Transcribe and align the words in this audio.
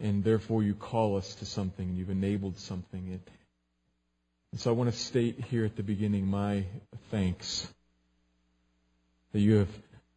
And 0.00 0.24
therefore 0.24 0.62
you 0.62 0.74
call 0.74 1.18
us 1.18 1.34
to 1.34 1.44
something, 1.44 1.94
you've 1.94 2.08
enabled 2.08 2.56
something. 2.56 3.12
It, 3.12 3.28
and 4.52 4.60
so 4.60 4.70
I 4.70 4.74
want 4.74 4.92
to 4.92 4.96
state 4.96 5.46
here 5.50 5.64
at 5.64 5.76
the 5.76 5.82
beginning 5.82 6.26
my 6.26 6.64
thanks 7.10 7.66
that 9.32 9.40
you 9.40 9.54
have 9.54 9.70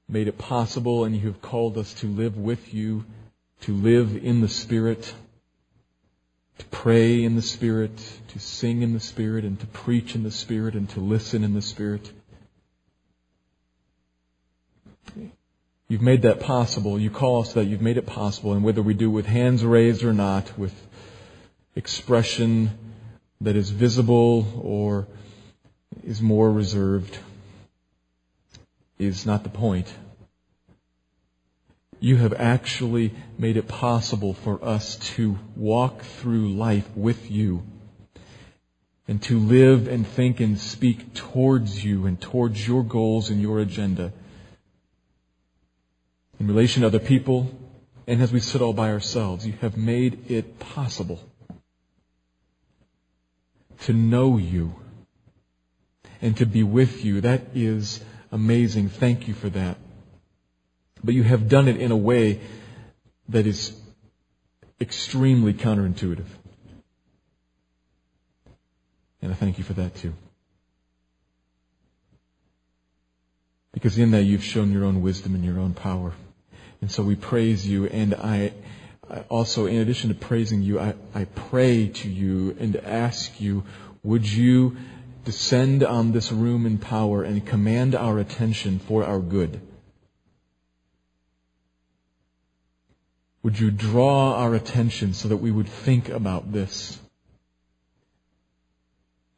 made 0.09 0.27
it 0.27 0.37
possible 0.37 1.05
and 1.05 1.15
you 1.15 1.27
have 1.27 1.41
called 1.41 1.77
us 1.77 1.93
to 1.95 2.07
live 2.07 2.37
with 2.37 2.73
you, 2.73 3.05
to 3.61 3.73
live 3.73 4.17
in 4.17 4.41
the 4.41 4.49
Spirit, 4.49 5.13
to 6.57 6.65
pray 6.65 7.23
in 7.23 7.37
the 7.37 7.41
Spirit, 7.41 7.97
to 8.27 8.39
sing 8.39 8.81
in 8.81 8.93
the 8.93 8.99
Spirit, 8.99 9.45
and 9.45 9.57
to 9.61 9.67
preach 9.67 10.15
in 10.15 10.23
the 10.23 10.31
Spirit, 10.31 10.75
and 10.75 10.89
to 10.89 10.99
listen 10.99 11.43
in 11.43 11.53
the 11.53 11.61
Spirit. 11.61 12.11
You've 15.87 16.01
made 16.01 16.23
that 16.23 16.41
possible. 16.41 16.99
You 16.99 17.09
call 17.09 17.41
us 17.41 17.53
that. 17.53 17.65
You've 17.65 17.81
made 17.81 17.97
it 17.97 18.05
possible. 18.05 18.51
And 18.51 18.63
whether 18.63 18.81
we 18.81 18.93
do 18.93 19.09
with 19.09 19.27
hands 19.27 19.63
raised 19.63 20.03
or 20.03 20.13
not, 20.13 20.57
with 20.57 20.73
expression 21.75 22.84
that 23.45 23.55
is 23.55 23.69
visible 23.69 24.59
or 24.63 25.07
is 26.03 26.19
more 26.19 26.51
reserved 26.51 27.17
is 28.97 29.25
not 29.25 29.43
the 29.43 29.49
point. 29.49 29.93
You 31.99 32.17
have 32.17 32.33
actually 32.33 33.13
made 33.37 33.57
it 33.57 33.67
possible 33.67 34.33
for 34.33 34.63
us 34.63 34.95
to 35.15 35.37
walk 35.55 36.01
through 36.01 36.53
life 36.53 36.89
with 36.95 37.29
you 37.29 37.63
and 39.07 39.21
to 39.23 39.37
live 39.37 39.87
and 39.87 40.07
think 40.07 40.39
and 40.39 40.59
speak 40.59 41.13
towards 41.13 41.85
you 41.85 42.07
and 42.07 42.19
towards 42.19 42.67
your 42.67 42.83
goals 42.83 43.29
and 43.29 43.39
your 43.39 43.59
agenda 43.59 44.11
in 46.39 46.47
relation 46.47 46.81
to 46.81 46.87
other 46.87 46.99
people 46.99 47.51
and 48.07 48.23
as 48.23 48.33
we 48.33 48.39
sit 48.39 48.61
all 48.61 48.73
by 48.73 48.91
ourselves. 48.91 49.45
You 49.45 49.53
have 49.61 49.77
made 49.77 50.31
it 50.31 50.59
possible 50.59 51.19
to 53.81 53.93
know 53.93 54.37
you 54.37 54.75
and 56.21 56.35
to 56.37 56.45
be 56.45 56.63
with 56.63 57.03
you. 57.05 57.21
That 57.21 57.41
is 57.53 58.03
amazing. 58.31 58.89
Thank 58.89 59.27
you 59.27 59.33
for 59.33 59.49
that. 59.49 59.77
But 61.03 61.13
you 61.13 61.23
have 61.23 61.49
done 61.49 61.67
it 61.67 61.77
in 61.77 61.91
a 61.91 61.97
way 61.97 62.41
that 63.29 63.45
is 63.45 63.73
extremely 64.79 65.53
counterintuitive. 65.53 66.25
And 69.21 69.31
I 69.31 69.35
thank 69.35 69.57
you 69.57 69.63
for 69.63 69.73
that 69.73 69.95
too. 69.95 70.13
Because 73.71 73.97
in 73.97 74.11
that 74.11 74.23
you've 74.23 74.43
shown 74.43 74.71
your 74.71 74.85
own 74.85 75.01
wisdom 75.01 75.35
and 75.35 75.43
your 75.43 75.59
own 75.59 75.73
power. 75.73 76.13
And 76.81 76.91
so 76.91 77.03
we 77.03 77.15
praise 77.15 77.67
you 77.67 77.87
and 77.87 78.13
I, 78.13 78.53
also, 79.29 79.67
in 79.67 79.77
addition 79.77 80.09
to 80.09 80.15
praising 80.15 80.61
you, 80.61 80.79
I, 80.79 80.95
I 81.13 81.25
pray 81.25 81.87
to 81.87 82.09
you 82.09 82.55
and 82.59 82.75
ask 82.75 83.39
you, 83.39 83.63
would 84.03 84.27
you 84.27 84.77
descend 85.23 85.83
on 85.83 86.11
this 86.11 86.31
room 86.31 86.65
in 86.65 86.77
power 86.77 87.23
and 87.23 87.45
command 87.45 87.95
our 87.95 88.19
attention 88.19 88.79
for 88.79 89.03
our 89.03 89.19
good? 89.19 89.61
Would 93.43 93.59
you 93.59 93.69
draw 93.69 94.35
our 94.35 94.55
attention 94.55 95.13
so 95.13 95.27
that 95.27 95.37
we 95.37 95.51
would 95.51 95.69
think 95.69 96.09
about 96.09 96.51
this? 96.51 96.99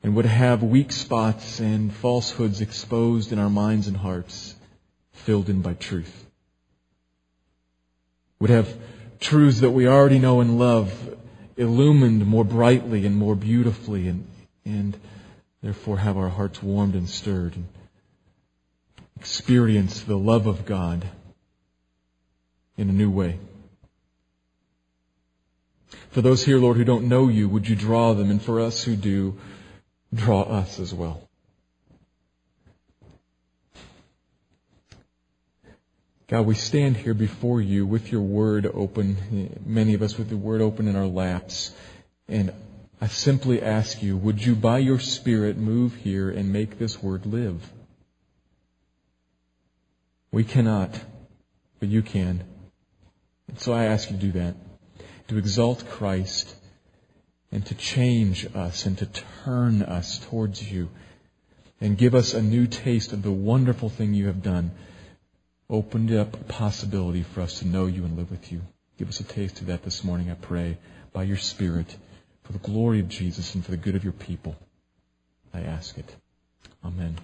And 0.02 0.16
would 0.16 0.26
have 0.26 0.64
weak 0.64 0.94
spots 0.94 1.60
and 1.60 1.94
falsehoods 1.94 2.62
exposed 2.62 3.34
in 3.34 3.40
our 3.40 3.50
minds 3.50 3.88
and 3.88 3.98
hearts, 3.98 4.56
filled 5.12 5.50
in 5.50 5.62
by 5.62 5.74
truth. 5.74 6.26
Would 8.40 8.50
have 8.50 8.74
truths 9.20 9.62
that 9.62 9.72
we 9.72 9.88
already 9.88 10.20
know 10.20 10.42
and 10.42 10.60
love 10.60 11.16
illumined 11.56 12.26
more 12.26 12.46
brightly 12.46 13.06
and 13.06 13.16
more 13.16 13.36
beautifully 13.36 14.08
and, 14.08 14.28
and 14.66 14.98
therefore 15.62 15.98
have 15.98 16.18
our 16.18 16.30
hearts 16.30 16.62
warmed 16.62 16.96
and 16.96 17.10
stirred 17.10 17.56
and 17.56 17.68
experience 19.20 20.02
the 20.02 20.18
love 20.18 20.46
of 20.46 20.66
God 20.66 21.08
in 22.78 22.90
a 22.90 22.94
new 22.94 23.10
way. 23.10 23.40
For 26.12 26.22
those 26.22 26.46
here, 26.46 26.58
Lord, 26.58 26.78
who 26.78 26.84
don't 26.84 27.08
know 27.08 27.28
you, 27.28 27.50
would 27.50 27.68
you 27.68 27.76
draw 27.76 28.14
them? 28.14 28.30
And 28.30 28.42
for 28.42 28.60
us 28.60 28.84
who 28.84 28.96
do, 28.96 29.38
draw 30.14 30.42
us 30.44 30.80
as 30.80 30.94
well. 30.94 31.27
God, 36.30 36.46
we 36.46 36.56
stand 36.56 36.98
here 36.98 37.14
before 37.14 37.62
you 37.62 37.86
with 37.86 38.12
your 38.12 38.22
word 38.22 38.70
open, 38.74 39.62
many 39.66 39.94
of 39.94 40.02
us 40.02 40.18
with 40.18 40.30
the 40.30 40.36
word 40.36 40.60
open 40.60 40.90
in 40.90 40.98
our 40.98 41.06
laps. 41.06 41.74
And 42.28 42.54
I 43.00 43.08
simply 43.08 43.62
ask 43.62 44.04
you, 44.04 44.18
would 44.18 44.46
you 44.46 44.54
by 44.54 44.80
your 44.80 45.00
Spirit 45.00 45.56
move 45.56 45.96
here 45.96 46.30
and 46.30 46.52
make 46.52 46.78
this 46.78 47.02
word 47.02 47.26
live? 47.26 47.72
We 50.30 50.44
cannot, 50.44 51.00
but 51.80 51.88
you 51.88 52.02
can. 52.02 52.44
And 53.48 53.58
so 53.58 53.72
I 53.72 53.86
ask 53.86 54.12
you 54.12 54.18
to 54.18 54.22
do 54.22 54.32
that. 54.34 54.56
To 55.30 55.38
exalt 55.38 55.88
Christ 55.88 56.54
and 57.54 57.66
to 57.68 57.76
change 57.76 58.46
us 58.54 58.86
and 58.86 58.98
to 58.98 59.06
turn 59.46 59.82
us 59.82 60.20
towards 60.20 60.70
you 60.70 60.90
and 61.80 61.98
give 61.98 62.14
us 62.14 62.34
a 62.34 62.42
new 62.42 62.68
taste 62.68 63.14
of 63.14 63.24
the 63.24 63.32
wonderful 63.32 63.88
thing 63.88 64.14
you 64.14 64.28
have 64.28 64.44
done 64.44 64.72
opened 65.70 66.14
up 66.14 66.34
a 66.34 66.44
possibility 66.46 67.24
for 67.24 67.42
us 67.42 67.60
to 67.60 67.68
know 67.68 67.86
you 67.86 68.06
and 68.06 68.18
live 68.18 68.32
with 68.32 68.52
you. 68.52 68.62
Give 68.98 69.10
us 69.10 69.20
a 69.20 69.24
taste 69.24 69.62
of 69.62 69.68
that 69.68 69.84
this 69.84 70.04
morning, 70.04 70.32
I 70.32 70.36
pray, 70.36 70.78
by 71.14 71.24
your 71.24 71.38
Spirit, 71.38 71.96
for 72.44 72.54
the 72.54 72.60
glory 72.60 73.00
of 73.00 73.10
Jesus 73.10 73.54
and 73.54 73.66
for 73.66 73.72
the 73.72 73.78
good 73.78 73.96
of 73.96 74.04
your 74.04 74.14
people. 74.14 74.56
I 75.54 75.62
ask 75.62 75.98
it. 75.98 76.16
Amen. 76.86 77.18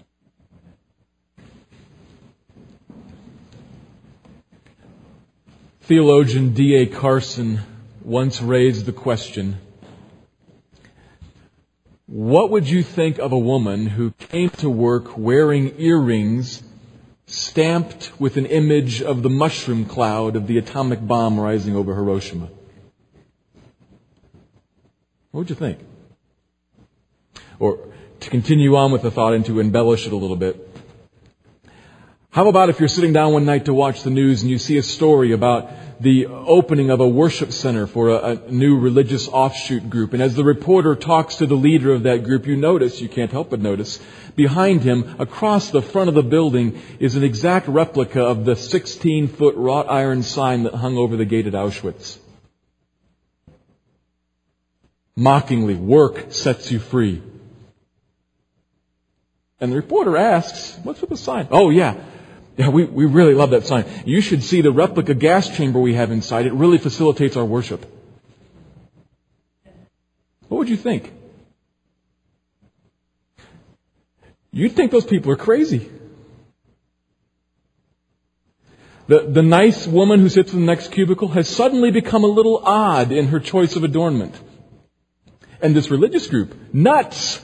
Theologian 5.81 6.53
D.A. 6.53 6.85
Carson 6.87 7.59
once 8.03 8.41
raised 8.41 8.85
the 8.85 8.93
question, 8.93 9.57
what 12.07 12.51
would 12.51 12.69
you 12.69 12.83
think 12.83 13.19
of 13.19 13.31
a 13.31 13.37
woman 13.37 13.87
who 13.87 14.11
came 14.11 14.49
to 14.49 14.69
work 14.69 15.17
wearing 15.17 15.79
earrings 15.79 16.62
stamped 17.33 18.11
with 18.19 18.38
an 18.38 18.45
image 18.45 19.01
of 19.01 19.23
the 19.23 19.29
mushroom 19.29 19.85
cloud 19.85 20.35
of 20.35 20.45
the 20.45 20.59
atomic 20.59 21.05
bomb 21.05 21.39
rising 21.39 21.75
over 21.75 21.95
Hiroshima. 21.95 22.47
What 25.31 25.39
would 25.39 25.49
you 25.49 25.55
think? 25.55 25.79
Or 27.57 27.79
to 28.19 28.29
continue 28.29 28.75
on 28.75 28.91
with 28.91 29.01
the 29.01 29.09
thought 29.09 29.33
and 29.33 29.44
to 29.47 29.59
embellish 29.59 30.05
it 30.05 30.13
a 30.13 30.16
little 30.16 30.35
bit. 30.35 30.72
How 32.33 32.47
about 32.47 32.69
if 32.69 32.79
you're 32.79 32.89
sitting 32.89 33.13
down 33.13 33.31
one 33.31 33.45
night 33.45 33.66
to 33.66 33.75
watch 33.75 34.01
the 34.01 34.09
news 34.09 34.41
and 34.41 34.49
you 34.49 34.57
see 34.57 34.79
a 34.79 34.81
story 34.83 35.33
about 35.33 35.69
the 36.01 36.25
opening 36.25 36.89
of 36.89 36.99
a 36.99 37.07
worship 37.07 37.51
center 37.51 37.85
for 37.85 38.09
a, 38.09 38.16
a, 38.31 38.51
new 38.51 38.79
religious 38.79 39.27
offshoot 39.27 39.88
group. 39.88 40.13
And 40.13 40.23
as 40.23 40.33
the 40.33 40.44
reporter 40.44 40.95
talks 40.95 41.35
to 41.35 41.45
the 41.45 41.53
leader 41.53 41.94
of 41.94 42.03
that 42.03 42.23
group, 42.23 42.47
you 42.47 42.55
notice, 42.55 42.99
you 42.99 43.07
can't 43.07 43.31
help 43.31 43.51
but 43.51 43.59
notice, 43.59 44.00
behind 44.35 44.81
him, 44.81 45.15
across 45.19 45.69
the 45.69 45.83
front 45.83 46.09
of 46.09 46.15
the 46.15 46.24
building, 46.24 46.81
is 47.00 47.15
an 47.15 47.24
exact 47.24 47.68
replica 47.68 48.24
of 48.24 48.45
the 48.45 48.56
16 48.56 49.27
foot 49.27 49.56
wrought 49.56 49.88
iron 49.88 50.24
sign 50.24 50.63
that 50.63 50.74
hung 50.74 50.97
over 50.97 51.15
the 51.15 51.25
gate 51.25 51.45
at 51.45 51.53
Auschwitz. 51.53 52.18
Mockingly, 55.15 55.75
work 55.75 56.33
sets 56.33 56.71
you 56.71 56.80
free. 56.80 57.21
And 59.59 59.71
the 59.71 59.75
reporter 59.75 60.18
asks, 60.18 60.80
what's 60.81 61.00
with 61.00 61.12
the 61.12 61.15
sign? 61.15 61.47
Oh 61.51 61.69
yeah, 61.69 62.03
yeah, 62.57 62.69
we, 62.69 62.85
we 62.85 63.05
really 63.05 63.33
love 63.33 63.51
that 63.51 63.65
sign. 63.65 63.85
You 64.05 64.21
should 64.21 64.44
see 64.44 64.61
the 64.61 64.71
replica 64.71 65.13
gas 65.13 65.50
chamber 65.55 65.79
we 65.79 65.95
have 65.95 66.11
inside. 66.11 66.45
It 66.45 66.53
really 66.53 66.77
facilitates 66.77 67.35
our 67.35 67.45
worship. 67.45 67.85
What 70.47 70.59
would 70.59 70.69
you 70.69 70.77
think? 70.77 71.11
You'd 74.51 74.73
think 74.73 74.91
those 74.91 75.05
people 75.05 75.31
are 75.31 75.35
crazy. 75.35 75.89
The, 79.07 79.21
the 79.21 79.41
nice 79.41 79.88
woman 79.88 80.19
who 80.19 80.29
sits 80.29 80.53
in 80.53 80.59
the 80.59 80.65
next 80.65 80.91
cubicle 80.91 81.29
has 81.29 81.49
suddenly 81.49 81.91
become 81.91 82.23
a 82.23 82.27
little 82.27 82.61
odd 82.63 83.11
in 83.11 83.27
her 83.27 83.39
choice 83.39 83.75
of 83.75 83.83
adornment. 83.83 84.39
And 85.59 85.75
this 85.75 85.89
religious 85.89 86.27
group, 86.27 86.56
nuts! 86.73 87.41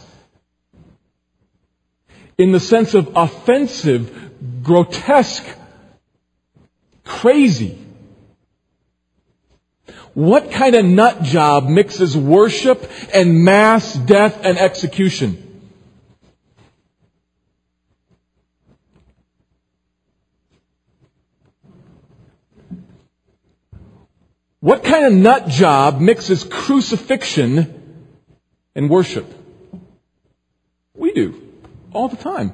in 2.39 2.53
the 2.53 2.59
sense 2.59 2.94
of 2.94 3.12
offensive, 3.15 4.28
grotesque, 4.61 5.45
crazy. 7.03 7.77
What 10.13 10.51
kind 10.51 10.75
of 10.75 10.85
nut 10.85 11.23
job 11.23 11.67
mixes 11.67 12.17
worship 12.17 12.89
and 13.13 13.44
mass 13.44 13.94
death 13.94 14.44
and 14.44 14.57
execution? 14.57 15.45
What 24.62 24.83
kind 24.83 25.05
of 25.05 25.13
nut 25.13 25.47
job 25.47 26.01
mixes 26.01 26.44
crucifixion 26.44 28.07
and 28.75 28.89
worship? 28.89 29.25
We 30.95 31.13
do. 31.13 31.41
All 31.94 32.09
the 32.09 32.17
time. 32.17 32.53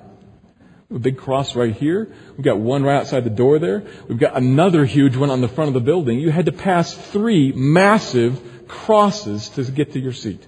A 0.94 1.00
big 1.00 1.18
cross 1.18 1.56
right 1.56 1.76
here. 1.76 2.14
We've 2.38 2.46
got 2.46 2.60
one 2.60 2.84
right 2.84 2.98
outside 2.98 3.24
the 3.24 3.32
door 3.32 3.58
there. 3.58 3.84
We've 4.08 4.20
got 4.20 4.38
another 4.38 4.86
huge 4.86 5.18
one 5.18 5.32
on 5.32 5.42
the 5.42 5.48
front 5.48 5.70
of 5.70 5.74
the 5.74 5.80
building. 5.80 6.20
You 6.20 6.30
had 6.30 6.46
to 6.46 6.52
pass 6.52 6.94
three 6.94 7.52
massive 7.52 8.68
crosses 8.68 9.50
to 9.50 9.64
get 9.64 9.94
to 9.94 10.00
your 10.00 10.14
seat. 10.14 10.46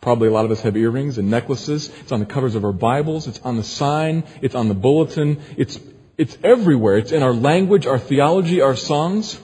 Probably 0.00 0.26
a 0.26 0.32
lot 0.32 0.44
of 0.44 0.50
us 0.50 0.60
have 0.62 0.76
earrings 0.76 1.18
and 1.18 1.30
necklaces. 1.30 1.88
It's 2.00 2.10
on 2.10 2.18
the 2.18 2.26
covers 2.26 2.56
of 2.56 2.64
our 2.64 2.72
Bibles. 2.72 3.28
It's 3.28 3.38
on 3.40 3.56
the 3.56 3.62
sign. 3.62 4.24
It's 4.40 4.56
on 4.56 4.66
the 4.66 4.74
bulletin. 4.74 5.40
It's 5.56 5.78
it's 6.18 6.36
everywhere. 6.42 6.98
It's 6.98 7.12
in 7.12 7.22
our 7.22 7.32
language, 7.32 7.86
our 7.86 7.98
theology, 7.98 8.60
our 8.60 8.76
songs. 8.76 9.40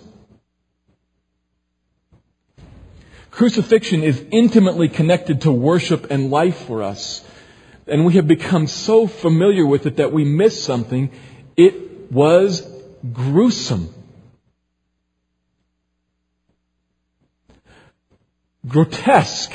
Crucifixion 3.30 4.02
is 4.02 4.22
intimately 4.32 4.88
connected 4.88 5.42
to 5.42 5.52
worship 5.52 6.10
and 6.10 6.30
life 6.30 6.66
for 6.66 6.82
us. 6.82 7.24
And 7.88 8.04
we 8.04 8.14
have 8.14 8.28
become 8.28 8.66
so 8.66 9.06
familiar 9.06 9.66
with 9.66 9.86
it 9.86 9.96
that 9.96 10.12
we 10.12 10.24
miss 10.24 10.62
something. 10.62 11.10
It 11.56 12.12
was 12.12 12.66
gruesome. 13.12 13.94
Grotesque. 18.66 19.52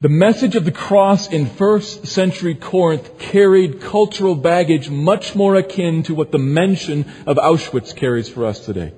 The 0.00 0.08
message 0.10 0.54
of 0.54 0.66
the 0.66 0.72
cross 0.72 1.28
in 1.28 1.46
first 1.46 2.08
century 2.08 2.54
Corinth 2.54 3.18
carried 3.18 3.80
cultural 3.80 4.34
baggage 4.34 4.90
much 4.90 5.34
more 5.34 5.56
akin 5.56 6.02
to 6.02 6.14
what 6.14 6.30
the 6.30 6.38
mention 6.38 7.06
of 7.26 7.38
Auschwitz 7.38 7.96
carries 7.96 8.28
for 8.28 8.44
us 8.44 8.66
today. 8.66 8.92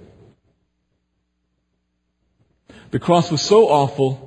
The 2.91 2.99
cross 2.99 3.31
was 3.31 3.41
so 3.43 3.69
awful 3.69 4.26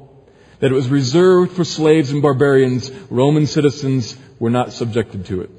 that 0.59 0.71
it 0.71 0.75
was 0.75 0.89
reserved 0.89 1.53
for 1.53 1.63
slaves 1.63 2.11
and 2.11 2.21
barbarians. 2.21 2.91
Roman 3.09 3.47
citizens 3.47 4.17
were 4.39 4.49
not 4.49 4.73
subjected 4.73 5.25
to 5.27 5.41
it. 5.41 5.49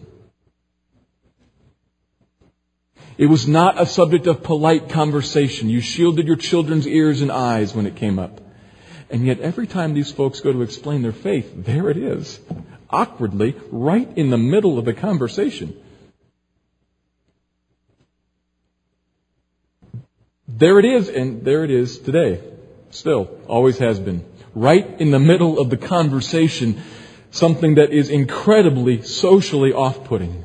It 3.19 3.27
was 3.27 3.47
not 3.47 3.81
a 3.81 3.85
subject 3.85 4.27
of 4.27 4.43
polite 4.43 4.89
conversation. 4.89 5.69
You 5.69 5.81
shielded 5.81 6.27
your 6.27 6.37
children's 6.37 6.87
ears 6.87 7.21
and 7.21 7.31
eyes 7.31 7.75
when 7.75 7.87
it 7.87 7.97
came 7.97 8.19
up. 8.19 8.41
And 9.11 9.27
yet 9.27 9.41
every 9.41 9.67
time 9.67 9.93
these 9.93 10.11
folks 10.11 10.41
go 10.41 10.53
to 10.53 10.63
explain 10.63 11.03
their 11.03 11.13
faith, 11.13 11.53
there 11.55 11.91
it 11.91 11.99
is. 11.99 12.41
Awkwardly, 12.89 13.57
right 13.71 14.09
in 14.17 14.31
the 14.31 14.39
middle 14.39 14.79
of 14.79 14.85
the 14.85 14.95
conversation. 14.95 15.77
There 20.49 20.79
it 20.79 20.85
is, 20.85 21.09
and 21.09 21.45
there 21.45 21.65
it 21.65 21.71
is 21.71 21.99
today. 21.99 22.41
Still, 22.91 23.31
always 23.47 23.79
has 23.79 23.99
been. 23.99 24.25
Right 24.55 25.01
in 25.01 25.11
the 25.11 25.19
middle 25.19 25.59
of 25.61 25.71
the 25.71 25.77
conversation, 25.77 26.83
something 27.31 27.77
that 27.77 27.93
is 27.93 28.11
incredibly 28.11 29.03
socially 29.03 29.73
off-putting. 29.73 30.45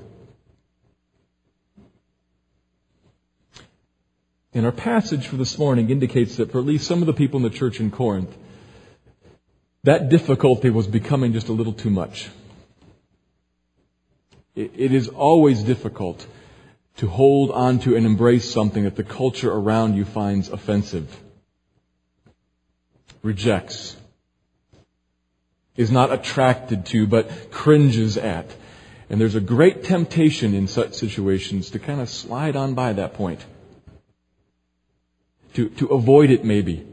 And 4.54 4.66
our 4.66 4.72
passage 4.72 5.28
for 5.28 5.36
this 5.36 5.58
morning 5.58 5.90
indicates 5.90 6.38
that 6.38 6.52
for 6.52 6.60
at 6.60 6.66
least 6.66 6.88
some 6.88 7.02
of 7.02 7.08
the 7.08 7.14
people 7.14 7.38
in 7.38 7.44
the 7.44 7.50
church 7.50 7.80
in 7.80 7.92
Corinth, 7.92 8.34
that 9.84 10.10
difficulty 10.10 10.70
was 10.70 10.88
becoming 10.88 11.34
just 11.34 11.50
a 11.50 11.54
little 11.54 11.74
too 11.74 11.90
much. 11.90 12.30
It 14.56 14.94
is 14.94 15.10
always 15.10 15.62
difficult 15.64 16.26
to 16.98 17.08
hold 17.08 17.52
on 17.52 17.80
to 17.80 17.98
and 17.98 18.06
embrace 18.06 18.50
something 18.50 18.86
that 18.86 18.96
the 18.96 19.04
culture 19.04 19.52
around 19.52 19.96
you 19.96 20.06
finds 20.06 20.48
offensive, 20.48 21.14
rejects, 23.26 23.98
is 25.76 25.92
not 25.92 26.14
attracted 26.14 26.86
to, 26.88 27.08
but 27.08 27.52
cringes 27.52 28.18
at. 28.18 28.56
And 29.10 29.20
there's 29.20 29.36
a 29.36 29.42
great 29.42 29.84
temptation 29.84 30.54
in 30.54 30.68
such 30.68 30.94
situations 30.94 31.72
to 31.72 31.80
kind 31.80 32.00
of 32.00 32.10
slide 32.10 32.56
on 32.56 32.74
by 32.74 32.94
that 32.94 33.14
point. 33.16 33.44
To, 35.56 35.70
to 35.70 35.88
avoid 35.88 36.32
it 36.32 36.44
maybe 36.44 36.86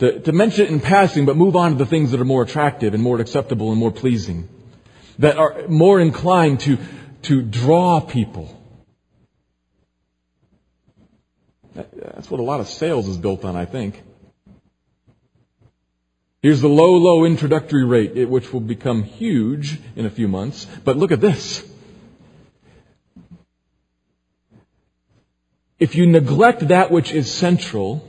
to, 0.00 0.18
to 0.20 0.32
mention 0.32 0.64
it 0.64 0.70
in 0.70 0.80
passing, 0.80 1.26
but 1.26 1.36
move 1.36 1.56
on 1.56 1.72
to 1.72 1.76
the 1.76 1.86
things 1.86 2.10
that 2.10 2.20
are 2.20 2.24
more 2.24 2.42
attractive 2.42 2.94
and 2.94 3.02
more 3.02 3.20
acceptable 3.20 3.70
and 3.70 3.78
more 3.78 3.90
pleasing, 3.90 4.48
that 5.18 5.36
are 5.36 5.68
more 5.68 6.00
inclined 6.00 6.60
to, 6.60 6.78
to 7.22 7.42
draw 7.42 8.00
people. 8.00 8.56
That's 11.74 12.30
what 12.30 12.40
a 12.40 12.42
lot 12.42 12.60
of 12.60 12.68
sales 12.68 13.08
is 13.08 13.18
built 13.18 13.44
on, 13.44 13.56
I 13.56 13.66
think. 13.66 14.02
Here's 16.42 16.62
the 16.62 16.68
low, 16.68 16.92
low 16.92 17.24
introductory 17.24 17.84
rate, 17.84 18.28
which 18.28 18.52
will 18.52 18.60
become 18.60 19.02
huge 19.02 19.78
in 19.94 20.06
a 20.06 20.10
few 20.10 20.26
months. 20.26 20.66
But 20.84 20.96
look 20.96 21.12
at 21.12 21.20
this. 21.20 21.62
If 25.78 25.94
you 25.94 26.06
neglect 26.06 26.68
that 26.68 26.90
which 26.90 27.12
is 27.12 27.30
central, 27.30 28.06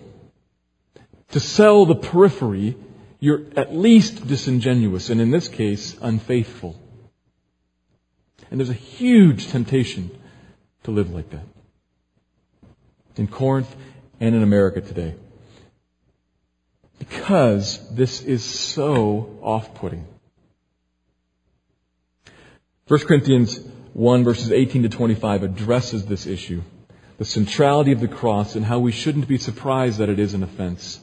to 1.31 1.39
sell 1.39 1.85
the 1.85 1.95
periphery, 1.95 2.77
you're 3.19 3.43
at 3.55 3.75
least 3.75 4.27
disingenuous, 4.27 5.09
and 5.09 5.21
in 5.21 5.31
this 5.31 5.47
case, 5.47 5.97
unfaithful. 6.01 6.77
And 8.49 8.59
there's 8.59 8.69
a 8.69 8.73
huge 8.73 9.47
temptation 9.47 10.11
to 10.83 10.91
live 10.91 11.11
like 11.11 11.29
that. 11.31 11.45
In 13.15 13.27
Corinth 13.27 13.73
and 14.19 14.35
in 14.35 14.43
America 14.43 14.81
today. 14.81 15.15
Because 17.01 17.79
this 17.95 18.21
is 18.21 18.43
so 18.43 19.39
off-putting. 19.41 20.05
1 22.87 22.99
Corinthians 23.07 23.59
1 23.93 24.23
verses 24.23 24.51
18 24.51 24.83
to 24.83 24.89
25 24.89 25.41
addresses 25.41 26.05
this 26.05 26.27
issue. 26.27 26.61
The 27.17 27.25
centrality 27.25 27.91
of 27.91 28.01
the 28.01 28.07
cross 28.07 28.55
and 28.55 28.63
how 28.63 28.77
we 28.77 28.91
shouldn't 28.91 29.27
be 29.27 29.39
surprised 29.39 29.97
that 29.97 30.09
it 30.09 30.19
is 30.19 30.35
an 30.35 30.43
offense 30.43 30.99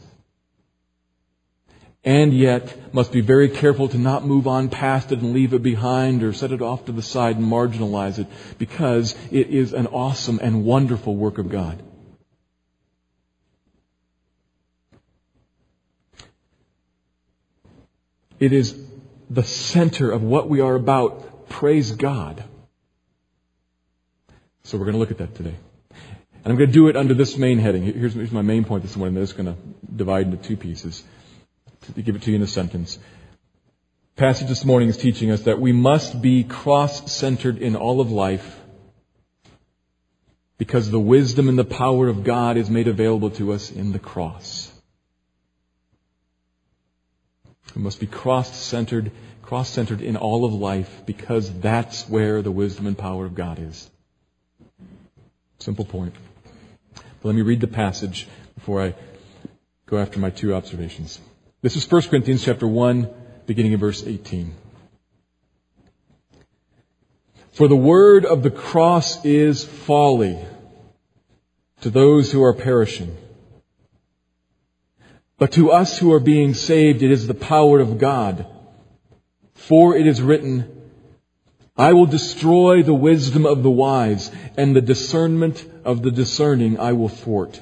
and 2.05 2.33
yet 2.33 2.95
must 2.95 3.13
be 3.13 3.21
very 3.21 3.49
careful 3.49 3.89
to 3.89 3.99
not 3.99 4.25
move 4.25 4.47
on 4.47 4.69
past 4.69 5.13
it 5.13 5.19
and 5.19 5.33
leave 5.33 5.53
it 5.53 5.63
behind 5.63 6.23
or 6.23 6.33
set 6.33 6.53
it 6.53 6.63
off 6.63 6.87
to 6.87 6.93
the 6.93 7.03
side 7.03 7.37
and 7.37 7.45
marginalize 7.45 8.19
it 8.19 8.27
because 8.57 9.15
it 9.31 9.49
is 9.49 9.73
an 9.73 9.87
awesome 9.89 10.39
and 10.41 10.65
wonderful 10.65 11.17
work 11.17 11.39
of 11.39 11.51
God. 11.51 11.83
It 18.39 18.53
is 18.53 18.79
the 19.31 19.43
center 19.43 20.11
of 20.11 20.23
what 20.23 20.49
we 20.49 20.61
are 20.61 20.75
about. 20.75 21.49
Praise 21.49 21.93
God. 21.93 22.45
So 24.63 24.79
we're 24.79 24.85
going 24.85 24.95
to 24.95 25.01
look 25.01 25.11
at 25.11 25.19
that 25.19 25.35
today. 25.35 25.55
And 26.45 26.53
I'm 26.53 26.57
going 26.57 26.69
to 26.69 26.73
do 26.73 26.89
it 26.89 26.97
under 26.97 27.15
this 27.15 27.37
main 27.37 27.59
heading. 27.59 27.83
Here's, 27.83 28.15
here's 28.15 28.33
my 28.33 28.43
main 28.43 28.65
point 28.65 28.83
this 28.83 28.97
morning. 28.97 29.15
That's 29.15 29.33
going 29.33 29.47
to 29.47 29.57
divide 29.95 30.27
into 30.27 30.37
two 30.37 30.57
pieces 30.57 31.03
to 31.95 32.03
give 32.03 32.17
it 32.17 32.23
to 32.23 32.31
you 32.31 32.37
in 32.37 32.43
a 32.43 32.47
sentence. 32.47 32.99
Passage 34.17 34.49
this 34.49 34.65
morning 34.65 34.89
is 34.89 34.97
teaching 34.97 35.31
us 35.31 35.43
that 35.43 35.61
we 35.61 35.73
must 35.73 36.21
be 36.21 36.45
cross-centered 36.45 37.59
in 37.59 37.77
all 37.77 38.01
of 38.01 38.11
life 38.11 38.61
because 40.59 40.91
the 40.91 40.99
wisdom 40.99 41.49
and 41.49 41.59
the 41.59 41.65
power 41.65 42.09
of 42.09 42.25
God 42.25 42.57
is 42.57 42.69
made 42.69 42.89
available 42.89 43.31
to 43.31 43.53
us 43.53 43.71
in 43.71 43.93
the 43.93 43.99
cross. 43.99 44.73
We 47.75 47.83
must 47.83 48.01
be 48.01 48.07
cross-centered, 48.07 49.13
cross-centered 49.43 50.01
in 50.01 50.17
all 50.17 50.45
of 50.45 50.53
life 50.53 51.03
because 51.07 51.53
that's 51.61 52.09
where 52.09 52.43
the 52.43 52.51
wisdom 52.51 52.87
and 52.87 52.97
power 52.97 53.25
of 53.25 53.35
God 53.35 53.59
is. 53.59 53.91
Simple 55.59 55.85
point. 55.85 56.15
But 56.95 57.25
let 57.25 57.35
me 57.35 57.43
read 57.43 57.61
the 57.61 57.67
passage 57.67 58.27
before 58.55 58.83
I 58.83 58.95
go 59.87 59.99
after 59.99 60.19
my 60.19 60.31
two 60.31 60.55
observations. 60.55 61.21
This 61.63 61.77
is 61.77 61.91
1 61.91 62.03
Corinthians 62.03 62.45
chapter 62.45 62.67
1, 62.67 63.09
beginning 63.47 63.73
in 63.73 63.81
verse 63.81 64.05
18. 64.07 64.55
For 67.53 67.67
the 67.67 67.77
word 67.77 68.25
of 68.25 68.45
the 68.45 68.51
cross 68.51 69.25
is 69.25 69.65
folly 69.65 70.39
to 71.81 71.91
those 71.91 72.31
who 72.31 72.43
are 72.45 72.55
perishing. 72.55 73.17
But 75.39 75.53
to 75.53 75.71
us 75.71 75.99
who 75.99 76.13
are 76.13 76.21
being 76.21 76.55
saved, 76.55 77.03
it 77.03 77.13
is 77.13 77.27
the 77.27 77.35
power 77.35 77.79
of 77.79 77.99
God. 77.99 78.47
For 79.55 79.97
it 79.97 80.07
is 80.07 80.21
written, 80.21 80.91
I 81.77 81.93
will 81.93 82.07
destroy 82.07 82.83
the 82.83 82.95
wisdom 82.95 83.47
of 83.47 83.63
the 83.63 83.71
wise, 83.71 84.33
and 84.57 84.75
the 84.75 84.81
discernment 84.81 85.65
of 85.85 86.03
the 86.03 86.11
discerning 86.11 86.81
I 86.81 86.93
will 86.93 87.09
thwart. 87.09 87.61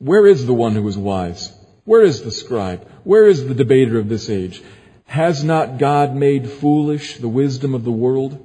Where 0.00 0.26
is 0.26 0.44
the 0.44 0.52
one 0.52 0.74
who 0.74 0.86
is 0.88 0.98
wise? 0.98 1.52
Where 1.84 2.02
is 2.02 2.22
the 2.22 2.32
scribe? 2.32 2.88
Where 3.04 3.26
is 3.26 3.46
the 3.46 3.54
debater 3.54 3.98
of 3.98 4.08
this 4.08 4.28
age? 4.28 4.62
Has 5.04 5.44
not 5.44 5.78
God 5.78 6.16
made 6.16 6.50
foolish 6.50 7.18
the 7.18 7.28
wisdom 7.28 7.72
of 7.72 7.84
the 7.84 7.92
world? 7.92 8.40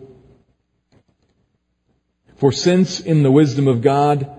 For 2.37 2.51
since 2.51 2.99
in 2.99 3.23
the 3.23 3.31
wisdom 3.31 3.67
of 3.67 3.81
God, 3.81 4.38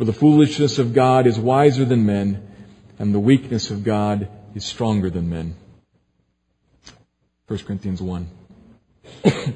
For 0.00 0.06
the 0.06 0.14
foolishness 0.14 0.78
of 0.78 0.94
God 0.94 1.26
is 1.26 1.38
wiser 1.38 1.84
than 1.84 2.06
men, 2.06 2.48
and 2.98 3.12
the 3.12 3.20
weakness 3.20 3.70
of 3.70 3.84
God 3.84 4.30
is 4.54 4.64
stronger 4.64 5.10
than 5.10 5.28
men. 5.28 5.56
1 7.48 7.58
Corinthians 7.58 8.00
1. 8.00 8.26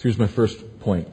Here's 0.00 0.16
my 0.16 0.28
first 0.28 0.78
point. 0.78 1.08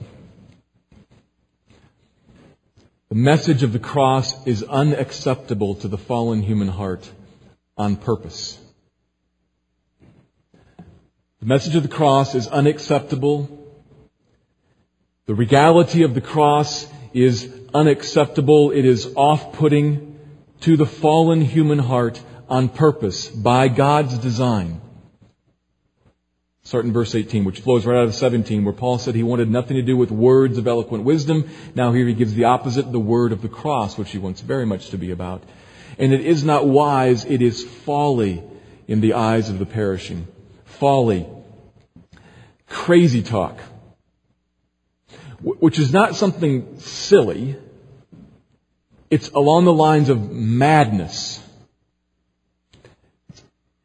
The 3.09 3.15
message 3.15 3.63
of 3.63 3.73
the 3.73 3.79
cross 3.79 4.45
is 4.45 4.61
unacceptable 4.61 5.73
to 5.77 5.87
the 5.87 5.97
fallen 5.97 6.43
human 6.43 6.67
heart 6.67 7.09
on 7.75 7.95
purpose. 7.95 8.59
The 11.39 11.47
message 11.47 11.75
of 11.75 11.81
the 11.81 11.89
cross 11.89 12.35
is 12.35 12.47
unacceptable. 12.47 13.61
The 15.25 15.35
regality 15.35 16.03
of 16.03 16.13
the 16.13 16.21
cross 16.21 16.85
is 17.13 17.49
unacceptable. 17.73 18.71
It 18.71 18.83
is 18.83 19.13
off-putting 19.15 20.19
to 20.61 20.75
the 20.75 20.85
fallen 20.85 21.39
human 21.39 21.79
heart 21.79 22.21
on 22.49 22.67
purpose 22.67 23.27
by 23.27 23.69
God's 23.69 24.17
design. 24.17 24.81
Start 26.65 26.83
in 26.83 26.91
verse 26.91 27.15
18, 27.15 27.45
which 27.45 27.61
flows 27.61 27.85
right 27.85 27.97
out 27.97 28.07
of 28.07 28.15
17, 28.15 28.65
where 28.65 28.73
Paul 28.73 28.97
said 28.97 29.15
he 29.15 29.23
wanted 29.23 29.49
nothing 29.49 29.77
to 29.77 29.81
do 29.81 29.95
with 29.95 30.11
words 30.11 30.57
of 30.57 30.67
eloquent 30.67 31.05
wisdom. 31.05 31.49
Now 31.73 31.93
here 31.93 32.07
he 32.07 32.13
gives 32.13 32.33
the 32.33 32.45
opposite, 32.45 32.91
the 32.91 32.99
word 32.99 33.31
of 33.31 33.41
the 33.41 33.49
cross, 33.49 33.97
which 33.97 34.11
he 34.11 34.17
wants 34.17 34.41
very 34.41 34.65
much 34.65 34.89
to 34.89 34.97
be 34.97 35.11
about. 35.11 35.43
And 35.97 36.13
it 36.13 36.21
is 36.21 36.43
not 36.43 36.67
wise, 36.67 37.23
it 37.23 37.41
is 37.41 37.63
folly 37.63 38.43
in 38.87 38.99
the 38.99 39.13
eyes 39.13 39.49
of 39.49 39.59
the 39.59 39.65
perishing. 39.65 40.27
Folly. 40.65 41.25
Crazy 42.67 43.21
talk. 43.21 43.57
Which 45.43 45.77
is 45.77 45.91
not 45.91 46.15
something 46.15 46.79
silly. 46.79 47.57
It's 49.09 49.29
along 49.29 49.65
the 49.65 49.73
lines 49.73 50.09
of 50.09 50.31
madness. 50.31 51.39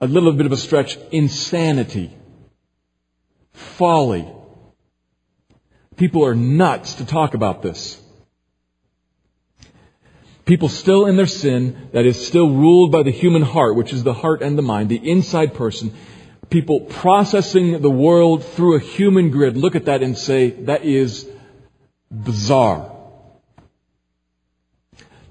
A 0.01 0.07
little 0.07 0.33
bit 0.33 0.47
of 0.47 0.53
a 0.53 0.57
stretch, 0.57 0.97
insanity 1.11 2.13
folly. 3.79 4.27
People 5.97 6.25
are 6.25 6.35
nuts 6.35 6.95
to 6.95 7.07
talk 7.07 7.35
about 7.35 7.63
this. 7.63 8.01
People 10.45 10.69
still 10.69 11.07
in 11.07 11.17
their 11.17 11.27
sin, 11.27 11.91
that 11.93 12.07
is 12.07 12.27
still 12.27 12.49
ruled 12.49 12.91
by 12.91 13.03
the 13.03 13.11
human 13.11 13.43
heart, 13.43 13.77
which 13.77 13.93
is 13.93 14.03
the 14.03 14.15
heart 14.15 14.43
and 14.43 14.57
the 14.57 14.63
mind, 14.63 14.89
the 14.89 15.11
inside 15.11 15.55
person. 15.55 15.93
People 16.49 16.81
processing 16.81 17.83
the 17.83 17.91
world 17.91 18.45
through 18.45 18.77
a 18.77 18.81
human 18.81 19.31
grid 19.31 19.57
look 19.57 19.77
at 19.77 19.85
that 19.85 20.03
and 20.03 20.17
say, 20.17 20.51
that 20.51 20.85
is 20.85 21.29
bizarre. 22.11 22.95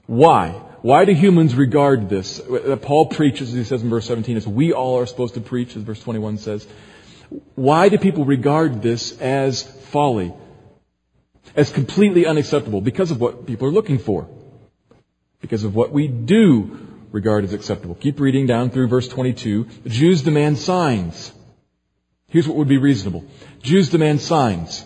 Why? 0.05 0.49
Why 0.81 1.05
do 1.05 1.13
humans 1.13 1.55
regard 1.55 2.09
this? 2.09 2.41
Paul 2.81 3.07
preaches, 3.07 3.49
as 3.49 3.55
he 3.55 3.63
says 3.63 3.83
in 3.83 3.89
verse 3.89 4.07
17, 4.07 4.37
as 4.37 4.47
we 4.47 4.73
all 4.73 4.99
are 4.99 5.05
supposed 5.05 5.33
to 5.33 5.41
preach, 5.41 5.75
as 5.75 5.83
verse 5.83 6.01
21 6.01 6.37
says. 6.37 6.65
Why 7.55 7.89
do 7.89 7.97
people 7.97 8.23
regard 8.23 8.81
this 8.81 9.19
as 9.19 9.63
folly? 9.89 10.33
As 11.55 11.71
completely 11.71 12.25
unacceptable? 12.25 12.81
Because 12.81 13.11
of 13.11 13.19
what 13.19 13.45
people 13.45 13.67
are 13.67 13.71
looking 13.71 13.97
for. 13.97 14.29
Because 15.41 15.63
of 15.63 15.75
what 15.75 15.91
we 15.91 16.07
do 16.07 16.77
regard 17.11 17.43
as 17.43 17.53
acceptable. 17.53 17.95
Keep 17.95 18.19
reading 18.19 18.45
down 18.45 18.69
through 18.69 18.87
verse 18.87 19.07
22. 19.07 19.65
The 19.83 19.89
Jews 19.89 20.21
demand 20.21 20.57
signs. 20.57 21.31
Here's 22.29 22.47
what 22.47 22.57
would 22.57 22.67
be 22.67 22.77
reasonable. 22.77 23.25
Jews 23.61 23.89
demand 23.89 24.21
signs. 24.21 24.85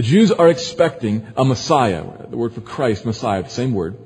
The 0.00 0.06
Jews 0.06 0.32
are 0.32 0.48
expecting 0.48 1.26
a 1.36 1.44
Messiah. 1.44 2.02
The 2.30 2.36
word 2.38 2.54
for 2.54 2.62
Christ, 2.62 3.04
Messiah, 3.04 3.42
the 3.42 3.50
same 3.50 3.74
word. 3.74 3.98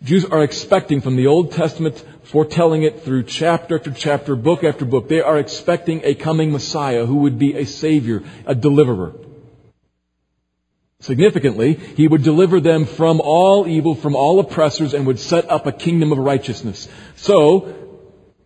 Jews 0.00 0.24
are 0.24 0.44
expecting 0.44 1.00
from 1.00 1.16
the 1.16 1.26
Old 1.26 1.50
Testament 1.50 1.98
foretelling 2.22 2.84
it 2.84 3.02
through 3.02 3.24
chapter 3.24 3.76
after 3.76 3.90
chapter, 3.90 4.36
book 4.36 4.62
after 4.62 4.84
book. 4.84 5.08
They 5.08 5.20
are 5.20 5.36
expecting 5.36 6.02
a 6.04 6.14
coming 6.14 6.52
Messiah 6.52 7.06
who 7.06 7.16
would 7.16 7.40
be 7.40 7.56
a 7.56 7.66
Savior, 7.66 8.22
a 8.46 8.54
deliverer. 8.54 9.14
Significantly, 11.00 11.72
He 11.74 12.06
would 12.06 12.22
deliver 12.22 12.60
them 12.60 12.84
from 12.84 13.20
all 13.20 13.66
evil, 13.66 13.96
from 13.96 14.14
all 14.14 14.38
oppressors, 14.38 14.94
and 14.94 15.08
would 15.08 15.18
set 15.18 15.50
up 15.50 15.66
a 15.66 15.72
kingdom 15.72 16.12
of 16.12 16.18
righteousness. 16.18 16.86
So, 17.16 17.74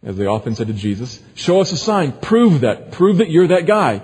as 0.02 0.16
they 0.16 0.24
often 0.24 0.54
said 0.54 0.68
to 0.68 0.72
Jesus, 0.72 1.20
show 1.34 1.60
us 1.60 1.72
a 1.72 1.76
sign. 1.76 2.12
Prove 2.12 2.62
that. 2.62 2.90
Prove 2.90 3.18
that 3.18 3.30
you're 3.30 3.48
that 3.48 3.66
guy. 3.66 4.00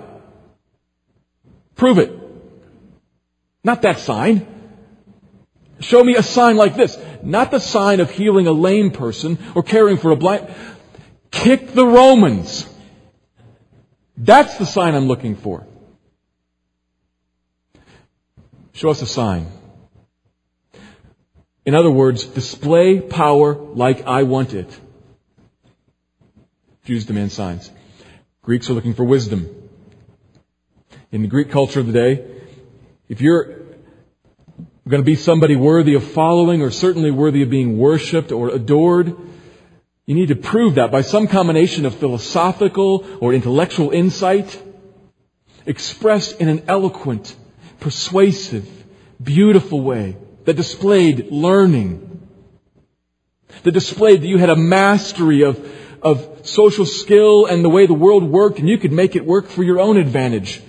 Prove 1.73 1.97
it. 1.97 2.26
Not 3.63 3.81
that 3.81 3.99
sign. 3.99 4.47
Show 5.79 6.03
me 6.03 6.15
a 6.15 6.23
sign 6.23 6.57
like 6.57 6.75
this. 6.75 6.97
Not 7.21 7.51
the 7.51 7.59
sign 7.59 7.99
of 7.99 8.09
healing 8.09 8.47
a 8.47 8.51
lame 8.51 8.91
person 8.91 9.37
or 9.55 9.63
caring 9.63 9.97
for 9.97 10.11
a 10.11 10.15
blind. 10.15 10.53
Kick 11.31 11.73
the 11.73 11.85
Romans. 11.85 12.67
That's 14.15 14.57
the 14.57 14.65
sign 14.65 14.95
I'm 14.95 15.07
looking 15.07 15.35
for. 15.35 15.65
Show 18.73 18.89
us 18.89 19.01
a 19.01 19.07
sign. 19.07 19.47
In 21.65 21.75
other 21.75 21.91
words, 21.91 22.25
display 22.25 23.01
power 23.01 23.53
like 23.53 24.07
I 24.07 24.23
want 24.23 24.53
it. 24.53 24.69
Jews 26.85 27.05
demand 27.05 27.31
signs. 27.31 27.69
Greeks 28.41 28.69
are 28.69 28.73
looking 28.73 28.93
for 28.93 29.03
wisdom. 29.03 29.49
In 31.11 31.21
the 31.21 31.27
Greek 31.27 31.51
culture 31.51 31.81
of 31.81 31.87
the 31.87 31.93
day, 31.93 32.36
if 33.09 33.21
you're 33.21 33.45
going 34.87 35.01
to 35.01 35.05
be 35.05 35.15
somebody 35.15 35.55
worthy 35.55 35.93
of 35.95 36.03
following 36.03 36.61
or 36.61 36.71
certainly 36.71 37.11
worthy 37.11 37.41
of 37.41 37.49
being 37.49 37.77
worshiped 37.77 38.31
or 38.31 38.49
adored, 38.49 39.15
you 40.05 40.15
need 40.15 40.29
to 40.29 40.35
prove 40.35 40.75
that 40.75 40.91
by 40.91 41.01
some 41.01 41.27
combination 41.27 41.85
of 41.85 41.95
philosophical 41.95 43.05
or 43.19 43.33
intellectual 43.33 43.91
insight 43.91 44.61
expressed 45.65 46.39
in 46.39 46.47
an 46.47 46.63
eloquent, 46.67 47.35
persuasive, 47.79 48.67
beautiful 49.21 49.81
way 49.81 50.15
that 50.45 50.55
displayed 50.55 51.29
learning, 51.31 52.25
that 53.63 53.73
displayed 53.73 54.21
that 54.21 54.27
you 54.27 54.37
had 54.37 54.49
a 54.49 54.55
mastery 54.55 55.43
of, 55.43 55.59
of 56.01 56.47
social 56.47 56.85
skill 56.85 57.45
and 57.45 57.63
the 57.63 57.69
way 57.69 57.85
the 57.85 57.93
world 57.93 58.23
worked 58.23 58.59
and 58.59 58.69
you 58.69 58.77
could 58.77 58.93
make 58.93 59.15
it 59.15 59.25
work 59.25 59.47
for 59.47 59.63
your 59.63 59.79
own 59.79 59.97
advantage. 59.97 60.61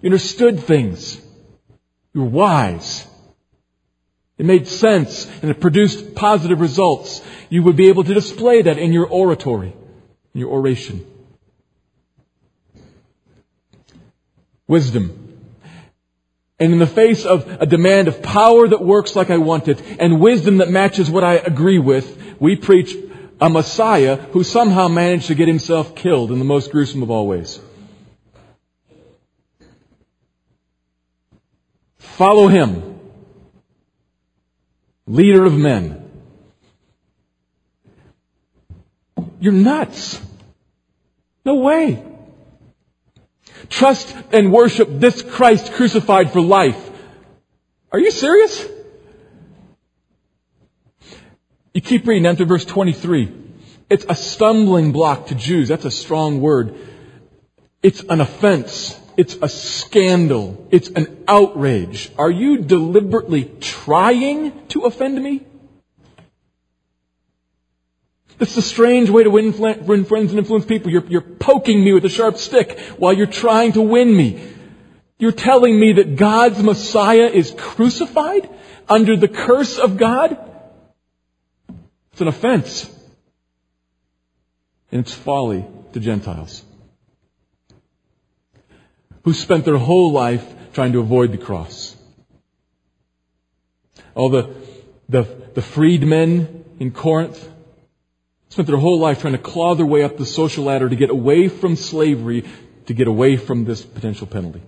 You 0.00 0.08
understood 0.08 0.60
things. 0.60 1.20
You 2.12 2.22
were 2.22 2.28
wise. 2.28 3.06
It 4.38 4.44
made 4.44 4.68
sense 4.68 5.26
and 5.40 5.50
it 5.50 5.60
produced 5.60 6.14
positive 6.14 6.60
results. 6.60 7.22
You 7.48 7.62
would 7.62 7.76
be 7.76 7.88
able 7.88 8.04
to 8.04 8.14
display 8.14 8.62
that 8.62 8.78
in 8.78 8.92
your 8.92 9.06
oratory, 9.06 9.74
in 10.34 10.40
your 10.40 10.50
oration. 10.50 11.06
Wisdom. 14.68 15.22
And 16.58 16.72
in 16.72 16.78
the 16.78 16.86
face 16.86 17.24
of 17.24 17.46
a 17.60 17.66
demand 17.66 18.08
of 18.08 18.22
power 18.22 18.66
that 18.66 18.82
works 18.82 19.14
like 19.14 19.30
I 19.30 19.36
want 19.38 19.68
it 19.68 19.82
and 20.00 20.20
wisdom 20.20 20.58
that 20.58 20.70
matches 20.70 21.10
what 21.10 21.24
I 21.24 21.34
agree 21.34 21.78
with, 21.78 22.36
we 22.40 22.56
preach 22.56 22.94
a 23.40 23.50
Messiah 23.50 24.16
who 24.16 24.42
somehow 24.42 24.88
managed 24.88 25.26
to 25.26 25.34
get 25.34 25.48
himself 25.48 25.94
killed 25.94 26.32
in 26.32 26.38
the 26.38 26.44
most 26.44 26.70
gruesome 26.72 27.02
of 27.02 27.10
all 27.10 27.26
ways. 27.26 27.60
Follow 32.16 32.48
him. 32.48 32.98
Leader 35.06 35.44
of 35.44 35.52
men. 35.52 36.10
You're 39.38 39.52
nuts. 39.52 40.18
No 41.44 41.56
way. 41.56 42.02
Trust 43.68 44.16
and 44.32 44.50
worship 44.50 44.88
this 44.90 45.20
Christ 45.20 45.74
crucified 45.74 46.32
for 46.32 46.40
life. 46.40 46.90
Are 47.92 47.98
you 47.98 48.10
serious? 48.10 48.66
You 51.74 51.82
keep 51.82 52.06
reading 52.06 52.22
down 52.22 52.36
to 52.36 52.46
verse 52.46 52.64
23. 52.64 53.30
It's 53.90 54.06
a 54.08 54.14
stumbling 54.14 54.92
block 54.92 55.26
to 55.26 55.34
Jews. 55.34 55.68
That's 55.68 55.84
a 55.84 55.90
strong 55.90 56.40
word. 56.40 56.76
It's 57.82 58.02
an 58.08 58.22
offense. 58.22 58.98
It's 59.16 59.36
a 59.40 59.48
scandal. 59.48 60.68
It's 60.70 60.88
an 60.90 61.24
outrage. 61.26 62.10
Are 62.18 62.30
you 62.30 62.58
deliberately 62.58 63.44
trying 63.60 64.66
to 64.68 64.82
offend 64.82 65.22
me? 65.22 65.46
That's 68.38 68.56
a 68.58 68.62
strange 68.62 69.08
way 69.08 69.22
to 69.22 69.30
win, 69.30 69.58
win 69.86 70.04
friends 70.04 70.30
and 70.30 70.38
influence 70.38 70.66
people. 70.66 70.90
You're, 70.90 71.06
you're 71.06 71.22
poking 71.22 71.82
me 71.82 71.94
with 71.94 72.04
a 72.04 72.10
sharp 72.10 72.36
stick 72.36 72.78
while 72.98 73.14
you're 73.14 73.26
trying 73.26 73.72
to 73.72 73.82
win 73.82 74.14
me. 74.14 74.52
You're 75.18 75.32
telling 75.32 75.80
me 75.80 75.94
that 75.94 76.16
God's 76.16 76.62
Messiah 76.62 77.28
is 77.28 77.54
crucified 77.56 78.50
under 78.86 79.16
the 79.16 79.28
curse 79.28 79.78
of 79.78 79.96
God? 79.96 80.36
It's 82.12 82.20
an 82.20 82.28
offense. 82.28 82.84
And 84.92 85.00
it's 85.00 85.14
folly 85.14 85.64
to 85.94 86.00
Gentiles 86.00 86.62
who 89.26 89.32
spent 89.32 89.64
their 89.64 89.76
whole 89.76 90.12
life 90.12 90.54
trying 90.72 90.92
to 90.92 91.00
avoid 91.00 91.32
the 91.32 91.38
cross. 91.38 91.96
All 94.14 94.30
the, 94.30 94.54
the, 95.08 95.22
the 95.52 95.62
freedmen 95.62 96.64
in 96.78 96.92
Corinth 96.92 97.36
spent 98.50 98.68
their 98.68 98.76
whole 98.76 99.00
life 99.00 99.20
trying 99.20 99.32
to 99.32 99.38
claw 99.38 99.74
their 99.74 99.84
way 99.84 100.04
up 100.04 100.16
the 100.16 100.24
social 100.24 100.62
ladder 100.62 100.88
to 100.88 100.94
get 100.94 101.10
away 101.10 101.48
from 101.48 101.74
slavery, 101.74 102.44
to 102.86 102.94
get 102.94 103.08
away 103.08 103.36
from 103.36 103.64
this 103.64 103.84
potential 103.84 104.28
penalty. 104.28 104.62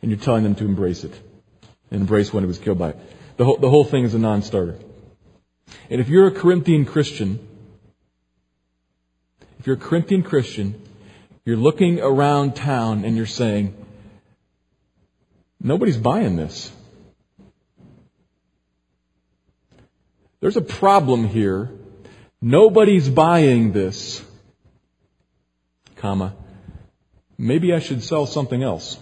And 0.00 0.12
you're 0.12 0.20
telling 0.20 0.44
them 0.44 0.54
to 0.54 0.64
embrace 0.64 1.02
it. 1.02 1.20
And 1.90 2.02
embrace 2.02 2.32
when 2.32 2.44
it 2.44 2.46
was 2.46 2.58
killed 2.58 2.78
by 2.78 2.90
it. 2.90 2.96
The 3.38 3.44
whole, 3.44 3.56
the 3.56 3.68
whole 3.68 3.84
thing 3.84 4.04
is 4.04 4.14
a 4.14 4.20
non-starter. 4.20 4.78
And 5.90 6.00
if 6.00 6.08
you're 6.08 6.28
a 6.28 6.30
Corinthian 6.30 6.84
Christian, 6.84 7.40
if 9.58 9.66
you're 9.66 9.74
a 9.74 9.80
Corinthian 9.80 10.22
Christian, 10.22 10.80
you're 11.48 11.56
looking 11.56 11.98
around 11.98 12.54
town 12.56 13.06
and 13.06 13.16
you're 13.16 13.24
saying, 13.24 13.74
nobody's 15.58 15.96
buying 15.96 16.36
this. 16.36 16.70
There's 20.40 20.58
a 20.58 20.60
problem 20.60 21.26
here. 21.26 21.70
Nobody's 22.42 23.08
buying 23.08 23.72
this. 23.72 24.22
Comma. 25.96 26.36
Maybe 27.38 27.72
I 27.72 27.78
should 27.78 28.02
sell 28.02 28.26
something 28.26 28.62
else. 28.62 28.98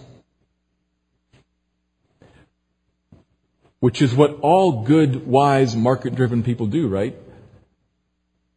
Which 3.81 4.01
is 4.01 4.15
what 4.15 4.39
all 4.39 4.85
good, 4.85 5.27
wise, 5.27 5.75
market 5.75 6.15
driven 6.15 6.43
people 6.43 6.67
do, 6.67 6.87
right? 6.87 7.13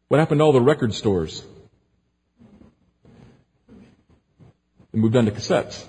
What 0.07 0.21
happened 0.21 0.39
to 0.39 0.45
all 0.45 0.53
the 0.53 0.61
record 0.61 0.95
stores? 0.95 1.45
They 4.93 4.99
moved 4.99 5.17
on 5.17 5.27
to 5.27 5.31
cassettes 5.31 5.85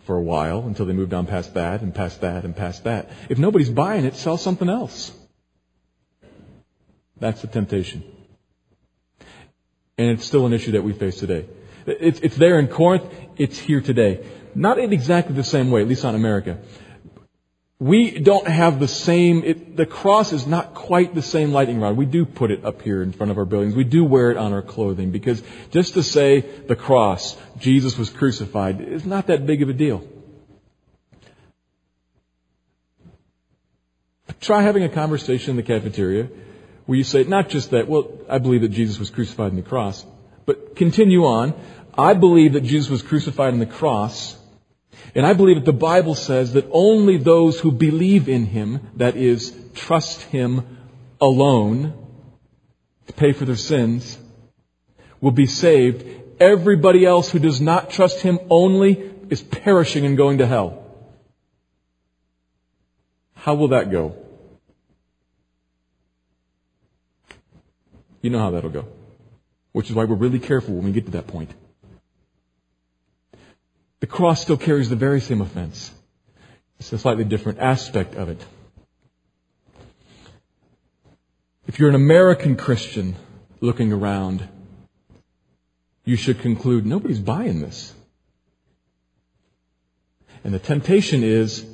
for 0.00 0.16
a 0.16 0.22
while 0.22 0.60
until 0.66 0.86
they 0.86 0.92
moved 0.92 1.14
on 1.14 1.26
past 1.26 1.54
that 1.54 1.82
and 1.82 1.94
past 1.94 2.20
that 2.20 2.44
and 2.44 2.54
past 2.54 2.84
that. 2.84 3.10
If 3.28 3.38
nobody's 3.38 3.70
buying 3.70 4.04
it, 4.04 4.16
sell 4.16 4.36
something 4.36 4.68
else. 4.68 5.12
That's 7.18 7.40
the 7.42 7.48
temptation. 7.48 8.04
And 9.96 10.10
it's 10.10 10.24
still 10.24 10.46
an 10.46 10.52
issue 10.52 10.72
that 10.72 10.82
we 10.82 10.92
face 10.92 11.18
today. 11.18 11.46
It's, 11.86 12.20
it's 12.20 12.36
there 12.36 12.58
in 12.58 12.68
Corinth. 12.68 13.04
It's 13.36 13.58
here 13.58 13.80
today. 13.80 14.26
Not 14.54 14.78
in 14.78 14.92
exactly 14.92 15.34
the 15.34 15.44
same 15.44 15.70
way, 15.70 15.82
at 15.82 15.88
least 15.88 16.02
not 16.02 16.10
in 16.10 16.20
America 16.20 16.58
we 17.80 18.18
don't 18.18 18.46
have 18.46 18.78
the 18.78 18.88
same, 18.88 19.42
it, 19.44 19.76
the 19.76 19.86
cross 19.86 20.32
is 20.32 20.46
not 20.46 20.74
quite 20.74 21.14
the 21.14 21.22
same 21.22 21.52
lightning 21.52 21.80
rod. 21.80 21.96
We 21.96 22.06
do 22.06 22.24
put 22.24 22.50
it 22.50 22.64
up 22.64 22.82
here 22.82 23.02
in 23.02 23.12
front 23.12 23.32
of 23.32 23.38
our 23.38 23.44
buildings. 23.44 23.74
We 23.74 23.84
do 23.84 24.04
wear 24.04 24.30
it 24.30 24.36
on 24.36 24.52
our 24.52 24.62
clothing 24.62 25.10
because 25.10 25.42
just 25.70 25.94
to 25.94 26.02
say 26.02 26.40
the 26.40 26.76
cross, 26.76 27.36
Jesus 27.58 27.98
was 27.98 28.10
crucified, 28.10 28.80
is 28.80 29.04
not 29.04 29.26
that 29.26 29.44
big 29.44 29.62
of 29.62 29.68
a 29.68 29.72
deal. 29.72 30.06
Try 34.40 34.62
having 34.62 34.84
a 34.84 34.88
conversation 34.88 35.50
in 35.50 35.56
the 35.56 35.62
cafeteria 35.62 36.28
where 36.86 36.98
you 36.98 37.04
say, 37.04 37.24
not 37.24 37.48
just 37.48 37.70
that, 37.70 37.88
well, 37.88 38.10
I 38.28 38.38
believe 38.38 38.60
that 38.60 38.70
Jesus 38.70 38.98
was 38.98 39.10
crucified 39.10 39.50
on 39.50 39.56
the 39.56 39.62
cross, 39.62 40.04
but 40.46 40.76
continue 40.76 41.24
on. 41.24 41.54
I 41.96 42.14
believe 42.14 42.52
that 42.52 42.62
Jesus 42.62 42.90
was 42.90 43.02
crucified 43.02 43.52
on 43.52 43.58
the 43.58 43.66
cross 43.66 44.36
and 45.14 45.26
I 45.26 45.32
believe 45.32 45.56
that 45.56 45.64
the 45.64 45.72
Bible 45.72 46.14
says 46.14 46.52
that 46.54 46.68
only 46.70 47.18
those 47.18 47.60
who 47.60 47.70
believe 47.70 48.28
in 48.28 48.46
Him, 48.46 48.80
that 48.96 49.16
is, 49.16 49.56
trust 49.74 50.22
Him 50.22 50.78
alone 51.20 51.94
to 53.06 53.12
pay 53.12 53.32
for 53.32 53.44
their 53.44 53.56
sins, 53.56 54.18
will 55.20 55.30
be 55.30 55.46
saved. 55.46 56.04
Everybody 56.40 57.04
else 57.04 57.30
who 57.30 57.38
does 57.38 57.60
not 57.60 57.90
trust 57.90 58.20
Him 58.20 58.38
only 58.50 59.10
is 59.30 59.42
perishing 59.42 60.04
and 60.04 60.16
going 60.16 60.38
to 60.38 60.46
hell. 60.46 60.84
How 63.34 63.54
will 63.54 63.68
that 63.68 63.90
go? 63.90 64.16
You 68.22 68.30
know 68.30 68.38
how 68.38 68.50
that'll 68.52 68.70
go. 68.70 68.86
Which 69.72 69.90
is 69.90 69.94
why 69.94 70.04
we're 70.04 70.16
really 70.16 70.38
careful 70.38 70.74
when 70.74 70.84
we 70.86 70.92
get 70.92 71.04
to 71.06 71.12
that 71.12 71.26
point. 71.26 71.50
The 74.04 74.10
cross 74.10 74.42
still 74.42 74.58
carries 74.58 74.90
the 74.90 74.96
very 74.96 75.18
same 75.18 75.40
offense. 75.40 75.90
It's 76.78 76.92
a 76.92 76.98
slightly 76.98 77.24
different 77.24 77.60
aspect 77.60 78.16
of 78.16 78.28
it. 78.28 78.44
If 81.66 81.78
you're 81.78 81.88
an 81.88 81.94
American 81.94 82.56
Christian 82.56 83.16
looking 83.62 83.94
around, 83.94 84.46
you 86.04 86.16
should 86.16 86.40
conclude 86.40 86.84
nobody's 86.84 87.18
buying 87.18 87.62
this. 87.62 87.94
And 90.44 90.52
the 90.52 90.58
temptation 90.58 91.22
is 91.24 91.64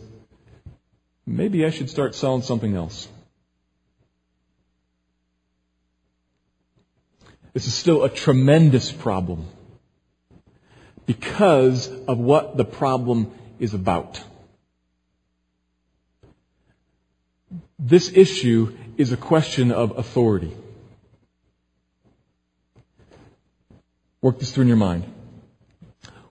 maybe 1.27 1.67
I 1.67 1.71
should 1.71 1.91
start 1.91 2.15
selling 2.15 2.43
something 2.43 2.77
else. 2.77 3.09
This 7.55 7.67
is 7.67 7.75
still 7.75 8.05
a 8.05 8.09
tremendous 8.09 8.93
problem 8.93 9.49
because 11.11 11.89
of 12.07 12.19
what 12.19 12.57
the 12.57 12.65
problem 12.65 13.33
is 13.59 13.75
about. 13.75 14.23
This 17.81 18.13
issue 18.15 18.77
is 18.97 19.11
a 19.11 19.17
question 19.17 19.73
of 19.73 19.99
authority. 19.99 20.53
Work 24.23 24.39
this 24.39 24.53
through 24.53 24.63
in 24.63 24.69
your 24.69 24.77
mind. 24.77 25.03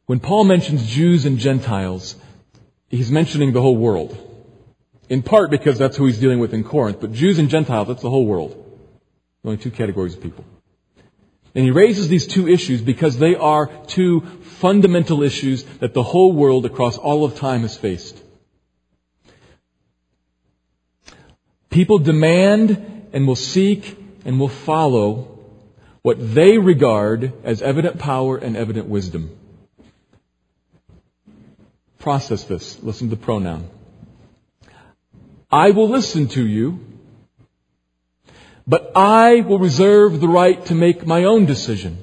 When 0.06 0.22
Paul 0.22 0.46
mentions 0.46 0.88
Jews 0.88 1.26
and 1.26 1.40
Gentiles, 1.40 2.16
he's 2.88 3.12
mentioning 3.12 3.52
the 3.52 3.62
whole 3.62 3.76
world. 3.76 4.18
In 5.10 5.24
part 5.24 5.52
because 5.52 5.78
that's 5.78 5.98
who 5.98 6.06
he's 6.06 6.20
dealing 6.20 6.40
with 6.40 6.54
in 6.54 6.64
Corinth, 6.64 7.02
but 7.02 7.12
Jews 7.12 7.38
and 7.38 7.50
Gentiles, 7.50 7.90
that's 7.90 8.02
the 8.02 8.10
whole 8.10 8.26
world. 8.26 8.56
Only 9.44 9.58
two 9.58 9.72
categories 9.72 10.16
of 10.16 10.22
people. 10.22 10.46
And 11.56 11.66
he 11.66 11.72
raises 11.72 12.08
these 12.08 12.28
two 12.28 12.48
issues 12.48 12.82
because 12.82 13.18
they 13.18 13.36
are 13.36 13.70
two 13.88 14.22
fundamental 14.60 15.24
issues 15.24 15.64
that 15.80 15.94
the 15.94 16.04
whole 16.04 16.34
world 16.34 16.66
across 16.66 16.98
all 16.98 17.26
of 17.26 17.36
time 17.36 17.62
has 17.62 17.76
faced. 17.76 18.22
People 21.70 22.00
demand 22.00 23.10
and 23.14 23.28
will 23.28 23.36
seek 23.36 23.98
and 24.26 24.40
will 24.40 24.50
follow 24.50 25.40
what 26.02 26.18
they 26.36 26.58
regard 26.58 27.34
as 27.44 27.62
evident 27.62 28.00
power 28.00 28.38
and 28.38 28.56
evident 28.56 28.88
wisdom. 28.88 29.36
Process 32.00 32.44
this. 32.46 32.82
Listen 32.82 33.10
to 33.10 33.16
the 33.16 33.22
pronoun. 33.22 33.70
I 35.52 35.72
will 35.72 35.90
listen 35.90 36.28
to 36.30 36.46
you 36.46 36.80
but 38.70 38.92
I 38.96 39.42
will 39.42 39.58
reserve 39.58 40.22
the 40.22 40.28
right 40.28 40.64
to 40.68 40.76
make 40.76 41.06
my 41.06 41.24
own 41.24 41.48
decision. 41.48 41.98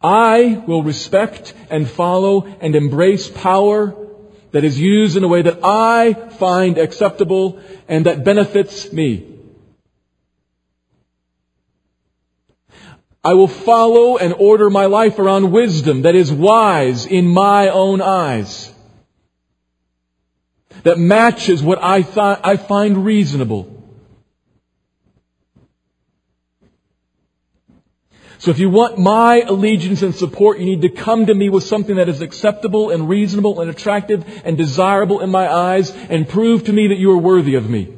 I 0.00 0.62
will 0.68 0.84
respect 0.84 1.52
and 1.68 1.90
follow 1.90 2.46
and 2.60 2.76
embrace 2.76 3.28
power 3.28 3.96
that 4.52 4.62
is 4.62 4.78
used 4.78 5.16
in 5.16 5.24
a 5.24 5.28
way 5.28 5.42
that 5.42 5.58
I 5.64 6.14
find 6.14 6.78
acceptable 6.78 7.60
and 7.88 8.06
that 8.06 8.24
benefits 8.24 8.92
me. 8.92 9.26
I 13.24 13.34
will 13.34 13.48
follow 13.48 14.16
and 14.16 14.32
order 14.32 14.70
my 14.70 14.86
life 14.86 15.18
around 15.18 15.50
wisdom 15.50 16.02
that 16.02 16.14
is 16.14 16.32
wise 16.32 17.04
in 17.04 17.26
my 17.26 17.68
own 17.68 18.00
eyes. 18.00 18.72
That 20.82 20.98
matches 20.98 21.62
what 21.62 21.78
I, 21.82 22.04
I 22.42 22.56
find 22.56 23.04
reasonable. 23.04 23.80
So 28.40 28.50
if 28.50 28.58
you 28.58 28.70
want 28.70 28.98
my 28.98 29.42
allegiance 29.42 30.00
and 30.00 30.14
support, 30.14 30.58
you 30.58 30.64
need 30.64 30.80
to 30.80 30.88
come 30.88 31.26
to 31.26 31.34
me 31.34 31.50
with 31.50 31.64
something 31.64 31.96
that 31.96 32.08
is 32.08 32.22
acceptable 32.22 32.88
and 32.88 33.06
reasonable 33.06 33.60
and 33.60 33.70
attractive 33.70 34.24
and 34.46 34.56
desirable 34.56 35.20
in 35.20 35.28
my 35.28 35.46
eyes 35.46 35.90
and 35.90 36.26
prove 36.26 36.64
to 36.64 36.72
me 36.72 36.88
that 36.88 36.96
you 36.96 37.10
are 37.10 37.18
worthy 37.18 37.56
of 37.56 37.68
me. 37.68 37.94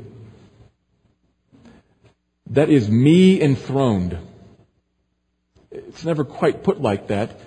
That 2.51 2.71
is 2.71 2.91
me 2.91 3.41
enthroned. 3.41 4.19
It's 5.71 6.05
never 6.05 6.25
quite 6.25 6.65
put 6.65 6.83
like 6.83 7.07
that, 7.07 7.39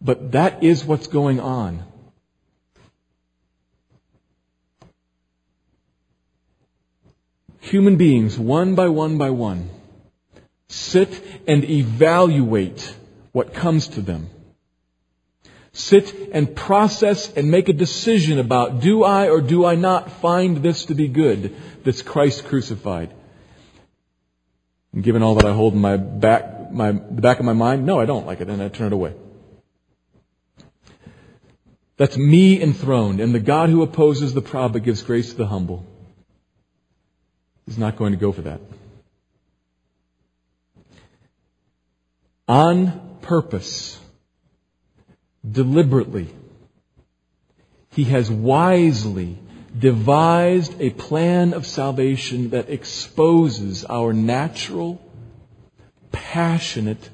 but 0.00 0.30
that 0.30 0.62
is 0.62 0.84
what's 0.84 1.08
going 1.08 1.40
on. 1.40 1.82
Human 7.60 7.96
beings, 7.96 8.38
one 8.38 8.74
by 8.74 8.88
one 8.88 9.18
by 9.18 9.30
one, 9.30 9.68
sit 10.68 11.22
and 11.46 11.62
evaluate 11.64 12.94
what 13.32 13.52
comes 13.52 13.88
to 13.88 14.00
them. 14.00 14.30
Sit 15.72 16.30
and 16.32 16.56
process 16.56 17.32
and 17.32 17.50
make 17.50 17.68
a 17.68 17.72
decision 17.72 18.38
about 18.38 18.80
do 18.80 19.04
I 19.04 19.28
or 19.28 19.40
do 19.40 19.64
I 19.64 19.76
not 19.76 20.10
find 20.10 20.56
this 20.56 20.86
to 20.86 20.94
be 20.94 21.06
good, 21.06 21.54
this 21.84 22.02
Christ 22.02 22.46
crucified? 22.46 23.14
And 24.92 25.04
given 25.04 25.22
all 25.22 25.36
that 25.36 25.44
I 25.44 25.52
hold 25.52 25.74
in 25.74 25.80
my 25.80 25.96
back, 25.96 26.72
my, 26.72 26.92
the 26.92 27.22
back 27.22 27.38
of 27.38 27.44
my 27.44 27.52
mind, 27.52 27.86
no, 27.86 28.00
I 28.00 28.06
don't 28.06 28.26
like 28.26 28.40
it, 28.40 28.48
and 28.48 28.60
I 28.60 28.68
turn 28.68 28.88
it 28.88 28.92
away. 28.92 29.14
That's 31.96 32.16
me 32.16 32.60
enthroned, 32.60 33.20
and 33.20 33.34
the 33.34 33.40
God 33.40 33.68
who 33.68 33.82
opposes 33.82 34.32
the 34.32 34.40
proud 34.40 34.72
but 34.72 34.82
gives 34.82 35.02
grace 35.02 35.30
to 35.30 35.36
the 35.36 35.46
humble 35.46 35.86
is 37.66 37.78
not 37.78 37.96
going 37.96 38.12
to 38.12 38.18
go 38.18 38.32
for 38.32 38.42
that. 38.42 38.60
On 42.48 43.18
purpose, 43.22 43.98
deliberately, 45.48 46.28
he 47.92 48.04
has 48.04 48.30
wisely 48.30 49.38
devised 49.78 50.80
a 50.80 50.90
plan 50.90 51.54
of 51.54 51.66
salvation 51.66 52.50
that 52.50 52.68
exposes 52.68 53.84
our 53.84 54.12
natural, 54.12 55.00
passionate, 56.10 57.08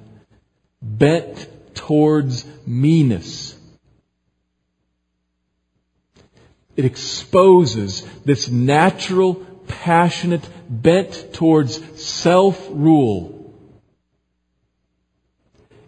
bent 0.81 1.75
towards 1.75 2.47
meanness. 2.67 3.55
It 6.77 6.85
exposes 6.85 8.03
this 8.25 8.49
natural, 8.49 9.47
passionate, 9.69 10.49
bent 10.69 11.33
towards 11.33 11.81
self-rule. 12.03 13.55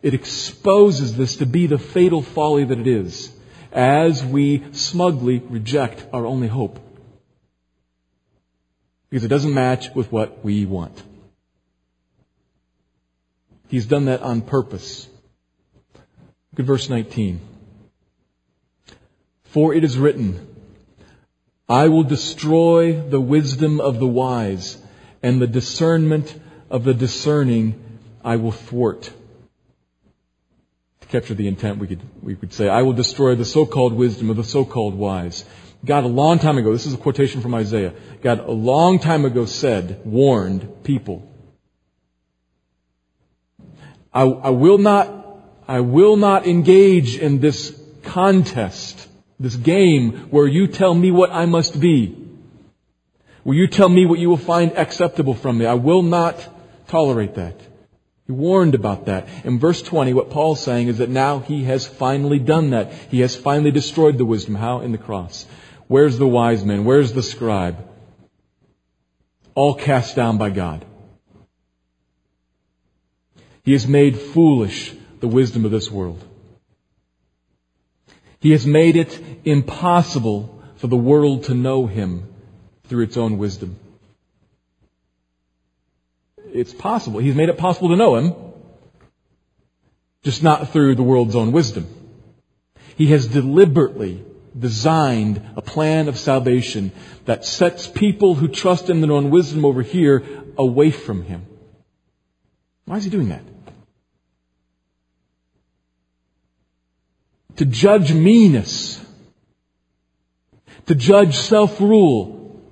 It 0.02 0.14
exposes 0.14 1.16
this 1.16 1.36
to 1.36 1.46
be 1.46 1.66
the 1.66 1.78
fatal 1.78 2.22
folly 2.22 2.64
that 2.64 2.78
it 2.78 2.86
is 2.86 3.32
as 3.72 4.24
we 4.24 4.64
smugly 4.72 5.38
reject 5.38 6.06
our 6.12 6.24
only 6.24 6.48
hope. 6.48 6.78
Because 9.10 9.24
it 9.24 9.28
doesn't 9.28 9.54
match 9.54 9.94
with 9.94 10.12
what 10.12 10.44
we 10.44 10.66
want. 10.66 11.02
He's 13.68 13.86
done 13.86 14.06
that 14.06 14.22
on 14.22 14.42
purpose. 14.42 15.08
Look 16.52 16.60
at 16.60 16.66
verse 16.66 16.88
19. 16.88 17.40
For 19.44 19.74
it 19.74 19.84
is 19.84 19.98
written, 19.98 20.57
I 21.68 21.88
will 21.88 22.04
destroy 22.04 22.98
the 22.98 23.20
wisdom 23.20 23.80
of 23.80 23.98
the 23.98 24.06
wise, 24.06 24.78
and 25.22 25.40
the 25.40 25.46
discernment 25.46 26.34
of 26.70 26.84
the 26.84 26.94
discerning 26.94 28.00
I 28.24 28.36
will 28.36 28.52
thwart 28.52 29.10
To 31.00 31.08
capture 31.08 31.34
the 31.34 31.48
intent, 31.48 31.78
we 31.78 31.86
could, 31.86 32.00
we 32.22 32.36
could 32.36 32.52
say, 32.52 32.68
I 32.68 32.82
will 32.82 32.92
destroy 32.92 33.34
the 33.34 33.44
so-called 33.44 33.92
wisdom 33.92 34.30
of 34.30 34.36
the 34.36 34.44
so-called 34.44 34.94
wise. 34.94 35.44
God 35.84 36.04
a 36.04 36.08
long 36.08 36.38
time 36.38 36.58
ago, 36.58 36.72
this 36.72 36.86
is 36.86 36.94
a 36.94 36.98
quotation 36.98 37.40
from 37.40 37.54
Isaiah, 37.54 37.94
God 38.22 38.40
a 38.40 38.50
long 38.50 38.98
time 38.98 39.24
ago 39.24 39.46
said, 39.46 40.02
warned 40.04 40.84
people, 40.84 41.30
I, 44.12 44.22
I 44.22 44.50
will 44.50 44.78
not, 44.78 45.08
I 45.66 45.80
will 45.80 46.16
not 46.16 46.46
engage 46.46 47.16
in 47.16 47.40
this 47.40 47.78
contest, 48.02 49.07
this 49.40 49.56
game 49.56 50.28
where 50.30 50.46
you 50.46 50.66
tell 50.66 50.94
me 50.94 51.10
what 51.10 51.30
I 51.30 51.46
must 51.46 51.78
be. 51.78 52.16
Where 53.44 53.56
you 53.56 53.66
tell 53.68 53.88
me 53.88 54.04
what 54.04 54.18
you 54.18 54.28
will 54.28 54.36
find 54.36 54.76
acceptable 54.76 55.34
from 55.34 55.58
me. 55.58 55.66
I 55.66 55.74
will 55.74 56.02
not 56.02 56.36
tolerate 56.88 57.36
that. 57.36 57.60
He 58.26 58.32
warned 58.32 58.74
about 58.74 59.06
that. 59.06 59.26
In 59.44 59.58
verse 59.58 59.80
20, 59.80 60.12
what 60.12 60.30
Paul's 60.30 60.62
saying 60.62 60.88
is 60.88 60.98
that 60.98 61.08
now 61.08 61.38
he 61.38 61.64
has 61.64 61.86
finally 61.86 62.38
done 62.38 62.70
that. 62.70 62.92
He 63.10 63.20
has 63.20 63.34
finally 63.34 63.70
destroyed 63.70 64.18
the 64.18 64.26
wisdom. 64.26 64.54
How? 64.54 64.80
In 64.80 64.92
the 64.92 64.98
cross. 64.98 65.46
Where's 65.86 66.18
the 66.18 66.26
wise 66.26 66.64
man? 66.64 66.84
Where's 66.84 67.12
the 67.12 67.22
scribe? 67.22 67.78
All 69.54 69.74
cast 69.74 70.14
down 70.14 70.36
by 70.36 70.50
God. 70.50 70.84
He 73.62 73.72
has 73.72 73.86
made 73.86 74.18
foolish 74.18 74.94
the 75.20 75.28
wisdom 75.28 75.64
of 75.64 75.70
this 75.70 75.90
world. 75.90 76.22
He 78.40 78.52
has 78.52 78.66
made 78.66 78.96
it 78.96 79.18
impossible 79.44 80.62
for 80.76 80.86
the 80.86 80.96
world 80.96 81.44
to 81.44 81.54
know 81.54 81.86
him 81.86 82.28
through 82.84 83.04
its 83.04 83.16
own 83.16 83.38
wisdom 83.38 83.78
it's 86.52 86.72
possible. 86.72 87.20
He's 87.20 87.34
made 87.34 87.48
it 87.48 87.58
possible 87.58 87.90
to 87.90 87.96
know 87.96 88.16
Him, 88.16 88.34
just 90.22 90.42
not 90.42 90.70
through 90.70 90.94
the 90.94 91.02
world's 91.02 91.36
own 91.36 91.52
wisdom. 91.52 91.86
He 92.96 93.08
has 93.08 93.28
deliberately 93.28 94.24
designed 94.58 95.42
a 95.56 95.62
plan 95.62 96.08
of 96.08 96.18
salvation 96.18 96.90
that 97.26 97.44
sets 97.44 97.86
people 97.86 98.34
who 98.34 98.48
trust 98.48 98.90
in 98.90 99.00
their 99.00 99.12
own 99.12 99.30
wisdom 99.30 99.64
over 99.64 99.82
here 99.82 100.24
away 100.56 100.90
from 100.90 101.22
Him. 101.22 101.46
Why 102.86 102.96
is 102.96 103.04
He 103.04 103.10
doing 103.10 103.28
that? 103.28 103.42
To 107.58 107.64
judge 107.64 108.12
meanness. 108.12 109.00
To 110.86 110.94
judge 110.94 111.36
self-rule. 111.36 112.62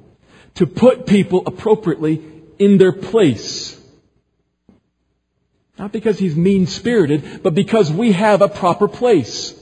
To 0.55 0.67
put 0.67 1.07
people 1.07 1.43
appropriately 1.47 2.23
in 2.59 2.79
their 2.79 2.93
place. 2.93 3.79
Not 5.77 5.93
because 5.93 6.19
he's 6.19 6.37
mean 6.37 6.67
spirited, 6.67 7.43
but 7.43 7.55
because 7.55 7.93
we 7.93 8.13
have 8.13 8.43
a 8.43 8.49
proper 8.49 8.89
place. 8.89 9.55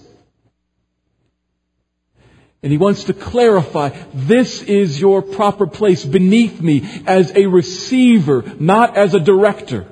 And 2.62 2.70
he 2.70 2.78
wants 2.78 3.04
to 3.04 3.14
clarify, 3.14 3.90
this 4.12 4.62
is 4.62 5.00
your 5.00 5.22
proper 5.22 5.66
place 5.66 6.04
beneath 6.04 6.60
me 6.60 7.02
as 7.06 7.32
a 7.34 7.46
receiver, 7.46 8.44
not 8.58 8.96
as 8.96 9.14
a 9.14 9.20
director. 9.20 9.86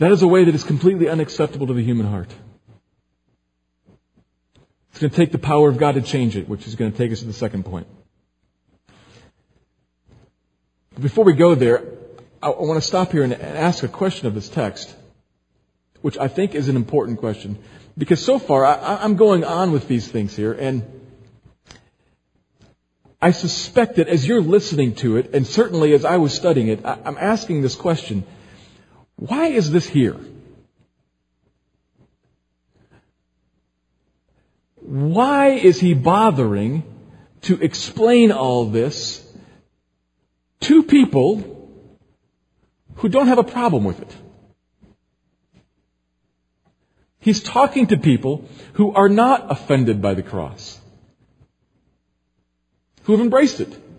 That 0.00 0.12
is 0.12 0.22
a 0.22 0.26
way 0.26 0.44
that 0.44 0.54
is 0.54 0.64
completely 0.64 1.10
unacceptable 1.10 1.66
to 1.66 1.74
the 1.74 1.82
human 1.82 2.06
heart. 2.06 2.30
It's 4.90 4.98
going 4.98 5.10
to 5.10 5.16
take 5.16 5.30
the 5.30 5.38
power 5.38 5.68
of 5.68 5.76
God 5.76 5.96
to 5.96 6.00
change 6.00 6.38
it, 6.38 6.48
which 6.48 6.66
is 6.66 6.74
going 6.74 6.90
to 6.90 6.96
take 6.96 7.12
us 7.12 7.20
to 7.20 7.26
the 7.26 7.34
second 7.34 7.66
point. 7.66 7.86
But 10.94 11.02
Before 11.02 11.26
we 11.26 11.34
go 11.34 11.54
there, 11.54 11.84
I 12.42 12.48
want 12.48 12.80
to 12.80 12.86
stop 12.86 13.12
here 13.12 13.22
and 13.22 13.34
ask 13.34 13.82
a 13.82 13.88
question 13.88 14.26
of 14.26 14.34
this 14.34 14.48
text, 14.48 14.90
which 16.00 16.16
I 16.16 16.28
think 16.28 16.54
is 16.54 16.68
an 16.68 16.76
important 16.76 17.18
question. 17.18 17.58
Because 17.98 18.24
so 18.24 18.38
far, 18.38 18.64
I, 18.64 19.04
am 19.04 19.16
going 19.16 19.44
on 19.44 19.70
with 19.70 19.86
these 19.86 20.08
things 20.08 20.34
here, 20.34 20.54
and 20.54 20.82
I 23.20 23.32
suspect 23.32 23.96
that 23.96 24.08
as 24.08 24.26
you're 24.26 24.40
listening 24.40 24.94
to 24.96 25.18
it, 25.18 25.34
and 25.34 25.46
certainly 25.46 25.92
as 25.92 26.06
I 26.06 26.16
was 26.16 26.32
studying 26.32 26.68
it, 26.68 26.80
I'm 26.86 27.18
asking 27.18 27.60
this 27.60 27.76
question 27.76 28.24
why 29.20 29.48
is 29.48 29.70
this 29.70 29.86
here? 29.86 30.16
Why 34.76 35.50
is 35.50 35.78
he 35.78 35.92
bothering 35.94 36.82
to 37.42 37.60
explain 37.60 38.32
all 38.32 38.64
this 38.64 39.24
to 40.60 40.82
people 40.82 41.68
who 42.96 43.08
don't 43.08 43.28
have 43.28 43.38
a 43.38 43.44
problem 43.44 43.84
with 43.84 44.00
it? 44.00 44.16
He's 47.18 47.42
talking 47.42 47.88
to 47.88 47.98
people 47.98 48.48
who 48.72 48.92
are 48.94 49.10
not 49.10 49.52
offended 49.52 50.00
by 50.00 50.14
the 50.14 50.22
cross. 50.22 50.78
who 53.02 53.12
have 53.12 53.20
embraced 53.20 53.60
it. 53.60 53.89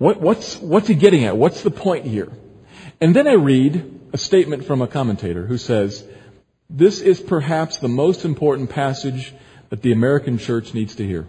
What, 0.00 0.18
what's, 0.18 0.56
what's 0.56 0.88
he 0.88 0.94
getting 0.94 1.24
at? 1.24 1.36
What's 1.36 1.60
the 1.60 1.70
point 1.70 2.06
here? 2.06 2.32
And 3.02 3.14
then 3.14 3.28
I 3.28 3.34
read 3.34 4.00
a 4.14 4.16
statement 4.16 4.64
from 4.64 4.80
a 4.80 4.86
commentator 4.86 5.44
who 5.44 5.58
says, 5.58 6.02
this 6.70 7.02
is 7.02 7.20
perhaps 7.20 7.76
the 7.76 7.88
most 7.88 8.24
important 8.24 8.70
passage 8.70 9.34
that 9.68 9.82
the 9.82 9.92
American 9.92 10.38
church 10.38 10.72
needs 10.72 10.94
to 10.94 11.06
hear. 11.06 11.26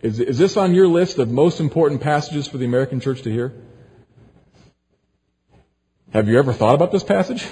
Is, 0.00 0.18
is 0.20 0.38
this 0.38 0.56
on 0.56 0.74
your 0.74 0.88
list 0.88 1.18
of 1.18 1.30
most 1.30 1.60
important 1.60 2.00
passages 2.00 2.48
for 2.48 2.56
the 2.56 2.64
American 2.64 2.98
church 2.98 3.20
to 3.24 3.30
hear? 3.30 3.52
Have 6.14 6.28
you 6.28 6.38
ever 6.38 6.54
thought 6.54 6.76
about 6.76 6.92
this 6.92 7.04
passage? 7.04 7.46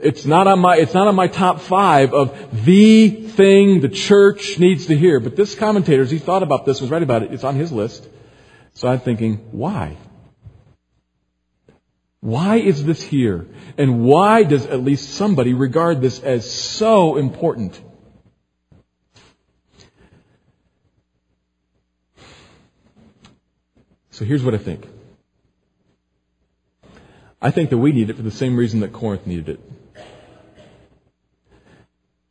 It's 0.00 0.24
not 0.24 0.46
on 0.46 0.60
my, 0.60 0.76
it's 0.76 0.94
not 0.94 1.08
on 1.08 1.14
my 1.14 1.26
top 1.26 1.60
five 1.60 2.14
of 2.14 2.64
the 2.64 3.08
thing 3.08 3.80
the 3.80 3.88
church 3.88 4.58
needs 4.58 4.86
to 4.86 4.96
hear. 4.96 5.18
But 5.18 5.34
this 5.34 5.54
commentator, 5.54 6.02
as 6.02 6.10
he 6.10 6.18
thought 6.18 6.42
about 6.42 6.66
this, 6.66 6.80
was 6.80 6.90
writing 6.90 7.06
about 7.06 7.24
it, 7.24 7.32
it's 7.32 7.44
on 7.44 7.56
his 7.56 7.72
list. 7.72 8.08
So 8.74 8.88
I'm 8.88 9.00
thinking, 9.00 9.38
why? 9.50 9.96
Why 12.20 12.56
is 12.56 12.84
this 12.84 13.02
here? 13.02 13.46
And 13.76 14.04
why 14.04 14.44
does 14.44 14.66
at 14.66 14.82
least 14.82 15.14
somebody 15.14 15.54
regard 15.54 16.00
this 16.00 16.20
as 16.20 16.48
so 16.48 17.16
important? 17.16 17.80
So 24.10 24.24
here's 24.24 24.42
what 24.42 24.54
I 24.54 24.58
think. 24.58 24.86
I 27.40 27.52
think 27.52 27.70
that 27.70 27.78
we 27.78 27.92
need 27.92 28.10
it 28.10 28.16
for 28.16 28.22
the 28.22 28.32
same 28.32 28.56
reason 28.56 28.80
that 28.80 28.92
Corinth 28.92 29.26
needed 29.26 29.48
it. 29.48 29.67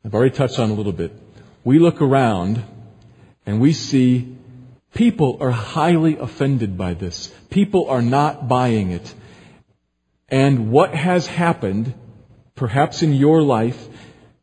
I've 0.07 0.15
already 0.15 0.33
touched 0.33 0.57
on 0.57 0.69
a 0.69 0.73
little 0.73 0.93
bit. 0.93 1.11
We 1.65 1.79
look 1.79 2.01
around 2.01 2.63
and 3.45 3.59
we 3.59 3.73
see 3.73 4.37
people 4.93 5.37
are 5.41 5.51
highly 5.51 6.15
offended 6.17 6.77
by 6.77 6.93
this. 6.93 7.27
People 7.49 7.89
are 7.89 8.01
not 8.01 8.47
buying 8.47 8.91
it. 8.91 9.13
And 10.29 10.71
what 10.71 10.95
has 10.95 11.27
happened, 11.27 11.93
perhaps 12.55 13.03
in 13.03 13.15
your 13.15 13.41
life, 13.41 13.85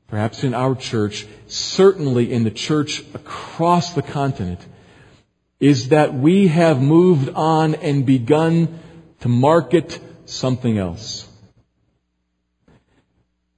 perhaps 0.07 0.45
in 0.45 0.53
our 0.53 0.75
church, 0.75 1.27
certainly 1.47 2.31
in 2.31 2.45
the 2.45 2.51
church 2.51 3.03
across 3.15 3.95
the 3.95 4.03
continent, 4.03 4.61
is 5.61 5.89
that 5.89 6.13
we 6.13 6.49
have 6.49 6.83
moved 6.83 7.31
on 7.31 7.75
and 7.77 8.05
begun 8.05 8.81
to 9.21 9.31
market 9.31 9.99
something 10.27 10.77
else. 10.77 11.27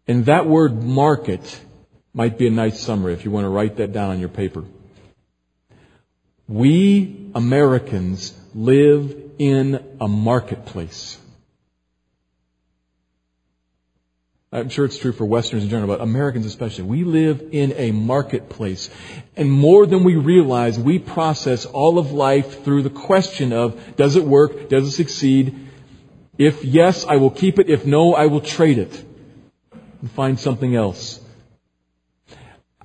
And 0.06 0.26
that 0.26 0.46
word 0.46 0.84
market 0.84 1.62
might 2.16 2.38
be 2.38 2.46
a 2.46 2.50
nice 2.50 2.80
summary 2.80 3.12
if 3.12 3.26
you 3.26 3.30
want 3.30 3.44
to 3.44 3.50
write 3.50 3.76
that 3.76 3.92
down 3.92 4.10
on 4.10 4.18
your 4.18 4.30
paper. 4.30 4.64
We 6.48 7.30
Americans 7.34 8.32
live 8.54 9.14
in 9.38 9.84
a 10.00 10.08
marketplace. 10.08 11.18
I'm 14.50 14.70
sure 14.70 14.86
it's 14.86 14.96
true 14.96 15.12
for 15.12 15.26
Westerners 15.26 15.64
in 15.64 15.68
general, 15.68 15.88
but 15.88 16.00
Americans 16.00 16.46
especially. 16.46 16.84
We 16.84 17.04
live 17.04 17.48
in 17.52 17.74
a 17.76 17.90
marketplace. 17.90 18.88
And 19.36 19.52
more 19.52 19.84
than 19.84 20.02
we 20.02 20.16
realize, 20.16 20.78
we 20.78 20.98
process 20.98 21.66
all 21.66 21.98
of 21.98 22.12
life 22.12 22.64
through 22.64 22.84
the 22.84 22.90
question 22.90 23.52
of, 23.52 23.96
does 23.96 24.16
it 24.16 24.24
work? 24.24 24.70
Does 24.70 24.88
it 24.88 24.92
succeed? 24.92 25.68
If 26.38 26.64
yes, 26.64 27.04
I 27.04 27.16
will 27.16 27.30
keep 27.30 27.58
it. 27.58 27.68
If 27.68 27.84
no, 27.84 28.14
I 28.14 28.26
will 28.26 28.40
trade 28.40 28.78
it 28.78 29.04
and 30.00 30.10
find 30.12 30.40
something 30.40 30.74
else. 30.74 31.20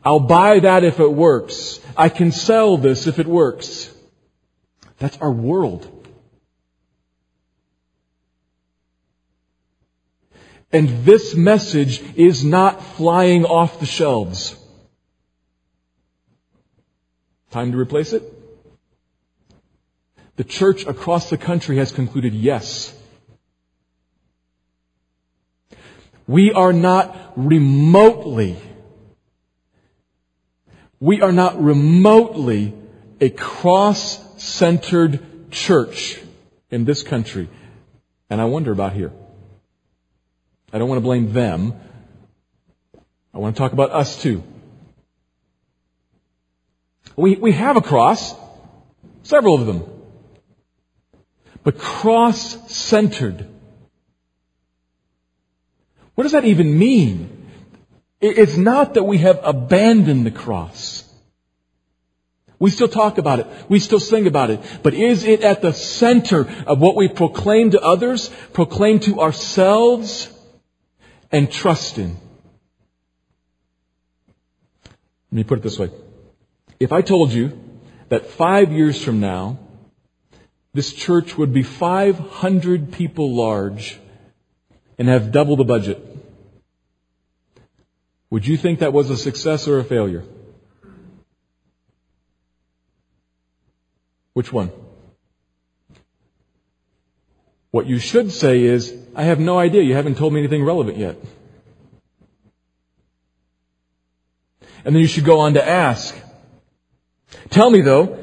I'll 0.03 0.19
buy 0.19 0.59
that 0.59 0.83
if 0.83 0.99
it 0.99 1.11
works. 1.11 1.79
I 1.95 2.09
can 2.09 2.31
sell 2.31 2.77
this 2.77 3.07
if 3.07 3.19
it 3.19 3.27
works. 3.27 3.91
That's 4.97 5.17
our 5.17 5.31
world. 5.31 5.87
And 10.71 11.03
this 11.03 11.35
message 11.35 12.01
is 12.15 12.43
not 12.43 12.81
flying 12.81 13.45
off 13.45 13.79
the 13.79 13.85
shelves. 13.85 14.55
Time 17.51 17.73
to 17.73 17.77
replace 17.77 18.13
it? 18.13 18.23
The 20.37 20.45
church 20.45 20.85
across 20.85 21.29
the 21.29 21.37
country 21.37 21.77
has 21.77 21.91
concluded 21.91 22.33
yes. 22.33 22.97
We 26.25 26.53
are 26.53 26.71
not 26.71 27.33
remotely, 27.35 28.57
we 31.01 31.21
are 31.21 31.33
not 31.33 31.61
remotely 31.61 32.73
a 33.19 33.29
cross-centered 33.31 35.19
church 35.51 36.21
in 36.69 36.85
this 36.85 37.01
country. 37.03 37.49
And 38.29 38.39
I 38.39 38.45
wonder 38.45 38.71
about 38.71 38.93
here. 38.93 39.11
I 40.71 40.77
don't 40.77 40.87
want 40.87 40.99
to 40.99 41.03
blame 41.03 41.33
them. 41.33 41.73
I 43.33 43.39
want 43.39 43.55
to 43.55 43.59
talk 43.59 43.73
about 43.73 43.91
us 43.91 44.21
too. 44.21 44.43
We, 47.15 47.35
we 47.35 47.51
have 47.51 47.75
a 47.77 47.81
cross, 47.81 48.35
several 49.23 49.55
of 49.55 49.65
them, 49.65 49.83
but 51.63 51.79
cross-centered. 51.79 53.47
What 56.13 56.23
does 56.23 56.33
that 56.33 56.45
even 56.45 56.77
mean? 56.77 57.40
It's 58.21 58.55
not 58.55 58.93
that 58.93 59.03
we 59.03 59.17
have 59.19 59.39
abandoned 59.43 60.25
the 60.25 60.31
cross. 60.31 61.03
We 62.59 62.69
still 62.69 62.87
talk 62.87 63.17
about 63.17 63.39
it. 63.39 63.47
We 63.69 63.79
still 63.79 63.99
sing 63.99 64.27
about 64.27 64.51
it. 64.51 64.59
But 64.83 64.93
is 64.93 65.23
it 65.23 65.41
at 65.41 65.63
the 65.63 65.73
center 65.73 66.47
of 66.67 66.79
what 66.79 66.95
we 66.95 67.07
proclaim 67.07 67.71
to 67.71 67.81
others, 67.81 68.29
proclaim 68.53 68.99
to 68.99 69.19
ourselves, 69.19 70.31
and 71.31 71.51
trust 71.51 71.97
in. 71.97 72.17
Let 74.85 74.93
me 75.31 75.43
put 75.43 75.59
it 75.59 75.61
this 75.61 75.79
way. 75.79 75.89
If 76.79 76.91
I 76.91 77.01
told 77.01 77.31
you 77.31 77.57
that 78.09 78.27
five 78.27 78.71
years 78.71 79.01
from 79.03 79.19
now, 79.19 79.59
this 80.73 80.93
church 80.93 81.37
would 81.37 81.53
be 81.53 81.63
500 81.63 82.91
people 82.91 83.35
large 83.35 83.99
and 84.97 85.07
have 85.07 85.31
double 85.31 85.55
the 85.55 85.63
budget, 85.63 86.10
would 88.31 88.47
you 88.47 88.57
think 88.57 88.79
that 88.79 88.93
was 88.93 89.09
a 89.11 89.17
success 89.17 89.67
or 89.67 89.77
a 89.77 89.83
failure? 89.83 90.23
Which 94.33 94.51
one? 94.51 94.71
What 97.71 97.85
you 97.87 97.99
should 97.99 98.31
say 98.31 98.63
is, 98.63 98.95
I 99.15 99.23
have 99.23 99.39
no 99.39 99.59
idea. 99.59 99.81
You 99.83 99.95
haven't 99.95 100.15
told 100.15 100.33
me 100.33 100.39
anything 100.39 100.63
relevant 100.63 100.97
yet. 100.97 101.17
And 104.83 104.95
then 104.95 105.01
you 105.01 105.07
should 105.07 105.25
go 105.25 105.41
on 105.41 105.53
to 105.53 105.67
ask. 105.67 106.15
Tell 107.49 107.69
me 107.69 107.81
though, 107.81 108.17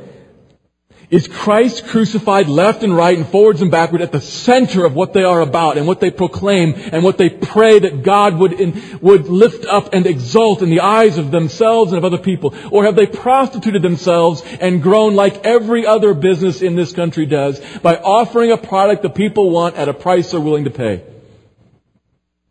is 1.11 1.27
Christ 1.27 1.87
crucified 1.87 2.49
left 2.49 2.83
and 2.83 2.95
right 2.95 3.17
and 3.17 3.27
forwards 3.27 3.63
and 3.63 3.71
backward 3.71 4.03
at 4.03 4.13
the 4.13 4.21
center 4.21 4.85
of 4.85 4.95
what 4.95 5.15
they 5.15 5.25
are 5.25 5.41
about 5.41 5.79
and 5.79 5.87
what 5.87 6.01
they 6.01 6.11
proclaim 6.11 6.75
and 6.77 7.03
what 7.03 7.17
they 7.17 7.31
pray 7.31 7.79
that 7.79 8.03
God 8.03 8.37
would, 8.39 8.53
in, 8.53 8.99
would 9.01 9.27
lift 9.27 9.65
up 9.65 9.95
and 9.95 10.07
exalt 10.07 10.61
in 10.61 10.69
the 10.69 10.81
eyes 10.81 11.17
of 11.17 11.31
themselves 11.31 11.93
and 11.93 11.99
of 11.99 12.05
other 12.05 12.23
people? 12.23 12.55
Or 12.71 12.85
have 12.85 12.95
they 12.95 13.07
prostituted 13.07 13.81
themselves 13.81 14.43
and 14.61 14.83
grown 14.83 15.15
like 15.15 15.47
every 15.47 15.87
other 15.87 16.13
business 16.13 16.61
in 16.61 16.77
this 16.77 16.93
country 16.93 17.25
does 17.25 17.59
by 17.79 17.97
offering 17.97 18.53
a 18.53 18.59
product 18.59 19.03
the 19.03 19.09
people 19.09 19.51
want 19.51 19.77
at 19.77 19.89
a 19.89 19.95
price 19.95 20.33
they're 20.33 20.41
willing 20.41 20.65
to 20.65 20.71
pay? 20.71 21.05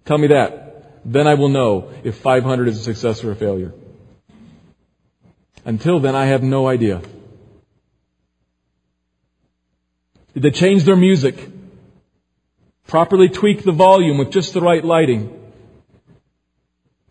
Tell 0.06 0.18
me 0.18 0.28
that. 0.28 1.04
Then 1.06 1.28
I 1.28 1.36
will 1.36 1.50
know 1.50 1.92
if 2.04 2.18
500 2.18 2.68
is 2.70 2.80
a 2.80 2.84
success 2.84 3.24
or 3.24 3.32
a 3.32 3.36
failure. 3.36 3.74
Until 5.64 6.00
then, 6.00 6.16
I 6.16 6.26
have 6.26 6.42
no 6.42 6.68
idea. 6.68 7.02
Did 10.38 10.44
they 10.44 10.52
change 10.52 10.84
their 10.84 10.96
music? 10.96 11.50
Properly 12.86 13.28
tweak 13.28 13.64
the 13.64 13.72
volume 13.72 14.20
with 14.20 14.30
just 14.30 14.54
the 14.54 14.62
right 14.62 14.86
lighting? 14.86 15.34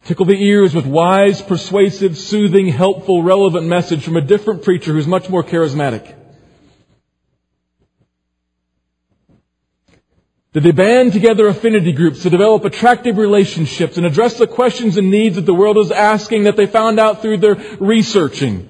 Tickle 0.05 0.27
the 0.27 0.41
ears 0.41 0.77
with 0.77 0.87
wise, 0.87 1.43
persuasive, 1.43 2.17
soothing, 2.17 2.69
helpful, 2.69 3.25
relevant 3.25 3.67
message 3.67 4.05
from 4.05 4.17
a 4.17 4.21
different 4.21 4.63
preacher 4.63 4.93
who's 4.93 5.09
much 5.09 5.29
more 5.29 5.43
charismatic? 5.43 6.15
Did 10.53 10.63
they 10.63 10.71
band 10.71 11.13
together 11.13 11.49
affinity 11.49 11.91
groups 11.91 12.23
to 12.23 12.31
develop 12.31 12.65
attractive 12.65 13.19
relationships 13.19 13.97
and 13.97 14.07
address 14.07 14.39
the 14.39 14.47
questions 14.47 14.99
and 14.99 15.11
needs 15.11 15.35
that 15.35 15.47
the 15.47 15.53
world 15.53 15.79
is 15.79 15.91
asking 15.91 16.45
that 16.45 16.55
they 16.55 16.67
found 16.67 17.01
out 17.01 17.23
through 17.23 17.39
their 17.39 17.57
researching 17.81 18.69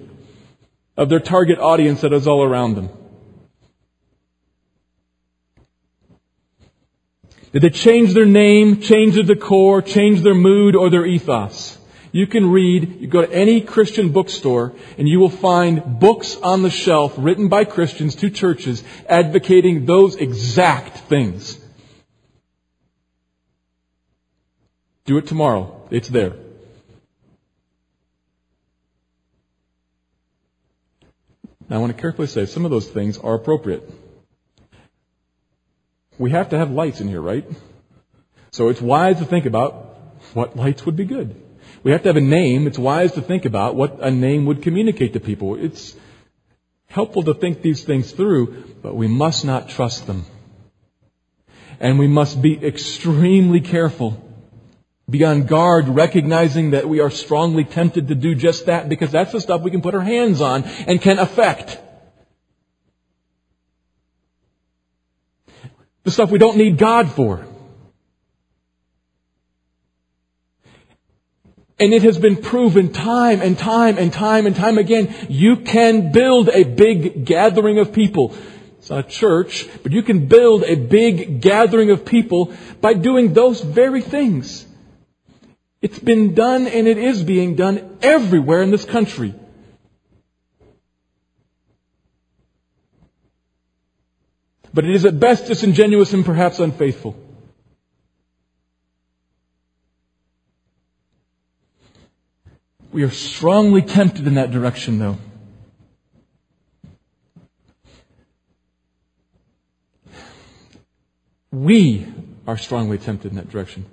of 0.97 1.11
their 1.11 1.21
target 1.21 1.59
audience 1.59 2.01
that 2.01 2.15
is 2.15 2.27
all 2.27 2.43
around 2.43 2.77
them? 2.77 2.89
Did 7.57 7.63
they 7.63 7.71
change 7.71 8.13
their 8.13 8.27
name, 8.27 8.83
change 8.83 9.15
their 9.15 9.25
decor, 9.25 9.81
change 9.81 10.21
their 10.21 10.35
mood 10.35 10.77
or 10.77 10.91
their 10.91 11.07
ethos? 11.07 11.79
You 12.13 12.27
can 12.27 12.51
read, 12.51 13.01
you 13.01 13.07
go 13.07 13.25
to 13.25 13.33
any 13.33 13.63
Christian 13.63 14.13
bookstore, 14.13 14.75
and 14.99 15.09
you 15.09 15.19
will 15.21 15.31
find 15.31 15.99
books 15.99 16.37
on 16.37 16.61
the 16.61 16.69
shelf 16.69 17.15
written 17.17 17.49
by 17.49 17.65
Christians 17.65 18.15
to 18.17 18.29
churches 18.29 18.85
advocating 19.09 19.87
those 19.87 20.17
exact 20.17 20.99
things. 21.09 21.59
Do 25.07 25.17
it 25.17 25.27
tomorrow. 25.27 25.89
It's 25.91 26.11
there. 26.11 26.35
Now 31.71 31.77
I 31.77 31.79
want 31.79 31.97
to 31.97 31.99
carefully 31.99 32.29
say 32.29 32.45
some 32.45 32.67
of 32.67 32.71
those 32.71 32.87
things 32.87 33.17
are 33.17 33.35
appropriate. 33.35 33.91
We 36.19 36.31
have 36.31 36.51
to 36.51 36.59
have 36.59 36.71
lights 36.71 37.01
in 37.01 37.09
here, 37.09 37.21
right? 37.21 37.47
So 38.53 38.69
it's 38.69 38.81
wise 38.81 39.19
to 39.19 39.25
think 39.25 39.47
about 39.47 39.99
what 40.35 40.57
lights 40.57 40.87
would 40.87 40.97
be 40.97 41.05
good. 41.05 41.43
We 41.83 41.93
have 41.93 42.03
to 42.03 42.09
have 42.09 42.17
a 42.17 42.21
name. 42.21 42.67
It's 42.67 42.79
wise 42.79 43.13
to 43.13 43.23
think 43.23 43.45
about 43.45 43.75
what 43.75 44.01
a 44.01 44.11
name 44.11 44.47
would 44.47 44.63
communicate 44.63 45.13
to 45.13 45.21
people. 45.21 45.57
It's 45.57 45.95
helpful 46.87 47.23
to 47.25 47.35
think 47.35 47.63
these 47.63 47.85
things 47.85 48.11
through, 48.13 48.77
but 48.83 48.97
we 48.97 49.09
must 49.09 49.45
not 49.45 49.69
trust 49.69 50.07
them. 50.07 50.25
And 51.79 51.99
we 51.99 52.09
must 52.09 52.41
be 52.41 52.65
extremely 52.65 53.61
careful. 53.61 54.23
Be 55.09 55.23
on 55.25 55.45
guard, 55.45 55.89
recognizing 55.89 56.71
that 56.71 56.89
we 56.89 57.01
are 57.01 57.11
strongly 57.11 57.65
tempted 57.65 58.09
to 58.09 58.15
do 58.15 58.35
just 58.35 58.67
that 58.67 58.89
because 58.89 59.13
that's 59.13 59.33
the 59.33 59.41
stuff 59.41 59.61
we 59.61 59.71
can 59.71 59.83
put 59.83 59.95
our 59.95 60.01
hands 60.01 60.41
on 60.41 60.65
and 60.65 61.01
can 61.01 61.19
affect. 61.19 61.79
The 66.07 66.13
stuff 66.13 66.31
we 66.31 66.39
don't 66.39 66.57
need 66.57 66.79
God 66.79 67.11
for. 67.11 67.45
And 71.81 71.93
it 71.93 72.05
has 72.05 72.17
been 72.17 72.37
proven 72.37 72.93
time 72.93 73.43
and 73.43 73.59
time 73.59 73.99
and 73.99 74.13
time 74.13 74.47
and 74.47 74.55
time 74.55 74.79
again, 74.79 75.13
you 75.29 75.57
can 75.57 76.13
build 76.13 76.49
a 76.49 76.63
big 76.63 77.25
gathering 77.25 77.81
of 77.81 77.93
people. 77.93 78.37
It's 78.79 78.89
not 78.89 79.07
a 79.07 79.09
church, 79.09 79.67
but 79.83 79.91
you 79.91 80.05
can 80.05 80.29
build 80.29 80.63
a 80.63 80.77
big 80.77 81.41
gathering 81.41 81.91
of 81.91 82.05
people 82.05 82.53
by 82.81 82.95
doing 82.95 83.33
those 83.33 83.61
very 83.61 84.01
things. 84.01 84.65
It's 85.83 85.99
been 85.99 86.35
done 86.35 86.69
and 86.69 86.87
it 86.87 86.99
is 86.99 87.25
being 87.25 87.57
done 87.57 87.99
everywhere 88.01 88.63
in 88.63 88.71
this 88.71 88.85
country. 88.85 89.35
But 94.77 94.85
it 94.85 94.95
is 94.95 95.07
at 95.07 95.19
best 95.19 95.47
disingenuous 95.47 96.13
and 96.13 96.23
perhaps 96.23 96.59
unfaithful. 96.59 97.17
We 102.93 103.03
are 103.03 103.11
strongly 103.11 103.81
tempted 103.81 104.27
in 104.27 104.35
that 104.35 104.51
direction, 104.51 104.99
though. 104.99 105.17
We 111.51 112.07
are 112.47 112.59
strongly 112.59 112.99
tempted 112.99 113.31
in 113.31 113.39
that 113.39 113.49
direction. 113.49 113.87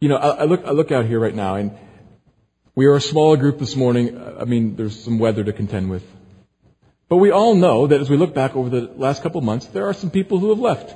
You 0.00 0.10
know, 0.10 0.16
I, 0.16 0.28
I, 0.28 0.44
look, 0.44 0.66
I 0.66 0.72
look 0.72 0.92
out 0.92 1.06
here 1.06 1.18
right 1.18 1.34
now, 1.34 1.54
and 1.54 1.70
we 2.74 2.84
are 2.84 2.94
a 2.94 3.00
smaller 3.00 3.38
group 3.38 3.58
this 3.58 3.74
morning. 3.74 4.20
I 4.38 4.44
mean, 4.44 4.76
there's 4.76 5.02
some 5.02 5.18
weather 5.18 5.42
to 5.42 5.54
contend 5.54 5.88
with. 5.88 6.17
But 7.08 7.16
we 7.16 7.30
all 7.30 7.54
know 7.54 7.86
that 7.86 8.00
as 8.00 8.10
we 8.10 8.16
look 8.16 8.34
back 8.34 8.54
over 8.54 8.68
the 8.68 8.92
last 8.96 9.22
couple 9.22 9.40
months, 9.40 9.66
there 9.66 9.86
are 9.86 9.94
some 9.94 10.10
people 10.10 10.38
who 10.38 10.50
have 10.50 10.58
left. 10.58 10.94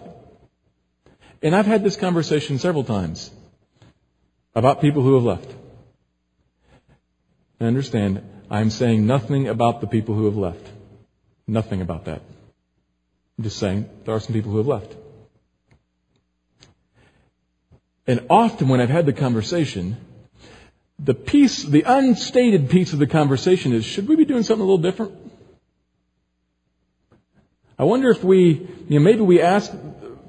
And 1.43 1.57
I've 1.57 1.67
had 1.67 1.83
this 1.83 1.97
conversation 1.97 2.59
several 2.59 2.85
times 2.85 3.31
about 4.55 4.81
people 4.81 5.03
who 5.03 5.15
have 5.15 5.25
left. 5.25 5.51
And 7.59 7.67
understand, 7.67 8.23
I'm 8.51 8.71
saying 8.71 9.07
nothing 9.07 9.49
about 9.49 9.81
the 9.81 9.87
people 9.87 10.15
who 10.15 10.27
have 10.27 10.37
left. 10.37 10.67
Nothing 11.47 11.81
about 11.81 12.05
that. 12.05 12.21
I'm 13.39 13.45
just 13.45 13.59
saying 13.59 13.89
there 14.05 14.15
are 14.15 14.21
some 14.21 14.35
people 14.35 14.53
who 14.53 14.59
have 14.59 14.67
left. 14.67 14.95
And 18.07 18.27
often 18.29 18.69
when 18.69 18.81
I've 18.81 18.91
had 18.91 19.07
the 19.07 19.13
conversation, 19.13 19.97
the 20.99 21.15
piece, 21.15 21.63
the 21.63 21.83
unstated 21.83 22.69
piece 22.69 22.93
of 22.93 22.99
the 22.99 23.07
conversation 23.07 23.73
is, 23.73 23.85
should 23.85 24.09
we 24.09 24.17
be 24.17 24.25
doing 24.25 24.43
something 24.43 24.63
a 24.63 24.71
little 24.71 24.79
different? 24.79 25.15
I 27.79 27.85
wonder 27.85 28.11
if 28.11 28.23
we, 28.23 28.69
you 28.89 28.99
know, 28.99 29.05
maybe 29.05 29.21
we 29.21 29.41
ask 29.41 29.73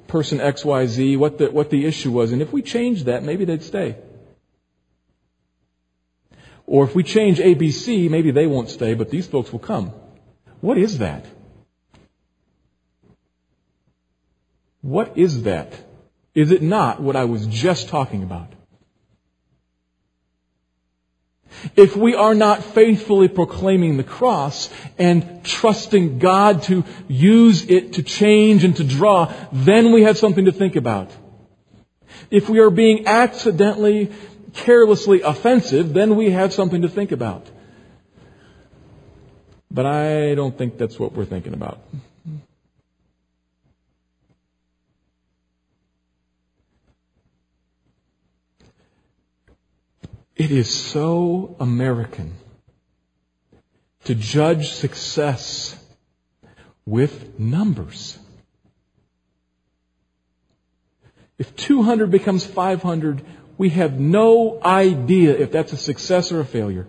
person 0.08 0.40
XYZ 0.40 1.18
what 1.18 1.38
the, 1.38 1.52
what 1.52 1.70
the 1.70 1.86
issue 1.86 2.12
was, 2.12 2.32
and 2.32 2.42
if 2.42 2.52
we 2.54 2.62
change 2.62 3.06
that, 3.06 3.24
maybe 3.24 3.46
they'd 3.46 3.64
stay. 3.64 3.98
Or 6.66 6.86
if 6.86 6.96
we 6.96 7.04
change 7.04 7.40
ABC, 7.40 8.10
maybe 8.10 8.32
they 8.32 8.48
won't 8.48 8.70
stay, 8.70 8.94
but 8.94 9.10
these 9.10 9.28
folks 9.28 9.52
will 9.52 9.60
come. 9.60 9.92
What 10.62 10.78
is 10.78 11.00
that? 11.00 11.26
What 14.82 15.18
is 15.18 15.44
that? 15.44 15.74
Is 16.34 16.52
it 16.52 16.62
not 16.62 17.02
what 17.02 17.16
I 17.16 17.26
was 17.26 17.46
just 17.48 17.90
talking 17.90 18.24
about? 18.24 18.52
If 21.76 21.96
we 21.96 22.16
are 22.16 22.36
not 22.36 22.64
faithfully 22.64 23.28
proclaiming 23.28 23.98
the 23.98 24.04
cross 24.04 24.70
and 24.98 25.44
trusting 25.44 26.20
God 26.20 26.64
to 26.64 26.84
use 27.08 27.70
it 27.70 27.94
to 27.94 28.04
change 28.04 28.64
and 28.64 28.76
to 28.78 28.84
draw, 28.84 29.34
then 29.52 29.92
we 29.92 30.04
have 30.04 30.18
something 30.18 30.46
to 30.46 30.52
think 30.52 30.76
about. 30.76 31.12
If 32.30 32.50
we 32.50 32.60
are 32.60 32.70
being 32.70 33.08
accidentally, 33.08 34.12
carelessly 34.54 35.22
offensive, 35.22 35.94
then 35.94 36.16
we 36.16 36.32
have 36.32 36.54
something 36.54 36.82
to 36.84 36.90
think 36.90 37.12
about. 37.12 37.48
But 39.72 39.86
I 39.86 40.36
don't 40.36 40.56
think 40.56 40.78
that's 40.78 41.00
what 41.00 41.14
we're 41.14 41.26
thinking 41.26 41.54
about. 41.54 41.80
It 50.36 50.52
is 50.52 50.74
so 50.74 51.56
American 51.60 52.34
to 54.06 54.16
judge 54.16 54.72
success 54.72 55.78
with 56.86 57.40
numbers. 57.40 58.18
If 61.38 61.56
200 61.56 62.10
becomes 62.10 62.46
500, 62.46 63.24
we 63.58 63.70
have 63.70 64.00
no 64.00 64.60
idea 64.64 65.38
if 65.38 65.52
that's 65.52 65.74
a 65.74 65.78
success 65.78 66.32
or 66.32 66.40
a 66.40 66.46
failure. 66.46 66.88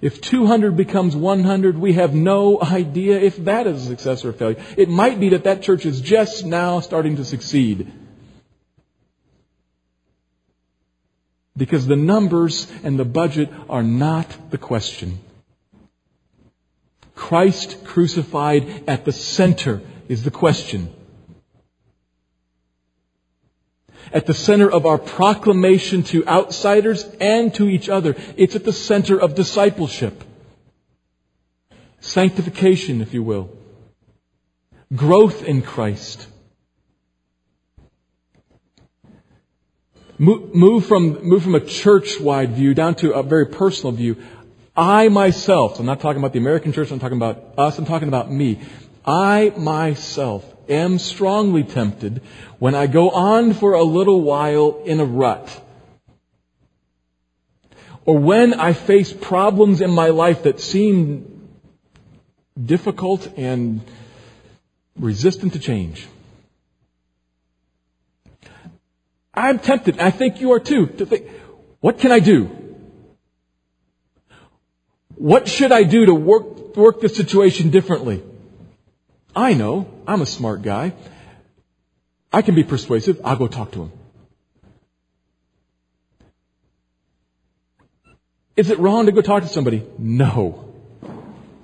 If 0.00 0.20
200 0.20 0.76
becomes 0.76 1.16
100, 1.16 1.78
we 1.78 1.94
have 1.94 2.14
no 2.14 2.60
idea 2.60 3.18
if 3.18 3.36
that 3.44 3.66
is 3.66 3.84
a 3.84 3.86
success 3.86 4.24
or 4.24 4.30
a 4.30 4.32
failure. 4.34 4.62
It 4.76 4.88
might 4.88 5.18
be 5.18 5.30
that 5.30 5.44
that 5.44 5.62
church 5.62 5.86
is 5.86 6.00
just 6.00 6.44
now 6.44 6.80
starting 6.80 7.16
to 7.16 7.24
succeed. 7.24 7.92
Because 11.56 11.86
the 11.86 11.96
numbers 11.96 12.70
and 12.82 12.98
the 12.98 13.04
budget 13.04 13.50
are 13.68 13.82
not 13.82 14.50
the 14.50 14.58
question. 14.58 15.18
Christ 17.14 17.84
crucified 17.84 18.84
at 18.86 19.04
the 19.04 19.12
center 19.12 19.80
is 20.08 20.22
the 20.22 20.30
question. 20.30 20.92
At 24.12 24.26
the 24.26 24.34
center 24.34 24.70
of 24.70 24.86
our 24.86 24.98
proclamation 24.98 26.02
to 26.04 26.26
outsiders 26.26 27.04
and 27.20 27.52
to 27.54 27.68
each 27.68 27.88
other. 27.88 28.14
It's 28.36 28.54
at 28.54 28.64
the 28.64 28.72
center 28.72 29.18
of 29.18 29.34
discipleship. 29.34 30.22
Sanctification, 32.00 33.00
if 33.00 33.14
you 33.14 33.22
will. 33.22 33.50
Growth 34.94 35.42
in 35.42 35.62
Christ. 35.62 36.28
Move 40.18 40.86
from, 40.86 41.24
move 41.24 41.42
from 41.42 41.54
a 41.54 41.60
church-wide 41.60 42.52
view 42.52 42.72
down 42.72 42.94
to 42.96 43.12
a 43.12 43.22
very 43.22 43.46
personal 43.46 43.92
view. 43.92 44.16
I 44.74 45.08
myself, 45.08 45.78
I'm 45.78 45.86
not 45.86 46.00
talking 46.00 46.20
about 46.20 46.32
the 46.32 46.38
American 46.38 46.72
church, 46.72 46.90
I'm 46.90 46.98
talking 46.98 47.18
about 47.18 47.54
us, 47.58 47.78
I'm 47.78 47.84
talking 47.84 48.08
about 48.08 48.30
me. 48.30 48.60
I 49.04 49.52
myself 49.56 50.44
am 50.68 50.98
strongly 50.98 51.64
tempted 51.64 52.22
when 52.58 52.74
I 52.74 52.86
go 52.86 53.10
on 53.10 53.52
for 53.52 53.74
a 53.74 53.82
little 53.82 54.22
while 54.22 54.82
in 54.84 55.00
a 55.00 55.04
rut. 55.04 55.62
Or 58.04 58.18
when 58.18 58.54
I 58.54 58.72
face 58.72 59.12
problems 59.12 59.80
in 59.80 59.90
my 59.90 60.08
life 60.08 60.44
that 60.44 60.60
seem 60.60 61.48
difficult 62.62 63.26
and 63.36 63.82
resistant 64.98 65.52
to 65.52 65.58
change. 65.58 66.06
I'm 69.36 69.58
tempted, 69.58 70.00
I 70.00 70.10
think 70.10 70.40
you 70.40 70.52
are 70.52 70.60
too, 70.60 70.86
to 70.86 71.06
think, 71.06 71.28
what 71.80 71.98
can 71.98 72.10
I 72.10 72.20
do? 72.20 72.44
What 75.16 75.48
should 75.48 75.72
I 75.72 75.82
do 75.82 76.06
to 76.06 76.14
work, 76.14 76.76
work 76.76 77.00
the 77.00 77.08
situation 77.08 77.70
differently? 77.70 78.22
I 79.34 79.52
know, 79.54 79.86
I'm 80.06 80.22
a 80.22 80.26
smart 80.26 80.62
guy. 80.62 80.94
I 82.32 82.42
can 82.42 82.54
be 82.54 82.64
persuasive. 82.64 83.20
I'll 83.24 83.36
go 83.36 83.46
talk 83.46 83.72
to 83.72 83.82
him. 83.84 83.92
Is 88.56 88.70
it 88.70 88.78
wrong 88.78 89.06
to 89.06 89.12
go 89.12 89.20
talk 89.20 89.42
to 89.42 89.48
somebody? 89.48 89.86
No. 89.98 90.74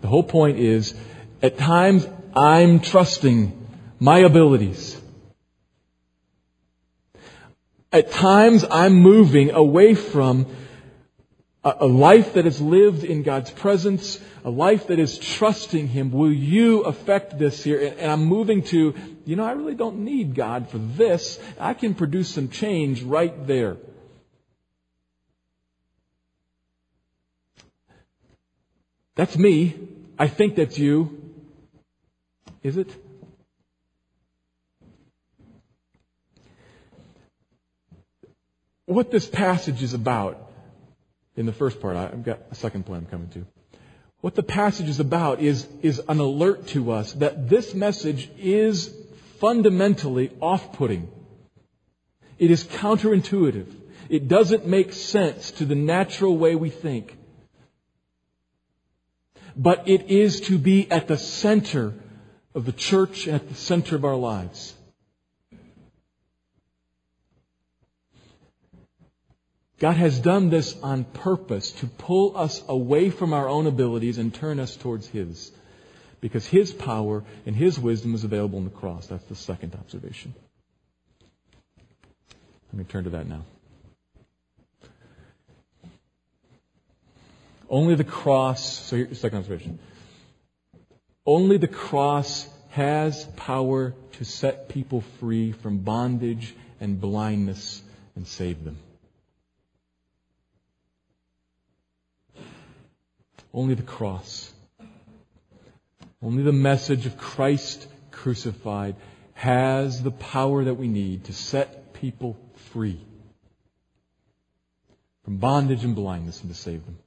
The 0.02 0.08
whole 0.08 0.22
point 0.22 0.58
is, 0.58 0.94
at 1.42 1.58
times, 1.58 2.06
I'm 2.36 2.80
trusting 2.80 3.66
my 3.98 4.18
abilities. 4.18 5.00
At 7.92 8.10
times, 8.10 8.64
I'm 8.70 8.94
moving 8.94 9.50
away 9.50 9.94
from 9.94 10.46
a, 11.62 11.86
life 11.86 12.34
that 12.34 12.46
is 12.46 12.60
lived 12.60 13.04
in 13.04 13.22
God's 13.22 13.50
presence, 13.50 14.18
a 14.44 14.50
life 14.50 14.86
that 14.86 14.98
is 14.98 15.18
trusting 15.18 15.88
Him. 15.88 16.10
Will 16.10 16.32
you 16.32 16.82
affect 16.82 17.38
this 17.38 17.62
here? 17.62 17.94
And, 17.98 18.10
I'm 18.10 18.24
moving 18.24 18.62
to, 18.64 18.94
you 19.26 19.36
know, 19.36 19.44
I 19.44 19.52
really 19.52 19.74
don't 19.74 20.00
need 20.00 20.34
God 20.34 20.70
for 20.70 20.78
this. 20.78 21.38
I 21.60 21.74
can 21.74 21.94
produce 21.94 22.30
some 22.30 22.48
change 22.48 23.02
right 23.02 23.46
there. 23.46 23.76
That's 29.14 29.36
me. 29.36 29.76
I 30.18 30.28
think 30.28 30.56
that's 30.56 30.78
you. 30.78 31.30
Is 32.62 32.78
it? 32.78 32.90
What 38.86 39.10
this 39.10 39.26
passage 39.26 39.82
is 39.82 39.94
about 39.94 40.50
in 41.36 41.46
the 41.46 41.52
first 41.52 41.80
part, 41.80 41.96
I've 41.96 42.24
got 42.24 42.40
a 42.50 42.54
second 42.54 42.84
point 42.84 43.04
I'm 43.04 43.10
coming 43.10 43.28
to. 43.30 43.46
What 44.20 44.34
the 44.34 44.42
passage 44.42 44.88
is 44.88 45.00
about 45.00 45.40
is, 45.40 45.66
is 45.82 46.00
an 46.08 46.18
alert 46.18 46.68
to 46.68 46.92
us 46.92 47.12
that 47.14 47.48
this 47.48 47.74
message 47.74 48.30
is 48.38 48.94
fundamentally 49.40 50.30
off-putting. 50.40 51.08
It 52.38 52.50
is 52.50 52.64
counterintuitive. 52.64 53.66
It 54.08 54.28
doesn't 54.28 54.66
make 54.66 54.92
sense 54.92 55.52
to 55.52 55.64
the 55.64 55.74
natural 55.74 56.36
way 56.36 56.54
we 56.54 56.70
think 56.70 57.16
but 59.56 59.88
it 59.88 60.10
is 60.10 60.40
to 60.42 60.58
be 60.58 60.90
at 60.90 61.08
the 61.08 61.18
center 61.18 61.94
of 62.54 62.64
the 62.64 62.72
church, 62.72 63.28
at 63.28 63.48
the 63.48 63.54
center 63.54 63.96
of 63.96 64.04
our 64.04 64.16
lives. 64.16 64.74
God 69.82 69.96
has 69.96 70.20
done 70.20 70.48
this 70.48 70.80
on 70.80 71.02
purpose 71.02 71.72
to 71.72 71.88
pull 71.88 72.36
us 72.36 72.62
away 72.68 73.10
from 73.10 73.32
our 73.32 73.48
own 73.48 73.66
abilities 73.66 74.16
and 74.16 74.32
turn 74.32 74.60
us 74.60 74.76
towards 74.76 75.08
His. 75.08 75.50
Because 76.20 76.46
His 76.46 76.72
power 76.72 77.24
and 77.46 77.56
His 77.56 77.80
wisdom 77.80 78.14
is 78.14 78.22
available 78.22 78.58
in 78.58 78.64
the 78.64 78.70
cross. 78.70 79.08
That's 79.08 79.24
the 79.24 79.34
second 79.34 79.74
observation. 79.74 80.34
Let 82.72 82.78
me 82.78 82.84
turn 82.84 83.02
to 83.04 83.10
that 83.10 83.26
now. 83.26 83.42
Only 87.68 87.96
the 87.96 88.04
cross, 88.04 88.62
so 88.62 88.94
here's 88.94 89.08
the 89.08 89.16
second 89.16 89.38
observation. 89.38 89.80
Only 91.26 91.56
the 91.56 91.66
cross 91.66 92.48
has 92.70 93.24
power 93.34 93.94
to 94.12 94.24
set 94.24 94.68
people 94.68 95.00
free 95.18 95.50
from 95.50 95.78
bondage 95.78 96.54
and 96.80 97.00
blindness 97.00 97.82
and 98.14 98.28
save 98.28 98.62
them. 98.62 98.78
Only 103.54 103.74
the 103.74 103.82
cross. 103.82 104.52
Only 106.22 106.42
the 106.42 106.52
message 106.52 107.06
of 107.06 107.18
Christ 107.18 107.86
crucified 108.10 108.96
has 109.34 110.02
the 110.02 110.10
power 110.10 110.64
that 110.64 110.74
we 110.74 110.88
need 110.88 111.24
to 111.24 111.32
set 111.32 111.94
people 111.94 112.38
free 112.72 113.00
from 115.24 115.38
bondage 115.38 115.84
and 115.84 115.94
blindness 115.94 116.40
and 116.40 116.50
to 116.52 116.58
save 116.58 116.84
them. 116.84 116.98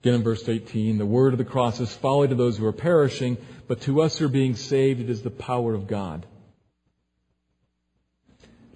Again 0.00 0.14
in 0.14 0.22
verse 0.22 0.48
18, 0.48 0.98
the 0.98 1.06
word 1.06 1.32
of 1.32 1.38
the 1.38 1.44
cross 1.44 1.78
is 1.78 1.92
folly 1.92 2.28
to 2.28 2.34
those 2.34 2.58
who 2.58 2.66
are 2.66 2.72
perishing, 2.72 3.36
but 3.68 3.82
to 3.82 4.02
us 4.02 4.18
who 4.18 4.24
are 4.26 4.28
being 4.28 4.56
saved, 4.56 5.00
it 5.00 5.08
is 5.08 5.22
the 5.22 5.30
power 5.30 5.74
of 5.74 5.86
God. 5.86 6.26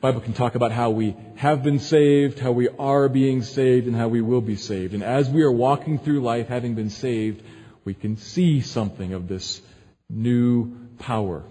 Bible 0.01 0.21
can 0.21 0.35
talk 0.35 0.55
about 0.55 0.73
how 0.73 0.91
we 0.91 1.17
have 1.37 1.63
been 1.63 1.79
saved, 1.79 2.39
how 2.39 2.53
we 2.53 2.69
are 2.69 3.09
being 3.09 3.43
saved, 3.43 3.87
and 3.87 3.97
how 3.97 4.09
we 4.09 4.21
will 4.21 4.43
be 4.43 4.57
saved. 4.57 4.93
And 4.93 5.03
as 5.03 5.29
we 5.29 5.43
are 5.43 5.53
walking 5.53 5.99
through 5.99 6.21
life 6.21 6.49
having 6.49 6.75
been 6.75 6.91
saved, 6.91 7.43
we 7.85 7.95
can 7.95 8.17
see 8.17 8.61
something 8.61 9.15
of 9.15 9.27
this 9.27 9.63
new 10.11 10.77
power. 10.99 11.45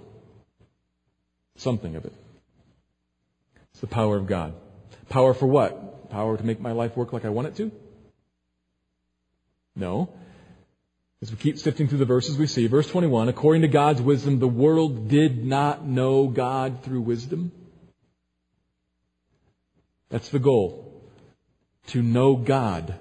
Something 1.57 1.95
of 1.95 2.05
it. 2.05 2.13
It's 3.71 3.81
the 3.81 3.87
power 3.87 4.15
of 4.15 4.27
God. 4.27 4.53
Power 5.09 5.33
for 5.33 5.47
what? 5.47 6.11
Power 6.11 6.37
to 6.37 6.43
make 6.43 6.59
my 6.59 6.71
life 6.71 6.95
work 6.95 7.13
like 7.13 7.25
I 7.25 7.29
want 7.29 7.47
it 7.47 7.55
to? 7.57 7.71
No. 9.75 10.13
As 11.21 11.31
we 11.31 11.37
keep 11.37 11.57
sifting 11.57 11.87
through 11.87 11.97
the 11.97 12.05
verses, 12.05 12.37
we 12.37 12.45
see, 12.45 12.67
verse 12.67 12.87
21, 12.87 13.27
according 13.27 13.63
to 13.63 13.67
God's 13.67 14.01
wisdom, 14.01 14.37
the 14.39 14.47
world 14.47 15.07
did 15.07 15.43
not 15.43 15.85
know 15.85 16.27
God 16.27 16.83
through 16.83 17.01
wisdom. 17.01 17.51
That's 20.15 20.29
the 20.29 20.39
goal. 20.39 21.03
To 21.87 22.01
know 22.01 22.37
God. 22.37 22.95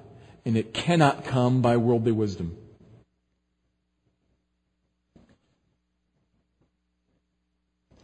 And 0.44 0.56
it 0.56 0.74
cannot 0.74 1.24
come 1.24 1.62
by 1.62 1.76
worldly 1.76 2.10
wisdom. 2.10 2.56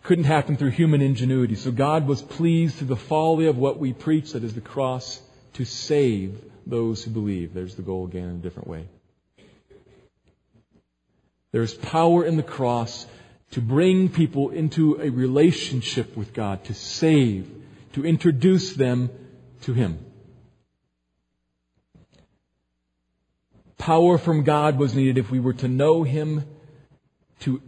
Couldn't 0.05 0.27
happen 0.27 0.57
through 0.57 0.71
human 0.71 1.03
ingenuity. 1.03 1.57
So 1.57 1.73
God 1.73 2.07
was 2.07 2.23
pleased 2.23 2.77
through 2.77 2.87
the 2.87 2.95
folly 2.95 3.49
of 3.49 3.59
what 3.59 3.81
we 3.81 3.93
preach, 3.93 4.31
that 4.35 4.45
is 4.45 4.55
the 4.55 4.61
cross, 4.61 5.21
to 5.55 5.65
save 5.65 6.41
those 6.65 7.03
who 7.03 7.11
believe. 7.11 7.53
There's 7.53 7.75
the 7.75 7.83
goal 7.83 8.07
again 8.07 8.29
in 8.29 8.37
a 8.37 8.43
different 8.43 8.69
way. 8.69 8.87
There's 11.51 11.75
power 11.75 12.25
in 12.25 12.37
the 12.37 12.45
cross 12.45 13.09
to 13.51 13.61
bring 13.61 14.09
people 14.09 14.51
into 14.51 15.03
a 15.03 15.11
relationship 15.11 16.17
with 16.17 16.33
God, 16.33 16.63
to 16.67 16.75
save, 16.75 17.60
to 17.95 18.05
introduce 18.05 18.75
them 18.75 19.11
to 19.63 19.73
Him. 19.73 19.99
Power 23.79 24.19
from 24.19 24.45
God 24.45 24.79
was 24.79 24.95
needed 24.95 25.19
if 25.19 25.31
we 25.31 25.41
were 25.41 25.55
to 25.55 25.69
know 25.69 26.03
Him, 26.03 26.45
to 27.41 27.63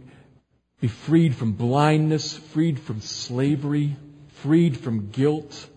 be 0.79 0.87
freed 0.87 1.35
from 1.35 1.53
blindness, 1.53 2.37
freed 2.37 2.79
from 2.79 3.01
slavery, 3.01 3.95
freed 4.27 4.77
from 4.77 5.09
guilt, 5.09 5.67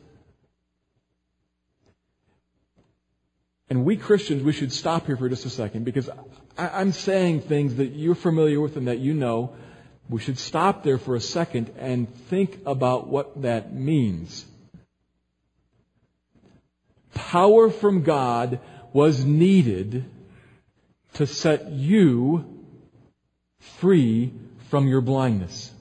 And 3.69 3.85
we 3.85 3.97
Christians, 3.97 4.43
we 4.43 4.53
should 4.53 4.73
stop 4.73 5.07
here 5.07 5.17
for 5.17 5.29
just 5.29 5.45
a 5.45 5.51
second 5.51 5.85
because 5.85 6.09
I, 6.57 6.81
am 6.81 6.93
saying 6.93 7.41
things 7.43 7.77
that 7.77 7.87
you're 7.87 8.15
familiar 8.15 8.61
with 8.61 8.77
and 8.77 8.87
that 8.87 8.99
you 8.99 9.13
know. 9.13 9.57
We 10.09 10.21
should 10.21 10.39
stop 10.39 10.85
there 10.85 10.99
for 10.99 11.17
a 11.17 11.21
second 11.21 11.73
and 11.79 12.13
think 12.29 12.61
about 12.65 13.09
what 13.09 13.43
that 13.43 13.75
means. 13.75 14.45
Power 17.15 17.71
from 17.71 18.03
God 18.03 18.61
was 18.93 19.25
needed 19.25 20.05
to 21.15 21.27
set 21.27 21.71
you 21.71 22.45
free 23.79 24.33
from 24.69 24.87
your 24.87 25.01
blindness. 25.01 25.73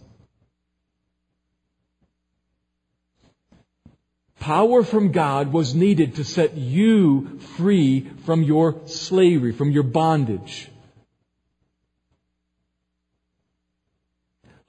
Power 4.39 4.83
from 4.83 5.11
God 5.11 5.51
was 5.51 5.73
needed 5.73 6.15
to 6.15 6.23
set 6.23 6.55
you 6.55 7.39
free 7.57 8.01
from 8.25 8.43
your 8.43 8.81
slavery, 8.85 9.51
from 9.51 9.71
your 9.71 9.83
bondage. 9.83 10.69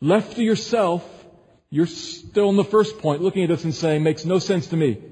Left 0.00 0.36
to 0.36 0.42
yourself, 0.42 1.04
you're 1.70 1.86
still 1.86 2.50
in 2.50 2.56
the 2.56 2.64
first 2.64 2.98
point 2.98 3.22
looking 3.22 3.42
at 3.42 3.48
this 3.48 3.64
and 3.64 3.74
saying, 3.74 4.02
makes 4.02 4.24
no 4.24 4.38
sense 4.38 4.68
to 4.68 4.76
me. 4.76 5.02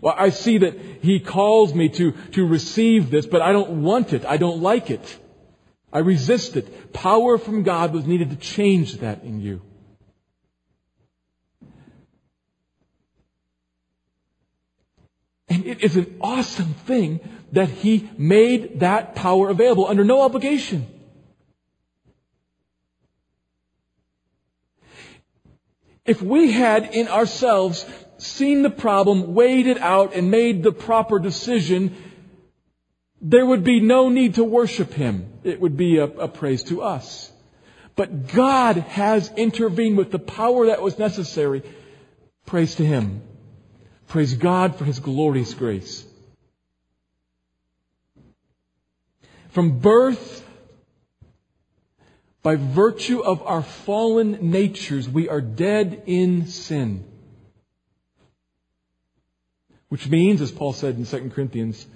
Well, 0.00 0.14
I 0.16 0.30
see 0.30 0.58
that 0.58 0.78
He 1.02 1.20
calls 1.20 1.74
me 1.74 1.88
to, 1.90 2.12
to 2.32 2.46
receive 2.46 3.10
this, 3.10 3.26
but 3.26 3.40
I 3.40 3.52
don't 3.52 3.82
want 3.82 4.12
it. 4.12 4.24
I 4.26 4.36
don't 4.36 4.60
like 4.60 4.90
it. 4.90 5.18
I 5.92 6.00
resist 6.00 6.56
it. 6.56 6.92
Power 6.92 7.38
from 7.38 7.62
God 7.62 7.94
was 7.94 8.04
needed 8.04 8.30
to 8.30 8.36
change 8.36 8.98
that 8.98 9.22
in 9.22 9.40
you. 9.40 9.62
And 15.48 15.64
it 15.66 15.82
is 15.82 15.96
an 15.96 16.18
awesome 16.20 16.74
thing 16.74 17.20
that 17.52 17.68
he 17.68 18.10
made 18.18 18.80
that 18.80 19.14
power 19.14 19.50
available 19.50 19.86
under 19.86 20.04
no 20.04 20.22
obligation. 20.22 20.86
If 26.04 26.20
we 26.20 26.52
had 26.52 26.94
in 26.94 27.08
ourselves 27.08 27.84
seen 28.18 28.62
the 28.62 28.70
problem, 28.70 29.34
weighed 29.34 29.66
it 29.66 29.78
out, 29.78 30.14
and 30.14 30.30
made 30.30 30.62
the 30.62 30.72
proper 30.72 31.18
decision, 31.18 31.96
there 33.20 33.46
would 33.46 33.64
be 33.64 33.80
no 33.80 34.08
need 34.08 34.34
to 34.34 34.44
worship 34.44 34.92
him. 34.92 35.32
It 35.44 35.60
would 35.60 35.76
be 35.76 35.98
a, 35.98 36.04
a 36.04 36.28
praise 36.28 36.62
to 36.64 36.82
us. 36.82 37.32
But 37.96 38.28
God 38.28 38.76
has 38.76 39.30
intervened 39.36 39.96
with 39.96 40.10
the 40.10 40.18
power 40.18 40.66
that 40.66 40.82
was 40.82 40.98
necessary. 40.98 41.62
Praise 42.44 42.74
to 42.76 42.84
him. 42.84 43.22
Praise 44.08 44.34
God 44.34 44.76
for 44.76 44.84
his 44.84 44.98
glorious 44.98 45.54
grace. 45.54 46.04
From 49.50 49.78
birth, 49.78 50.44
by 52.44 52.56
virtue 52.56 53.20
of 53.20 53.42
our 53.42 53.62
fallen 53.62 54.50
natures, 54.50 55.08
we 55.08 55.30
are 55.30 55.40
dead 55.40 56.02
in 56.04 56.46
sin. 56.46 57.02
Which 59.88 60.08
means, 60.08 60.42
as 60.42 60.52
Paul 60.52 60.74
said 60.74 60.96
in 60.96 61.06
2 61.06 61.30
Corinthians 61.30 61.86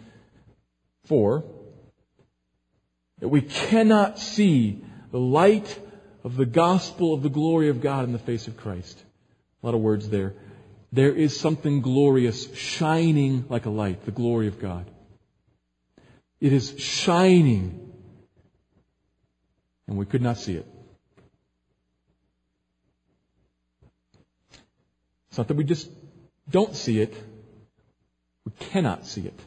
4, 1.05 1.45
that 3.21 3.29
we 3.29 3.43
cannot 3.43 4.19
see 4.19 4.83
the 5.13 5.21
light 5.21 5.79
of 6.25 6.37
the 6.37 6.47
gospel 6.47 7.13
of 7.13 7.23
the 7.23 7.29
glory 7.29 7.69
of 7.69 7.83
God 7.83 8.05
in 8.05 8.13
the 8.13 8.19
face 8.19 8.49
of 8.49 8.57
Christ. 8.57 9.03
A 9.63 9.67
lot 9.67 9.75
of 9.75 9.83
words 9.83 10.09
there. 10.09 10.35
There 10.93 11.13
is 11.13 11.39
something 11.39 11.83
glorious 11.83 12.55
shining 12.55 13.45
like 13.51 13.67
a 13.67 13.71
light, 13.71 14.07
the 14.07 14.13
glory 14.13 14.47
of 14.49 14.59
God. 14.59 14.87
It 16.41 16.55
is 16.55 16.75
shining, 16.79 17.88
and 19.89 19.97
we 19.97 20.05
could 20.05 20.23
not 20.23 20.39
see 20.39 20.55
it. 20.55 20.67
It's 25.31 25.39
not 25.39 25.49
that 25.49 25.57
we 25.57 25.65
just 25.65 25.91
don't 26.49 26.77
see 26.77 27.01
it, 27.01 27.15
we 28.45 28.53
cannot 28.71 29.07
see 29.07 29.23
it. 29.23 29.39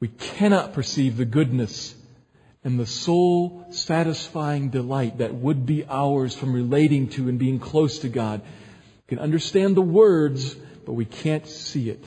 We 0.00 0.08
cannot 0.08 0.72
perceive 0.72 1.16
the 1.16 1.24
goodness 1.24 1.94
and 2.64 2.78
the 2.78 2.86
soul 2.86 3.66
satisfying 3.70 4.70
delight 4.70 5.18
that 5.18 5.34
would 5.34 5.66
be 5.66 5.84
ours 5.88 6.34
from 6.34 6.52
relating 6.52 7.08
to 7.10 7.28
and 7.28 7.38
being 7.38 7.58
close 7.58 8.00
to 8.00 8.08
God. 8.08 8.40
We 8.42 9.16
can 9.16 9.18
understand 9.18 9.76
the 9.76 9.82
words, 9.82 10.54
but 10.54 10.92
we 10.92 11.04
can't 11.04 11.46
see 11.46 11.90
it. 11.90 12.04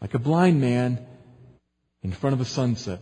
Like 0.00 0.14
a 0.14 0.18
blind 0.18 0.60
man 0.60 1.04
in 2.02 2.12
front 2.12 2.34
of 2.34 2.40
a 2.40 2.44
sunset. 2.44 3.00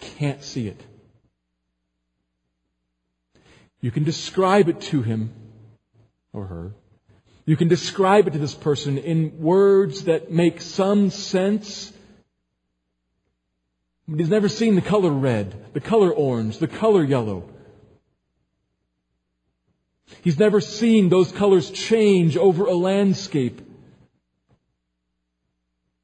Can't 0.00 0.42
see 0.42 0.68
it. 0.68 0.80
You 3.80 3.90
can 3.90 4.04
describe 4.04 4.68
it 4.68 4.80
to 4.82 5.02
him 5.02 5.32
or 6.32 6.46
her. 6.46 6.72
You 7.44 7.56
can 7.56 7.68
describe 7.68 8.26
it 8.26 8.32
to 8.32 8.38
this 8.38 8.54
person 8.54 8.98
in 8.98 9.38
words 9.38 10.04
that 10.04 10.32
make 10.32 10.60
some 10.60 11.10
sense 11.10 11.92
but 14.08 14.20
he's 14.20 14.28
never 14.28 14.48
seen 14.48 14.76
the 14.76 14.82
color 14.82 15.10
red, 15.10 15.72
the 15.72 15.80
color 15.80 16.12
orange, 16.12 16.58
the 16.58 16.68
color 16.68 17.02
yellow. 17.02 17.48
He's 20.22 20.38
never 20.38 20.60
seen 20.60 21.08
those 21.08 21.32
colors 21.32 21.70
change 21.70 22.36
over 22.36 22.66
a 22.66 22.74
landscape. 22.74 23.60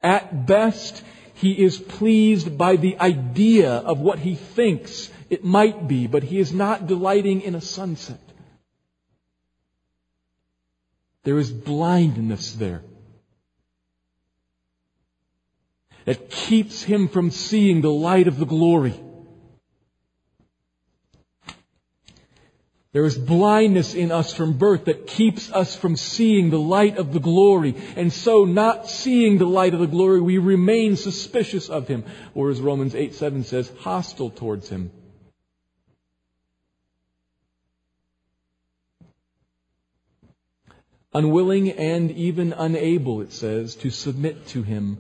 At 0.03 0.47
best, 0.47 1.05
he 1.43 1.53
is 1.63 1.77
pleased 1.77 2.57
by 2.57 2.77
the 2.77 2.99
idea 2.99 3.73
of 3.73 4.01
what 4.01 4.19
he 4.19 4.35
thinks 4.35 5.11
it 5.29 5.45
might 5.45 5.87
be, 5.87 6.07
but 6.07 6.23
he 6.23 6.39
is 6.39 6.53
not 6.53 6.87
delighting 6.87 7.43
in 7.43 7.55
a 7.55 7.61
sunset. 7.61 8.21
There 11.25 11.39
is 11.39 11.53
blindness 11.53 12.55
there. 12.55 12.83
that 16.05 16.31
keeps 16.31 16.83
him 16.83 17.09
from 17.09 17.31
seeing 17.31 17.81
the 17.81 17.93
light 17.93 18.29
of 18.29 18.39
the 18.39 18.47
glory. 18.47 18.95
There 22.93 23.07
is 23.07 23.17
blindness 23.17 23.95
in 23.95 24.13
us 24.13 24.35
from 24.35 24.59
birth 24.59 24.85
that 24.85 25.07
keeps 25.07 25.51
us 25.51 25.75
from 25.75 25.97
seeing 25.97 26.51
the 26.51 26.61
light 26.61 26.99
of 26.99 27.13
the 27.15 27.21
glory. 27.21 27.75
And 27.97 28.13
so, 28.13 28.45
not 28.45 28.89
seeing 28.89 29.39
the 29.39 29.47
light 29.47 29.73
of 29.73 29.81
the 29.81 29.87
glory, 29.87 30.21
we 30.21 30.37
remain 30.37 30.97
suspicious 30.97 31.71
of 31.71 31.89
him. 31.89 32.05
Or 32.35 32.51
as 32.51 32.61
Romans 32.61 32.95
8 32.95 33.15
7 33.15 33.45
says, 33.45 33.73
hostile 33.81 34.29
towards 34.29 34.69
him. 34.69 34.91
Unwilling 41.15 41.71
and 41.71 42.11
even 42.11 42.53
unable, 42.53 43.23
it 43.23 43.33
says, 43.33 43.75
to 43.77 43.91
submit 43.91 44.49
to 44.49 44.63
him 44.63 44.99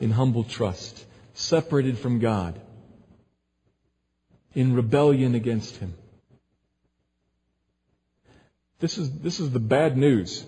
in 0.00 0.10
humble 0.10 0.44
trust, 0.44 1.04
separated 1.34 1.98
from 1.98 2.18
God, 2.18 2.60
in 4.54 4.74
rebellion 4.74 5.34
against 5.34 5.76
Him. 5.76 5.94
This 8.80 8.96
is, 8.96 9.10
this 9.20 9.40
is 9.40 9.50
the 9.50 9.60
bad 9.60 9.96
news. 9.96 10.44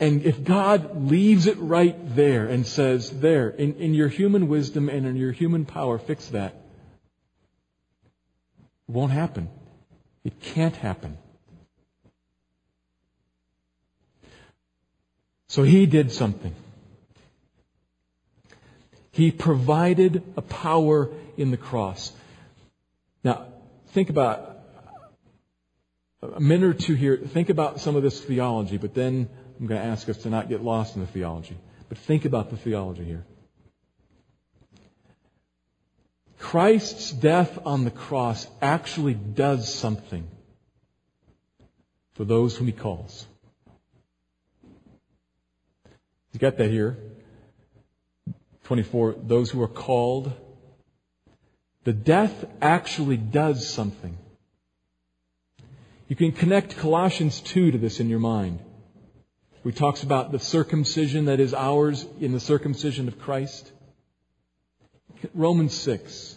And 0.00 0.22
if 0.24 0.42
God 0.42 1.10
leaves 1.10 1.46
it 1.46 1.56
right 1.58 1.96
there 2.16 2.46
and 2.46 2.66
says, 2.66 3.10
there, 3.20 3.48
in, 3.48 3.74
in 3.76 3.94
your 3.94 4.08
human 4.08 4.48
wisdom 4.48 4.88
and 4.88 5.06
in 5.06 5.16
your 5.16 5.32
human 5.32 5.64
power, 5.64 5.98
fix 5.98 6.26
that, 6.28 6.52
it 8.88 8.92
won't 8.92 9.12
happen. 9.12 9.48
It 10.24 10.40
can't 10.40 10.76
happen. 10.76 11.16
So 15.48 15.62
he 15.62 15.86
did 15.86 16.10
something. 16.10 16.54
He 19.12 19.30
provided 19.30 20.22
a 20.36 20.42
power 20.42 21.10
in 21.36 21.50
the 21.50 21.56
cross. 21.56 22.12
Now, 23.22 23.46
think 23.94 24.10
about 24.10 24.58
a 26.20 26.40
minute 26.40 26.68
or 26.68 26.74
two 26.74 26.94
here. 26.94 27.16
Think 27.16 27.48
about 27.48 27.80
some 27.80 27.94
of 27.94 28.02
this 28.02 28.20
theology, 28.20 28.76
but 28.76 28.92
then 28.92 29.28
I'm 29.58 29.66
going 29.68 29.80
to 29.80 29.86
ask 29.86 30.08
us 30.08 30.18
to 30.18 30.30
not 30.30 30.48
get 30.48 30.62
lost 30.62 30.96
in 30.96 31.00
the 31.00 31.06
theology. 31.06 31.56
But 31.88 31.98
think 31.98 32.24
about 32.24 32.50
the 32.50 32.56
theology 32.56 33.04
here. 33.04 33.24
Christ's 36.40 37.12
death 37.12 37.56
on 37.64 37.84
the 37.84 37.92
cross 37.92 38.48
actually 38.60 39.14
does 39.14 39.72
something 39.72 40.26
for 42.14 42.24
those 42.24 42.56
whom 42.56 42.66
he 42.66 42.72
calls. 42.72 43.26
You 46.32 46.40
got 46.40 46.56
that 46.56 46.70
here. 46.70 46.98
24, 48.64 49.16
those 49.22 49.50
who 49.50 49.62
are 49.62 49.68
called. 49.68 50.32
The 51.84 51.92
death 51.92 52.46
actually 52.62 53.18
does 53.18 53.68
something. 53.68 54.16
You 56.08 56.16
can 56.16 56.32
connect 56.32 56.76
Colossians 56.78 57.40
2 57.40 57.72
to 57.72 57.78
this 57.78 58.00
in 58.00 58.08
your 58.08 58.18
mind. 58.18 58.60
He 59.62 59.72
talks 59.72 60.02
about 60.02 60.32
the 60.32 60.38
circumcision 60.38 61.26
that 61.26 61.40
is 61.40 61.54
ours 61.54 62.06
in 62.20 62.32
the 62.32 62.40
circumcision 62.40 63.08
of 63.08 63.18
Christ. 63.18 63.72
Romans 65.34 65.74
6. 65.74 66.36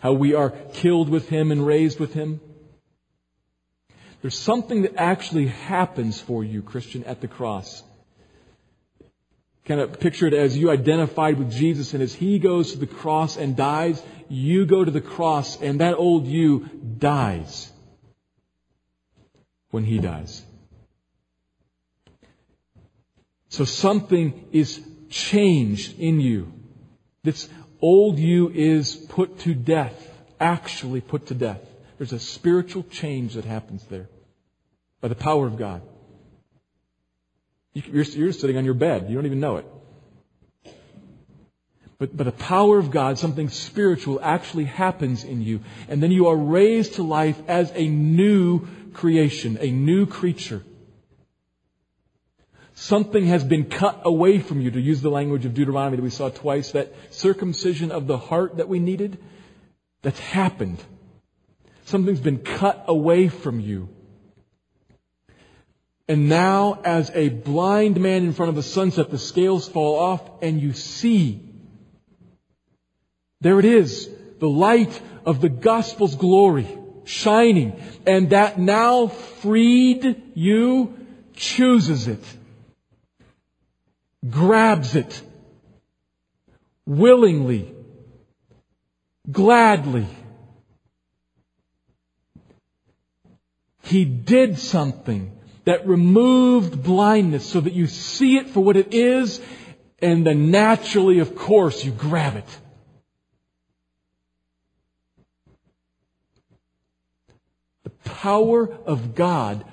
How 0.00 0.12
we 0.12 0.34
are 0.34 0.50
killed 0.50 1.08
with 1.08 1.28
Him 1.28 1.52
and 1.52 1.64
raised 1.64 2.00
with 2.00 2.14
Him. 2.14 2.40
There's 4.22 4.38
something 4.38 4.82
that 4.82 4.96
actually 4.96 5.46
happens 5.46 6.20
for 6.20 6.42
you, 6.42 6.62
Christian, 6.62 7.04
at 7.04 7.20
the 7.20 7.28
cross 7.28 7.82
kind 9.66 9.80
of 9.80 9.98
picture 9.98 10.26
it 10.26 10.34
as 10.34 10.56
you 10.56 10.70
identified 10.70 11.38
with 11.38 11.50
Jesus 11.50 11.92
and 11.92 12.02
as 12.02 12.14
he 12.14 12.38
goes 12.38 12.72
to 12.72 12.78
the 12.78 12.86
cross 12.86 13.36
and 13.36 13.56
dies, 13.56 14.02
you 14.28 14.64
go 14.64 14.84
to 14.84 14.90
the 14.90 15.00
cross 15.00 15.60
and 15.60 15.80
that 15.80 15.94
old 15.94 16.26
you 16.26 16.68
dies 16.98 17.70
when 19.70 19.84
he 19.84 19.98
dies. 19.98 20.44
So 23.48 23.64
something 23.64 24.48
is 24.52 24.80
changed 25.10 25.98
in 25.98 26.20
you. 26.20 26.52
This 27.22 27.48
old 27.80 28.18
you 28.18 28.50
is 28.50 28.94
put 28.94 29.40
to 29.40 29.54
death, 29.54 29.96
actually 30.38 31.00
put 31.00 31.26
to 31.26 31.34
death. 31.34 31.60
There's 31.98 32.12
a 32.12 32.20
spiritual 32.20 32.84
change 32.84 33.34
that 33.34 33.44
happens 33.44 33.84
there 33.84 34.08
by 35.00 35.08
the 35.08 35.14
power 35.14 35.46
of 35.46 35.56
God. 35.56 35.82
You're, 37.76 38.04
you're 38.04 38.32
sitting 38.32 38.56
on 38.56 38.64
your 38.64 38.74
bed. 38.74 39.06
You 39.10 39.16
don't 39.16 39.26
even 39.26 39.40
know 39.40 39.56
it. 39.56 39.66
But, 41.98 42.16
but 42.16 42.24
the 42.24 42.32
power 42.32 42.78
of 42.78 42.90
God, 42.90 43.18
something 43.18 43.50
spiritual, 43.50 44.18
actually 44.22 44.64
happens 44.64 45.24
in 45.24 45.42
you. 45.42 45.60
And 45.88 46.02
then 46.02 46.10
you 46.10 46.28
are 46.28 46.36
raised 46.36 46.94
to 46.94 47.02
life 47.02 47.38
as 47.48 47.70
a 47.74 47.86
new 47.86 48.66
creation, 48.94 49.58
a 49.60 49.70
new 49.70 50.06
creature. 50.06 50.62
Something 52.74 53.26
has 53.26 53.44
been 53.44 53.66
cut 53.66 54.00
away 54.04 54.38
from 54.38 54.60
you, 54.60 54.70
to 54.70 54.80
use 54.80 55.02
the 55.02 55.10
language 55.10 55.44
of 55.44 55.52
Deuteronomy 55.52 55.96
that 55.96 56.02
we 56.02 56.10
saw 56.10 56.30
twice, 56.30 56.72
that 56.72 56.94
circumcision 57.10 57.90
of 57.90 58.06
the 58.06 58.18
heart 58.18 58.56
that 58.56 58.68
we 58.68 58.78
needed, 58.78 59.18
that's 60.00 60.20
happened. 60.20 60.82
Something's 61.84 62.20
been 62.20 62.38
cut 62.38 62.84
away 62.88 63.28
from 63.28 63.60
you. 63.60 63.88
And 66.08 66.28
now, 66.28 66.80
as 66.84 67.10
a 67.14 67.28
blind 67.28 68.00
man 68.00 68.24
in 68.24 68.32
front 68.32 68.50
of 68.50 68.56
a 68.58 68.62
sunset, 68.62 69.10
the 69.10 69.18
scales 69.18 69.68
fall 69.68 69.98
off 69.98 70.22
and 70.40 70.60
you 70.60 70.72
see. 70.72 71.42
There 73.40 73.58
it 73.58 73.64
is, 73.64 74.08
the 74.38 74.48
light 74.48 75.00
of 75.24 75.40
the 75.40 75.48
gospel's 75.48 76.14
glory 76.14 76.68
shining. 77.04 77.80
And 78.06 78.30
that 78.30 78.58
now 78.58 79.08
freed 79.08 80.22
you 80.34 80.94
chooses 81.34 82.08
it, 82.08 82.22
grabs 84.28 84.94
it, 84.94 85.22
willingly, 86.86 87.74
gladly. 89.30 90.06
He 93.82 94.04
did 94.04 94.58
something 94.58 95.35
that 95.66 95.86
removed 95.86 96.82
blindness 96.82 97.44
so 97.44 97.60
that 97.60 97.74
you 97.74 97.86
see 97.86 98.38
it 98.38 98.48
for 98.48 98.60
what 98.60 98.76
it 98.76 98.94
is, 98.94 99.40
and 99.98 100.24
then 100.24 100.50
naturally, 100.50 101.18
of 101.18 101.34
course, 101.34 101.84
you 101.84 101.90
grab 101.90 102.36
it. 102.36 102.58
The 107.82 107.90
power 107.90 108.72
of 108.86 109.14
God 109.14 109.64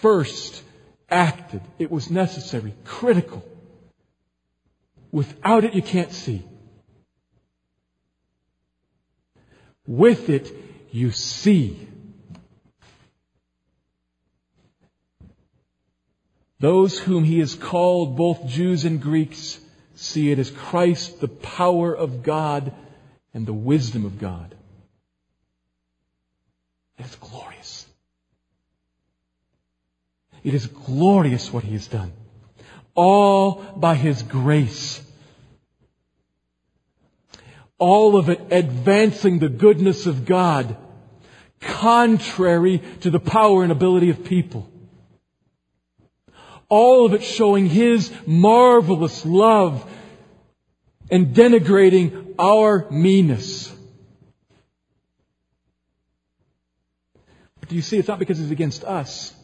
first 0.00 0.62
acted. 1.10 1.62
It 1.78 1.90
was 1.90 2.10
necessary, 2.10 2.72
critical. 2.84 3.44
Without 5.10 5.64
it, 5.64 5.74
you 5.74 5.82
can't 5.82 6.12
see. 6.12 6.44
With 9.84 10.30
it, 10.30 10.52
you 10.92 11.10
see. 11.10 11.88
Those 16.60 16.98
whom 16.98 17.24
he 17.24 17.38
has 17.38 17.54
called, 17.54 18.16
both 18.16 18.46
Jews 18.46 18.84
and 18.84 19.00
Greeks, 19.00 19.58
see 19.94 20.30
it 20.30 20.38
as 20.38 20.50
Christ, 20.50 21.20
the 21.20 21.28
power 21.28 21.94
of 21.94 22.22
God 22.22 22.74
and 23.32 23.46
the 23.46 23.54
wisdom 23.54 24.04
of 24.04 24.18
God. 24.18 24.54
It 26.98 27.06
is 27.06 27.16
glorious. 27.16 27.86
It 30.44 30.52
is 30.52 30.66
glorious 30.66 31.50
what 31.50 31.64
he 31.64 31.72
has 31.72 31.86
done. 31.86 32.12
All 32.94 33.54
by 33.76 33.94
his 33.94 34.22
grace. 34.22 35.00
All 37.78 38.18
of 38.18 38.28
it 38.28 38.40
advancing 38.50 39.38
the 39.38 39.48
goodness 39.48 40.04
of 40.04 40.26
God, 40.26 40.76
contrary 41.60 42.82
to 43.00 43.10
the 43.10 43.20
power 43.20 43.62
and 43.62 43.72
ability 43.72 44.10
of 44.10 44.24
people 44.24 44.69
all 46.70 47.04
of 47.04 47.12
it 47.12 47.22
showing 47.22 47.66
His 47.66 48.10
marvelous 48.26 49.26
love 49.26 49.84
and 51.10 51.34
denigrating 51.34 52.34
our 52.38 52.88
meanness. 52.90 53.70
But 57.58 57.68
do 57.68 57.76
you 57.76 57.82
see, 57.82 57.98
it's 57.98 58.08
not 58.08 58.18
because 58.18 58.38
He's 58.38 58.50
against 58.50 58.84
us. 58.84 59.34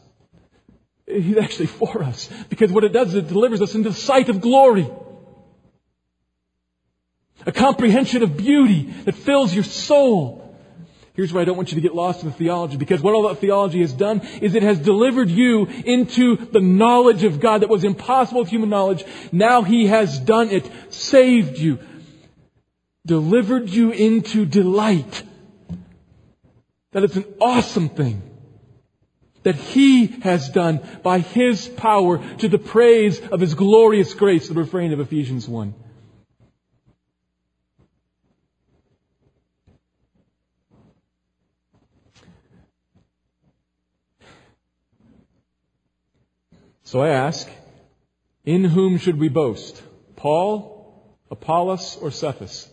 He's 1.06 1.36
actually 1.36 1.66
for 1.66 2.02
us. 2.02 2.30
Because 2.48 2.72
what 2.72 2.84
it 2.84 2.92
does 2.92 3.08
is 3.08 3.16
it 3.16 3.28
delivers 3.28 3.60
us 3.60 3.74
into 3.74 3.90
the 3.90 3.94
sight 3.94 4.28
of 4.28 4.40
glory. 4.40 4.88
A 7.44 7.52
comprehension 7.52 8.22
of 8.22 8.36
beauty 8.36 8.84
that 9.04 9.14
fills 9.14 9.54
your 9.54 9.64
soul. 9.64 10.45
Here's 11.16 11.32
where 11.32 11.40
I 11.40 11.46
don't 11.46 11.56
want 11.56 11.70
you 11.72 11.76
to 11.76 11.80
get 11.80 11.94
lost 11.94 12.22
in 12.22 12.28
the 12.28 12.34
theology, 12.34 12.76
because 12.76 13.00
what 13.00 13.14
all 13.14 13.28
that 13.28 13.38
theology 13.38 13.80
has 13.80 13.94
done 13.94 14.20
is 14.42 14.54
it 14.54 14.62
has 14.62 14.78
delivered 14.78 15.30
you 15.30 15.64
into 15.64 16.36
the 16.36 16.60
knowledge 16.60 17.24
of 17.24 17.40
God 17.40 17.62
that 17.62 17.70
was 17.70 17.84
impossible 17.84 18.42
with 18.42 18.50
human 18.50 18.68
knowledge. 18.68 19.02
Now 19.32 19.62
He 19.62 19.86
has 19.86 20.18
done 20.18 20.50
it, 20.50 20.70
saved 20.90 21.58
you, 21.58 21.78
delivered 23.06 23.70
you 23.70 23.92
into 23.92 24.44
delight. 24.44 25.22
That 26.92 27.04
it's 27.04 27.16
an 27.16 27.24
awesome 27.40 27.88
thing 27.88 28.20
that 29.42 29.54
He 29.54 30.08
has 30.20 30.50
done 30.50 30.86
by 31.02 31.20
His 31.20 31.66
power 31.66 32.18
to 32.38 32.48
the 32.48 32.58
praise 32.58 33.20
of 33.20 33.40
His 33.40 33.54
glorious 33.54 34.12
grace, 34.12 34.48
the 34.48 34.54
refrain 34.54 34.92
of 34.92 35.00
Ephesians 35.00 35.48
1. 35.48 35.72
So 46.86 47.02
I 47.02 47.08
ask, 47.08 47.48
in 48.44 48.62
whom 48.62 48.98
should 48.98 49.18
we 49.18 49.28
boast? 49.28 49.82
Paul, 50.14 51.04
Apollos, 51.32 51.98
or 52.00 52.12
Cephas? 52.12 52.68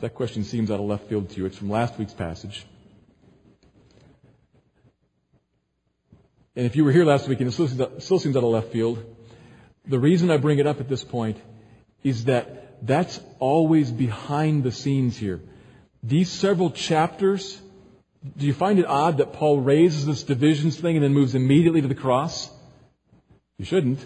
That 0.00 0.14
question 0.14 0.44
seems 0.44 0.70
out 0.70 0.80
of 0.80 0.86
left 0.86 1.08
field 1.08 1.30
to 1.30 1.36
you. 1.38 1.46
It's 1.46 1.56
from 1.56 1.70
last 1.70 1.98
week's 1.98 2.12
passage. 2.12 2.66
And 6.54 6.66
if 6.66 6.76
you 6.76 6.84
were 6.84 6.92
here 6.92 7.06
last 7.06 7.26
week 7.26 7.40
and 7.40 7.48
it 7.48 7.52
still 7.52 8.18
seems, 8.18 8.36
out, 8.36 8.44
of 8.44 8.50
left 8.50 8.72
field, 8.72 9.02
the 9.86 9.98
reason 9.98 10.30
I 10.30 10.36
bring 10.36 10.58
it 10.58 10.66
up 10.66 10.80
at 10.80 10.90
this 10.90 11.04
point 11.04 11.38
is 12.02 12.26
that 12.26 12.86
that's 12.86 13.18
always 13.38 13.90
behind 13.90 14.62
the 14.62 14.72
scenes 14.72 15.16
here. 15.16 15.40
These 16.02 16.28
several 16.28 16.70
chapters 16.70 17.58
do 18.36 18.46
you 18.46 18.52
find 18.52 18.78
it 18.78 18.86
odd 18.86 19.18
that 19.18 19.32
Paul 19.32 19.60
raises 19.60 20.04
this 20.04 20.22
divisions 20.22 20.78
thing 20.78 20.96
and 20.96 21.04
then 21.04 21.14
moves 21.14 21.34
immediately 21.34 21.80
to 21.80 21.88
the 21.88 21.94
cross? 21.94 22.50
You 23.56 23.64
shouldn't. 23.64 24.04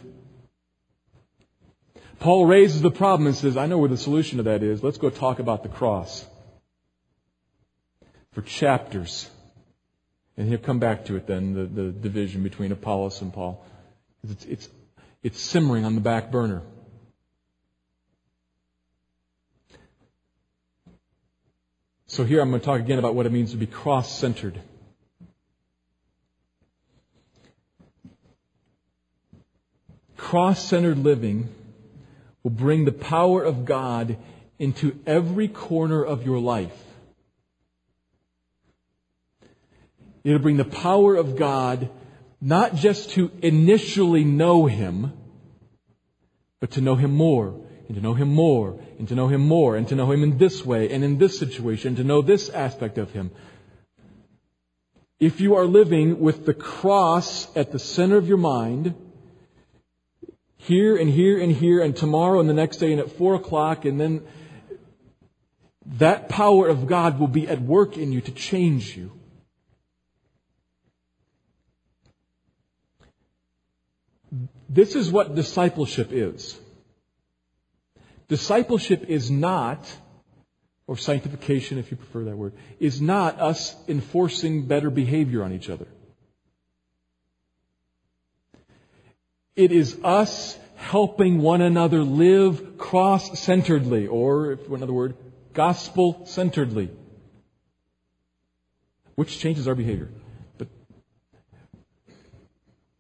Paul 2.21 2.47
raises 2.47 2.81
the 2.81 2.91
problem 2.91 3.27
and 3.27 3.37
says, 3.37 3.57
I 3.57 3.67
know 3.67 3.79
where 3.79 3.89
the 3.89 3.97
solution 3.97 4.39
to 4.39 4.45
that 4.45 4.63
is. 4.63 4.83
Let's 4.83 4.99
go 4.99 5.11
talk 5.11 5.41
about 5.41 5.63
the 5.63 5.69
cross. 5.69 6.25
For 8.33 8.43
chapters. 8.43 9.29
And 10.37 10.49
he'll 10.49 10.59
come 10.59 10.79
back 10.79 11.05
to 11.07 11.17
it 11.17 11.27
then, 11.27 11.55
the, 11.55 11.65
the 11.67 11.91
division 11.91 12.43
between 12.43 12.73
Apollos 12.73 13.21
and 13.21 13.33
Paul. 13.33 13.65
It's, 14.29 14.45
it's, 14.45 14.69
it's 15.23 15.41
simmering 15.41 15.85
on 15.85 15.97
the 15.97 16.01
back 16.01 16.31
burner. 16.31 16.63
So 22.15 22.23
here 22.23 22.41
I'm 22.41 22.51
going 22.51 22.61
to 22.61 22.65
talk 22.65 22.79
again 22.79 23.01
about 23.01 23.17
what 23.17 23.27
it 23.27 23.33
means 23.33 23.51
to 23.51 23.57
be 23.57 23.67
cross 23.67 24.09
centered. 24.17 24.61
Cross 30.17 30.65
centered 30.65 30.99
living 30.99 31.49
will 32.45 32.53
bring 32.53 32.85
the 32.85 32.93
power 32.93 33.43
of 33.43 33.65
God 33.65 34.17
into 34.61 34.97
every 35.09 35.49
corner 35.49 36.05
of 36.05 36.25
your 36.25 36.39
life. 36.39 36.81
It'll 40.23 40.39
bring 40.39 40.57
the 40.57 40.65
power 40.65 41.17
of 41.17 41.35
God 41.35 41.91
not 42.41 42.77
just 42.77 43.11
to 43.11 43.33
initially 43.43 44.23
know 44.23 44.67
Him, 44.67 45.13
but 46.61 46.71
to 46.73 46.81
know 46.81 46.95
Him 46.95 47.11
more 47.11 47.64
and 47.87 47.97
to 47.97 48.03
know 48.03 48.15
Him 48.15 48.29
more, 48.29 48.79
and 48.99 49.09
to 49.09 49.15
know 49.15 49.29
Him 49.29 49.43
more, 49.43 49.77
and 49.77 49.87
to 49.89 49.95
know 49.95 50.11
Him 50.11 50.23
in 50.23 50.39
this 50.39 50.65
way, 50.65 50.91
and 50.91 51.05
in 51.05 51.19
this 51.19 51.39
situation, 51.39 51.97
to 51.97 52.05
know 52.05 52.23
this 52.23 52.49
aspect 52.49 52.99
of 52.99 53.11
Him. 53.13 53.31
If 55.21 55.41
you 55.41 55.57
are 55.57 55.67
living 55.67 56.21
with 56.21 56.47
the 56.47 56.55
cross 56.55 57.55
at 57.57 57.73
the 57.73 57.79
center 57.79 58.17
of 58.17 58.27
your 58.27 58.39
mind, 58.39 58.95
here 60.57 60.97
and 60.97 61.11
here 61.11 61.41
and 61.41 61.53
here, 61.53 61.83
and 61.83 61.95
tomorrow 61.95 62.41
and 62.41 62.49
the 62.49 62.55
next 62.55 62.79
day, 62.79 62.93
and 62.93 63.01
at 63.01 63.13
four 63.13 63.35
o'clock, 63.35 63.85
and 63.85 64.01
then 64.01 64.23
that 65.99 66.29
power 66.29 66.67
of 66.69 66.87
God 66.87 67.19
will 67.21 67.29
be 67.29 67.47
at 67.47 67.61
work 67.61 67.99
in 67.99 68.13
you 68.13 68.23
to 68.23 68.33
change 68.33 68.97
you. 68.97 69.13
This 74.69 74.97
is 74.97 75.13
what 75.13 75.35
discipleship 75.35 76.09
is. 76.11 76.59
Discipleship 78.29 79.05
is 79.09 79.31
not, 79.31 79.87
or 80.87 80.97
sanctification 80.97 81.79
if 81.79 81.91
you 81.91 81.97
prefer 81.97 82.25
that 82.25 82.37
word, 82.37 82.55
is 82.81 83.01
not 83.01 83.41
us 83.41 83.75
enforcing 83.87 84.67
better 84.67 84.91
behavior 84.91 85.43
on 85.43 85.53
each 85.53 85.69
other. 85.69 85.87
It 89.57 89.73
is 89.73 89.99
us 90.03 90.59
helping 90.77 91.41
one 91.41 91.61
another 91.61 92.03
live 92.03 92.77
cross-centeredly, 92.77 94.07
or, 94.07 94.53
if 94.53 94.69
another 94.69 94.93
word, 94.93 95.17
gospel-centeredly. 95.53 96.91
Which 99.15 99.39
changes 99.39 99.69
our 99.69 99.77
behavior. 99.77 100.11
But 100.59 100.69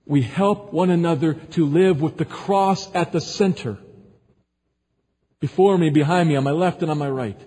we 0.07 0.23
help 0.23 0.73
one 0.73 0.91
another 0.91 1.35
to 1.35 1.67
live 1.67 2.01
with 2.01 2.17
the 2.19 2.25
cross 2.25 2.95
at 2.95 3.11
the 3.11 3.21
center 3.21 3.79
before 5.45 5.77
me, 5.77 5.91
behind 5.91 6.27
me, 6.27 6.37
on 6.37 6.43
my 6.43 6.53
left 6.53 6.81
and 6.81 6.91
on 6.91 6.97
my 6.97 7.11
right. 7.11 7.39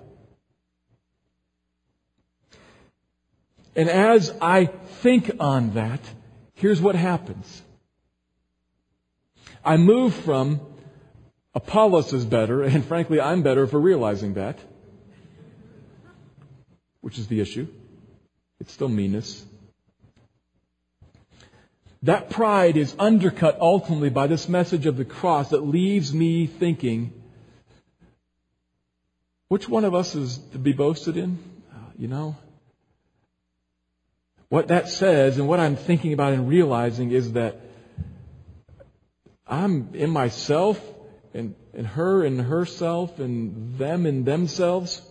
And 3.75 3.89
as 3.89 4.31
I 4.39 4.65
think 5.01 5.31
on 5.39 5.73
that, 5.73 5.99
here's 6.53 6.79
what 6.79 6.93
happens. 6.93 7.63
I 9.65 9.77
move 9.77 10.13
from 10.13 10.61
Apollos 11.55 12.13
is 12.13 12.23
better, 12.23 12.61
and 12.61 12.85
frankly, 12.85 13.19
I'm 13.19 13.41
better 13.41 13.65
for 13.65 13.79
realizing 13.79 14.35
that, 14.35 14.59
which 17.01 17.17
is 17.17 17.25
the 17.25 17.41
issue. 17.41 17.67
It's 18.59 18.73
still 18.73 18.89
meanness. 18.89 19.43
That 22.03 22.29
pride 22.29 22.77
is 22.77 22.95
undercut 22.99 23.57
ultimately 23.59 24.11
by 24.11 24.27
this 24.27 24.47
message 24.47 24.85
of 24.85 24.97
the 24.97 25.05
cross 25.19 25.49
that 25.49 25.65
leaves 25.65 26.13
me 26.13 26.45
thinking, 26.45 27.16
which 29.47 29.69
one 29.69 29.85
of 29.85 29.95
us 29.95 30.15
is 30.15 30.37
to 30.51 30.57
be 30.57 30.73
boasted 30.73 31.17
in? 31.17 31.39
Uh, 31.73 31.77
you 31.97 32.07
know? 32.07 32.35
What 34.49 34.69
that 34.69 34.89
says 34.89 35.37
and 35.37 35.47
what 35.47 35.59
I'm 35.59 35.75
thinking 35.75 36.13
about 36.13 36.33
and 36.33 36.47
realizing 36.47 37.11
is 37.11 37.33
that 37.33 37.59
I'm 39.45 39.89
in 39.93 40.09
myself 40.09 40.81
and, 41.33 41.55
and 41.73 41.87
her 41.87 42.25
and 42.25 42.41
herself 42.41 43.19
and 43.19 43.77
them 43.77 44.05
and 44.05 44.25
themselves. 44.25 45.01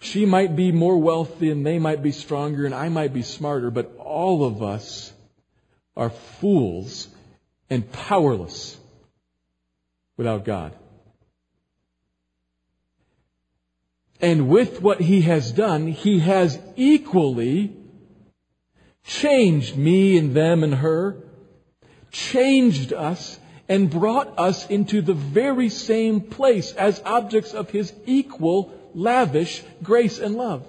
She 0.00 0.26
might 0.26 0.54
be 0.54 0.72
more 0.72 0.98
wealthy 0.98 1.50
and 1.50 1.66
they 1.66 1.78
might 1.78 2.02
be 2.02 2.12
stronger 2.12 2.66
and 2.66 2.74
I 2.74 2.88
might 2.88 3.12
be 3.12 3.22
smarter, 3.22 3.70
but 3.70 3.96
all 3.98 4.44
of 4.44 4.62
us 4.62 5.12
are 5.96 6.10
fools 6.10 7.08
and 7.70 7.90
powerless 7.90 8.78
without 10.16 10.44
God. 10.44 10.74
And 14.24 14.48
with 14.48 14.80
what 14.80 15.02
He 15.02 15.20
has 15.20 15.52
done, 15.52 15.86
He 15.86 16.20
has 16.20 16.58
equally 16.76 17.76
changed 19.04 19.76
me 19.76 20.16
and 20.16 20.34
them 20.34 20.64
and 20.64 20.76
her, 20.76 21.22
changed 22.10 22.94
us, 22.94 23.38
and 23.68 23.90
brought 23.90 24.38
us 24.38 24.66
into 24.70 25.02
the 25.02 25.12
very 25.12 25.68
same 25.68 26.22
place 26.22 26.72
as 26.72 27.02
objects 27.04 27.52
of 27.52 27.68
His 27.68 27.92
equal 28.06 28.72
lavish 28.94 29.62
grace 29.82 30.18
and 30.18 30.36
love. 30.36 30.66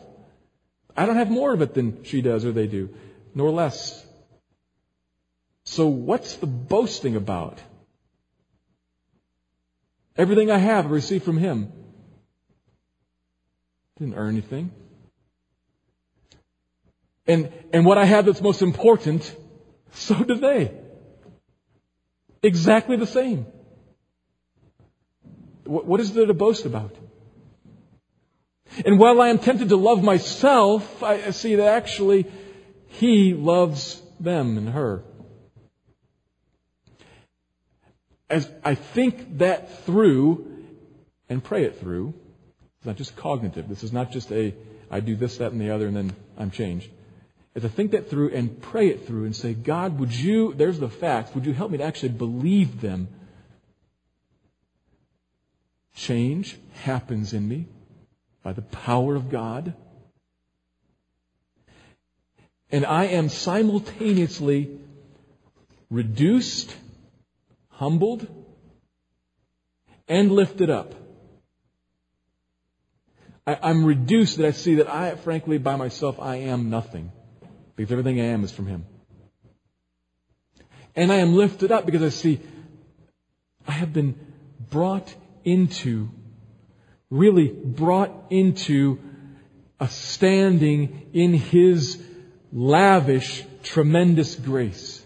I 0.97 1.05
don't 1.05 1.15
have 1.15 1.31
more 1.31 1.53
of 1.53 1.61
it 1.61 1.73
than 1.73 2.03
she 2.03 2.21
does 2.21 2.43
or 2.43 2.51
they 2.51 2.67
do, 2.67 2.89
nor 3.33 3.51
less. 3.51 4.05
So 5.63 5.87
what's 5.87 6.35
the 6.35 6.45
boasting 6.45 7.15
about? 7.15 7.59
Everything 10.17 10.51
I 10.51 10.57
have 10.57 10.87
I 10.87 10.89
received 10.89 11.23
from 11.23 11.37
Him. 11.37 11.71
Didn't 13.99 14.15
earn 14.15 14.29
anything. 14.29 14.71
And, 17.27 17.51
and 17.73 17.85
what 17.85 17.97
I 17.97 18.05
have 18.05 18.25
that's 18.25 18.41
most 18.41 18.61
important, 18.61 19.35
so 19.93 20.15
do 20.23 20.35
they. 20.35 20.71
Exactly 22.43 22.97
the 22.97 23.07
same. 23.07 23.47
What, 25.63 25.85
what 25.85 25.99
is 25.99 26.13
there 26.13 26.25
to 26.25 26.33
boast 26.33 26.65
about? 26.65 26.95
And 28.85 28.99
while 28.99 29.21
I 29.21 29.29
am 29.29 29.39
tempted 29.39 29.69
to 29.69 29.77
love 29.77 30.03
myself, 30.03 31.01
I 31.01 31.31
see 31.31 31.55
that 31.55 31.67
actually 31.67 32.25
He 32.87 33.33
loves 33.33 34.01
them 34.19 34.57
and 34.57 34.69
her. 34.69 35.03
As 38.29 38.49
I 38.63 38.75
think 38.75 39.37
that 39.37 39.85
through 39.85 40.51
and 41.29 41.43
pray 41.43 41.63
it 41.63 41.79
through, 41.79 42.13
it's 42.85 42.87
not 42.87 42.97
just 42.97 43.15
cognitive. 43.15 43.67
This 43.67 43.83
is 43.83 43.91
not 43.91 44.11
just 44.11 44.31
a, 44.31 44.53
I 44.91 44.99
do 44.99 45.15
this, 45.15 45.37
that, 45.37 45.51
and 45.51 45.59
the 45.59 45.71
other, 45.71 45.87
and 45.87 45.97
then 45.97 46.15
I'm 46.37 46.51
changed. 46.51 46.87
As 47.55 47.65
I 47.65 47.67
think 47.67 47.91
that 47.91 48.11
through 48.11 48.29
and 48.29 48.61
pray 48.61 48.89
it 48.89 49.07
through 49.07 49.25
and 49.25 49.35
say, 49.35 49.55
God, 49.55 49.97
would 49.99 50.13
you, 50.13 50.53
there's 50.53 50.77
the 50.77 50.89
facts, 50.89 51.33
would 51.33 51.47
you 51.47 51.53
help 51.53 51.71
me 51.71 51.79
to 51.79 51.83
actually 51.83 52.09
believe 52.09 52.81
them? 52.81 53.07
Change 55.95 56.59
happens 56.83 57.33
in 57.33 57.47
me 57.47 57.65
by 58.43 58.53
the 58.53 58.61
power 58.61 59.15
of 59.15 59.31
God. 59.31 59.73
And 62.71 62.85
I 62.85 63.05
am 63.05 63.29
simultaneously 63.29 64.77
reduced, 65.89 66.75
humbled, 67.69 68.27
and 70.07 70.31
lifted 70.31 70.69
up. 70.69 70.93
I, 73.47 73.69
am 73.69 73.85
reduced 73.85 74.37
that 74.37 74.45
I 74.45 74.51
see 74.51 74.75
that 74.75 74.87
I, 74.87 75.15
frankly, 75.15 75.57
by 75.57 75.75
myself, 75.75 76.19
I 76.19 76.37
am 76.37 76.69
nothing. 76.69 77.11
Because 77.75 77.91
everything 77.91 78.19
I 78.19 78.25
am 78.25 78.43
is 78.43 78.51
from 78.51 78.67
Him. 78.67 78.85
And 80.95 81.11
I 81.11 81.17
am 81.17 81.35
lifted 81.35 81.71
up 81.71 81.85
because 81.85 82.01
I 82.01 82.09
see 82.09 82.39
I 83.67 83.73
have 83.73 83.93
been 83.93 84.15
brought 84.69 85.13
into 85.43 86.09
really 87.09 87.47
brought 87.47 88.11
into 88.29 88.99
a 89.79 89.87
standing 89.87 91.09
in 91.13 91.33
His 91.33 92.01
lavish, 92.51 93.43
tremendous 93.63 94.35
grace. 94.35 95.03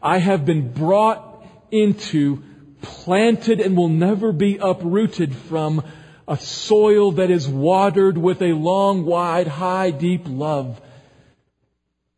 I 0.00 0.18
have 0.18 0.44
been 0.44 0.72
brought 0.72 1.46
into, 1.70 2.42
planted 2.82 3.60
and 3.60 3.76
will 3.76 3.88
never 3.88 4.32
be 4.32 4.58
uprooted 4.58 5.34
from 5.34 5.84
a 6.32 6.38
soil 6.38 7.12
that 7.12 7.30
is 7.30 7.46
watered 7.46 8.16
with 8.16 8.40
a 8.40 8.54
long, 8.54 9.04
wide, 9.04 9.46
high, 9.46 9.90
deep 9.90 10.22
love. 10.24 10.80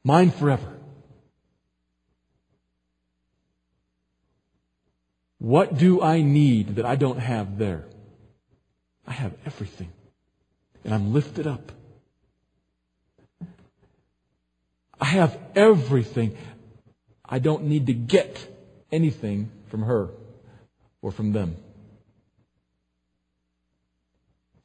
Mine 0.04 0.30
forever. 0.30 0.72
What 5.38 5.76
do 5.76 6.00
I 6.00 6.22
need 6.22 6.76
that 6.76 6.86
I 6.86 6.94
don't 6.94 7.18
have 7.18 7.58
there? 7.58 7.86
I 9.04 9.14
have 9.14 9.34
everything. 9.44 9.90
And 10.84 10.94
I'm 10.94 11.12
lifted 11.12 11.48
up. 11.48 11.72
I 15.00 15.06
have 15.06 15.36
everything. 15.56 16.36
I 17.24 17.40
don't 17.40 17.64
need 17.64 17.88
to 17.88 17.94
get 17.94 18.38
anything 18.92 19.50
from 19.70 19.82
her 19.82 20.10
or 21.02 21.10
from 21.10 21.32
them. 21.32 21.56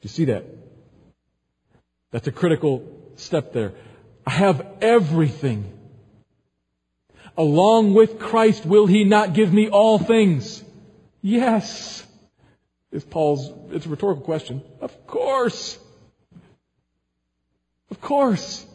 Do 0.02 0.06
you 0.06 0.10
see 0.10 0.26
that? 0.26 0.46
That's 2.12 2.28
a 2.28 2.32
critical 2.32 2.88
step 3.16 3.54
there. 3.54 3.74
I 4.26 4.32
have 4.32 4.66
everything. 4.82 5.74
Along 7.38 7.94
with 7.94 8.20
Christ, 8.20 8.66
will 8.66 8.86
He 8.86 9.04
not 9.04 9.34
give 9.34 9.54
me 9.54 9.70
all 9.70 10.00
things? 10.00 10.64
Yes. 11.22 12.06
Is 12.92 13.04
Paul's, 13.04 13.52
it's 13.72 13.86
a 13.86 13.90
rhetorical 13.90 14.24
question. 14.24 14.64
Of 14.82 15.06
course. 15.06 15.78
Of 17.92 18.02
course. 18.02 18.66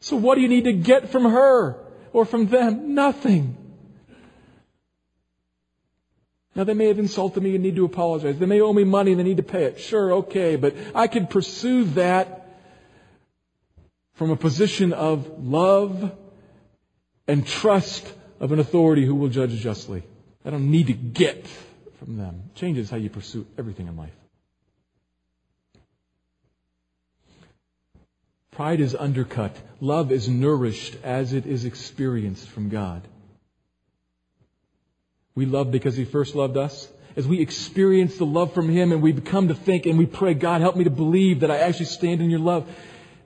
So 0.00 0.16
what 0.16 0.36
do 0.36 0.40
you 0.40 0.48
need 0.48 0.64
to 0.64 0.72
get 0.72 1.10
from 1.10 1.24
her 1.24 1.76
or 2.12 2.24
from 2.24 2.46
them? 2.46 2.94
Nothing. 2.94 3.56
Now 6.54 6.64
they 6.64 6.74
may 6.74 6.88
have 6.88 6.98
insulted 6.98 7.42
me 7.42 7.54
and 7.54 7.62
need 7.62 7.76
to 7.76 7.84
apologize. 7.84 8.38
They 8.38 8.46
may 8.46 8.60
owe 8.60 8.72
me 8.72 8.84
money 8.84 9.12
and 9.12 9.20
they 9.20 9.24
need 9.24 9.36
to 9.36 9.42
pay 9.42 9.64
it. 9.64 9.80
Sure, 9.80 10.12
okay, 10.14 10.56
but 10.56 10.74
I 10.94 11.06
can 11.06 11.26
pursue 11.26 11.84
that 11.94 12.48
from 14.14 14.30
a 14.30 14.36
position 14.36 14.92
of 14.92 15.42
love 15.42 16.12
and 17.28 17.46
trust 17.46 18.12
of 18.40 18.52
an 18.52 18.58
authority 18.58 19.06
who 19.06 19.14
will 19.14 19.28
judge 19.28 19.54
justly. 19.60 20.02
I 20.44 20.50
don't 20.50 20.70
need 20.70 20.88
to 20.88 20.92
get 20.92 21.46
from 21.98 22.16
them. 22.16 22.50
Changes 22.54 22.90
how 22.90 22.96
you 22.96 23.10
pursue 23.10 23.46
everything 23.56 23.86
in 23.86 23.96
life. 23.96 24.14
Pride 28.50 28.80
is 28.80 28.94
undercut. 28.94 29.56
Love 29.80 30.10
is 30.10 30.28
nourished 30.28 30.96
as 31.04 31.32
it 31.32 31.46
is 31.46 31.64
experienced 31.64 32.48
from 32.48 32.68
God. 32.68 33.02
We 35.34 35.46
love 35.46 35.70
because 35.70 35.96
He 35.96 36.04
first 36.04 36.34
loved 36.34 36.56
us. 36.56 36.88
As 37.16 37.26
we 37.26 37.40
experience 37.40 38.16
the 38.16 38.26
love 38.26 38.54
from 38.54 38.68
Him 38.68 38.92
and 38.92 39.02
we 39.02 39.12
become 39.12 39.48
to 39.48 39.54
think 39.54 39.86
and 39.86 39.98
we 39.98 40.06
pray, 40.06 40.34
God, 40.34 40.60
help 40.60 40.76
me 40.76 40.84
to 40.84 40.90
believe 40.90 41.40
that 41.40 41.50
I 41.50 41.58
actually 41.58 41.86
stand 41.86 42.20
in 42.20 42.30
your 42.30 42.40
love. 42.40 42.68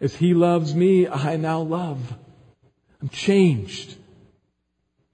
As 0.00 0.14
He 0.14 0.34
loves 0.34 0.74
me, 0.74 1.06
I 1.08 1.36
now 1.36 1.60
love. 1.60 2.00
I'm 3.00 3.08
changed 3.08 3.96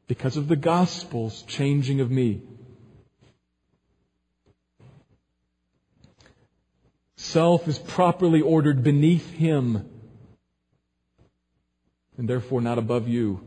because 0.07 0.36
of 0.36 0.49
the 0.49 0.57
gospel's 0.57 1.43
changing 1.43 2.01
of 2.01 2.11
me. 2.11 2.43
Self 7.16 7.68
is 7.68 7.78
properly 7.78 8.41
ordered 8.41 8.82
beneath 8.82 9.30
him 9.32 9.88
and 12.16 12.28
therefore 12.28 12.61
not 12.61 12.78
above 12.78 13.09
you. 13.09 13.41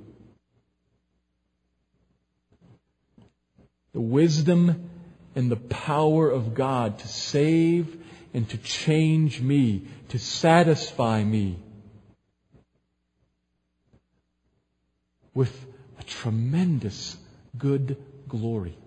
The 3.93 4.01
wisdom 4.01 4.89
and 5.35 5.49
the 5.49 5.55
power 5.55 6.29
of 6.29 6.53
God 6.53 6.99
to 6.99 7.07
save 7.07 8.03
and 8.33 8.49
to 8.49 8.57
change 8.57 9.39
me, 9.39 9.87
to 10.09 10.19
satisfy 10.19 11.23
me 11.23 11.57
with 15.33 15.65
a 15.99 16.03
tremendous 16.03 17.17
good 17.57 17.97
glory. 18.27 18.77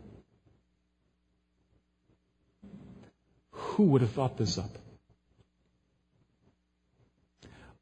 Who 3.50 3.84
would 3.84 4.00
have 4.00 4.12
thought 4.12 4.36
this 4.36 4.58
up? 4.58 4.78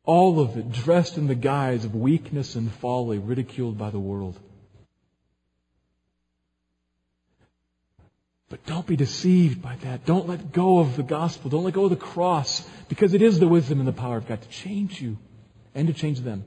All 0.05 0.41
of 0.41 0.59
it 0.59 0.71
dressed 0.71 1.17
in 1.17 1.27
the 1.27 1.35
guise 1.35 1.85
of 1.85 1.95
weakness 1.95 2.57
and 2.57 2.71
folly, 2.71 3.19
ridiculed 3.19 3.79
by 3.79 3.91
the 3.91 3.99
world. 3.99 4.39
But 8.55 8.67
don't 8.67 8.87
be 8.87 8.95
deceived 8.95 9.61
by 9.61 9.75
that. 9.83 10.07
Don't 10.07 10.29
let 10.29 10.53
go 10.53 10.79
of 10.79 10.95
the 10.95 11.03
gospel. 11.03 11.51
Don't 11.51 11.65
let 11.65 11.75
go 11.75 11.87
of 11.87 11.91
the 11.91 11.97
cross 11.97 12.65
because 12.89 13.13
it 13.13 13.21
is 13.21 13.41
the 13.41 13.49
wisdom 13.49 13.81
and 13.81 13.89
the 13.89 13.93
power 13.93 14.17
of 14.17 14.29
God 14.29 14.43
to 14.43 14.49
change 14.49 15.03
you 15.03 15.19
and 15.75 15.89
to 15.89 15.93
change 15.93 16.21
them. 16.21 16.47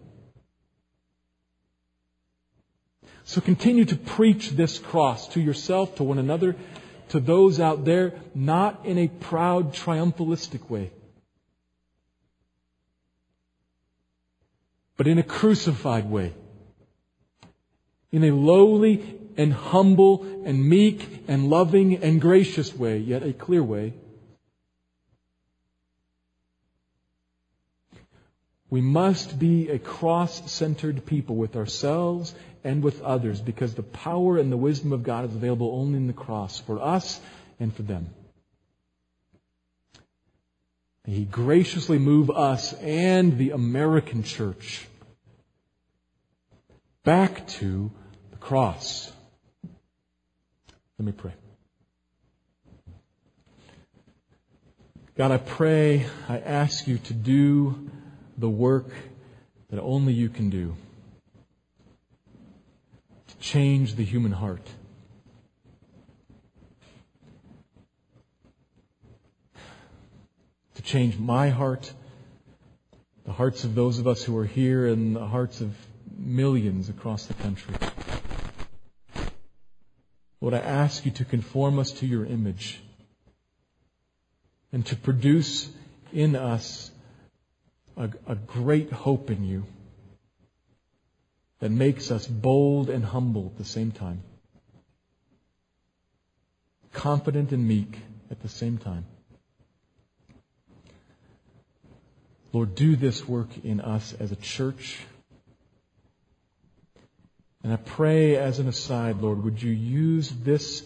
So 3.26 3.42
continue 3.42 3.84
to 3.84 3.98
preach 3.98 4.52
this 4.52 4.80
cross 4.80 5.28
to 5.34 5.42
yourself, 5.42 5.96
to 5.96 6.06
one 6.06 6.18
another, 6.18 6.56
to 7.10 7.20
those 7.20 7.60
out 7.60 7.84
there, 7.84 8.14
not 8.34 8.86
in 8.86 8.98
a 8.98 9.10
proud, 9.10 9.74
triumphalistic 9.74 10.70
way, 10.70 10.92
but 14.96 15.08
in 15.08 15.18
a 15.18 15.24
crucified 15.24 16.10
way. 16.10 16.34
In 18.14 18.24
a 18.24 18.32
lowly 18.32 19.27
and 19.38 19.54
humble 19.54 20.24
and 20.46 20.68
meek 20.68 21.24
and 21.28 21.50
loving 21.50 22.04
and 22.04 22.20
gracious 22.20 22.76
way, 22.76 22.98
yet 22.98 23.24
a 23.24 23.34
clear 23.34 23.64
way. 23.64 23.94
We 28.70 28.82
must 28.82 29.40
be 29.40 29.70
a 29.70 29.80
cross-centered 29.80 31.06
people 31.06 31.38
with 31.38 31.56
ourselves 31.56 32.36
and 32.64 32.84
with 32.84 33.02
others 33.02 33.40
because 33.40 33.76
the 33.76 33.84
power 33.84 34.38
and 34.38 34.52
the 34.52 34.58
wisdom 34.58 34.92
of 34.92 35.04
God 35.04 35.30
is 35.30 35.36
available 35.36 35.72
only 35.74 35.98
in 35.98 36.08
the 36.08 36.14
cross 36.14 36.60
for 36.60 36.82
us 36.82 37.22
and 37.60 37.74
for 37.74 37.84
them. 37.84 38.10
May 41.06 41.14
He 41.14 41.24
graciously 41.24 41.98
move 41.98 42.30
us 42.30 42.74
and 42.74 43.38
the 43.38 43.52
American 43.52 44.24
church 44.24 44.86
back 47.06 47.48
to 47.48 47.90
the 48.32 48.38
cross. 48.38 49.14
Let 51.00 51.06
me 51.06 51.12
pray. 51.12 51.34
God, 55.16 55.32
I 55.32 55.38
pray, 55.38 56.08
I 56.28 56.40
ask 56.40 56.88
you 56.88 56.98
to 56.98 57.14
do 57.14 57.90
the 58.38 58.50
work 58.50 58.90
that 59.70 59.80
only 59.80 60.14
you 60.14 60.30
can 60.30 60.50
do 60.50 60.76
to 63.28 63.38
change 63.38 63.96
the 63.96 64.04
human 64.04 64.32
heart. 64.32 64.66
To 70.76 70.82
change 70.82 71.18
my 71.18 71.50
heart, 71.50 71.92
the 73.26 73.34
hearts 73.34 73.64
of 73.64 73.76
those 73.76 74.00
of 74.00 74.08
us 74.08 74.24
who 74.24 74.38
are 74.38 74.46
here, 74.46 74.88
and 74.88 75.16
the 75.16 75.28
hearts 75.28 75.62
of 75.62 75.76
millions 76.18 76.90
across 76.90 77.26
the 77.26 77.34
country. 77.36 77.76
Lord, 80.48 80.64
I 80.64 80.66
ask 80.66 81.06
you 81.06 81.12
to 81.12 81.26
conform 81.26 81.78
us 81.78 81.92
to 82.00 82.08
your 82.08 82.26
image 82.26 82.80
and 84.72 84.86
to 84.86 84.96
produce 84.96 85.70
in 86.14 86.38
us 86.38 86.90
a, 87.98 88.10
a 88.26 88.36
great 88.36 88.90
hope 88.94 89.30
in 89.30 89.44
you 89.44 89.66
that 91.60 91.70
makes 91.70 92.12
us 92.12 92.26
bold 92.26 92.90
and 92.90 93.04
humble 93.04 93.48
at 93.48 93.58
the 93.58 93.66
same 93.66 93.92
time, 93.92 94.24
confident 96.94 97.52
and 97.52 97.68
meek 97.68 98.00
at 98.32 98.42
the 98.42 98.48
same 98.48 98.78
time. 98.78 99.04
Lord, 102.54 102.74
do 102.74 102.96
this 102.96 103.28
work 103.28 103.50
in 103.66 103.82
us 103.82 104.14
as 104.18 104.32
a 104.32 104.38
church. 104.38 104.98
And 107.64 107.74
I 107.74 107.78
pray 107.78 108.36
as 108.36 108.60
an 108.60 108.68
aside, 108.68 109.22
Lord, 109.22 109.44
would 109.44 109.62
you 109.62 109.72
use 109.72 110.30
this 110.30 110.86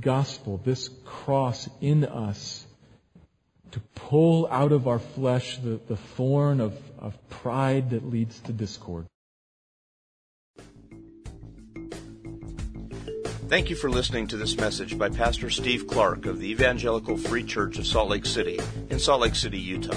gospel, 0.00 0.60
this 0.64 0.88
cross 1.04 1.68
in 1.80 2.04
us 2.04 2.66
to 3.72 3.80
pull 3.94 4.46
out 4.50 4.72
of 4.72 4.86
our 4.86 5.00
flesh 5.00 5.58
the, 5.58 5.80
the 5.88 5.96
thorn 5.96 6.60
of, 6.60 6.78
of 6.98 7.16
pride 7.28 7.90
that 7.90 8.08
leads 8.08 8.38
to 8.40 8.52
discord. 8.52 9.06
Thank 13.48 13.68
you 13.68 13.76
for 13.76 13.90
listening 13.90 14.28
to 14.28 14.36
this 14.36 14.56
message 14.56 14.96
by 14.96 15.10
Pastor 15.10 15.50
Steve 15.50 15.86
Clark 15.86 16.26
of 16.26 16.40
the 16.40 16.50
Evangelical 16.50 17.16
Free 17.16 17.44
Church 17.44 17.78
of 17.78 17.86
Salt 17.86 18.08
Lake 18.08 18.26
City 18.26 18.58
in 18.90 18.98
Salt 18.98 19.20
Lake 19.20 19.34
City, 19.34 19.58
Utah. 19.58 19.96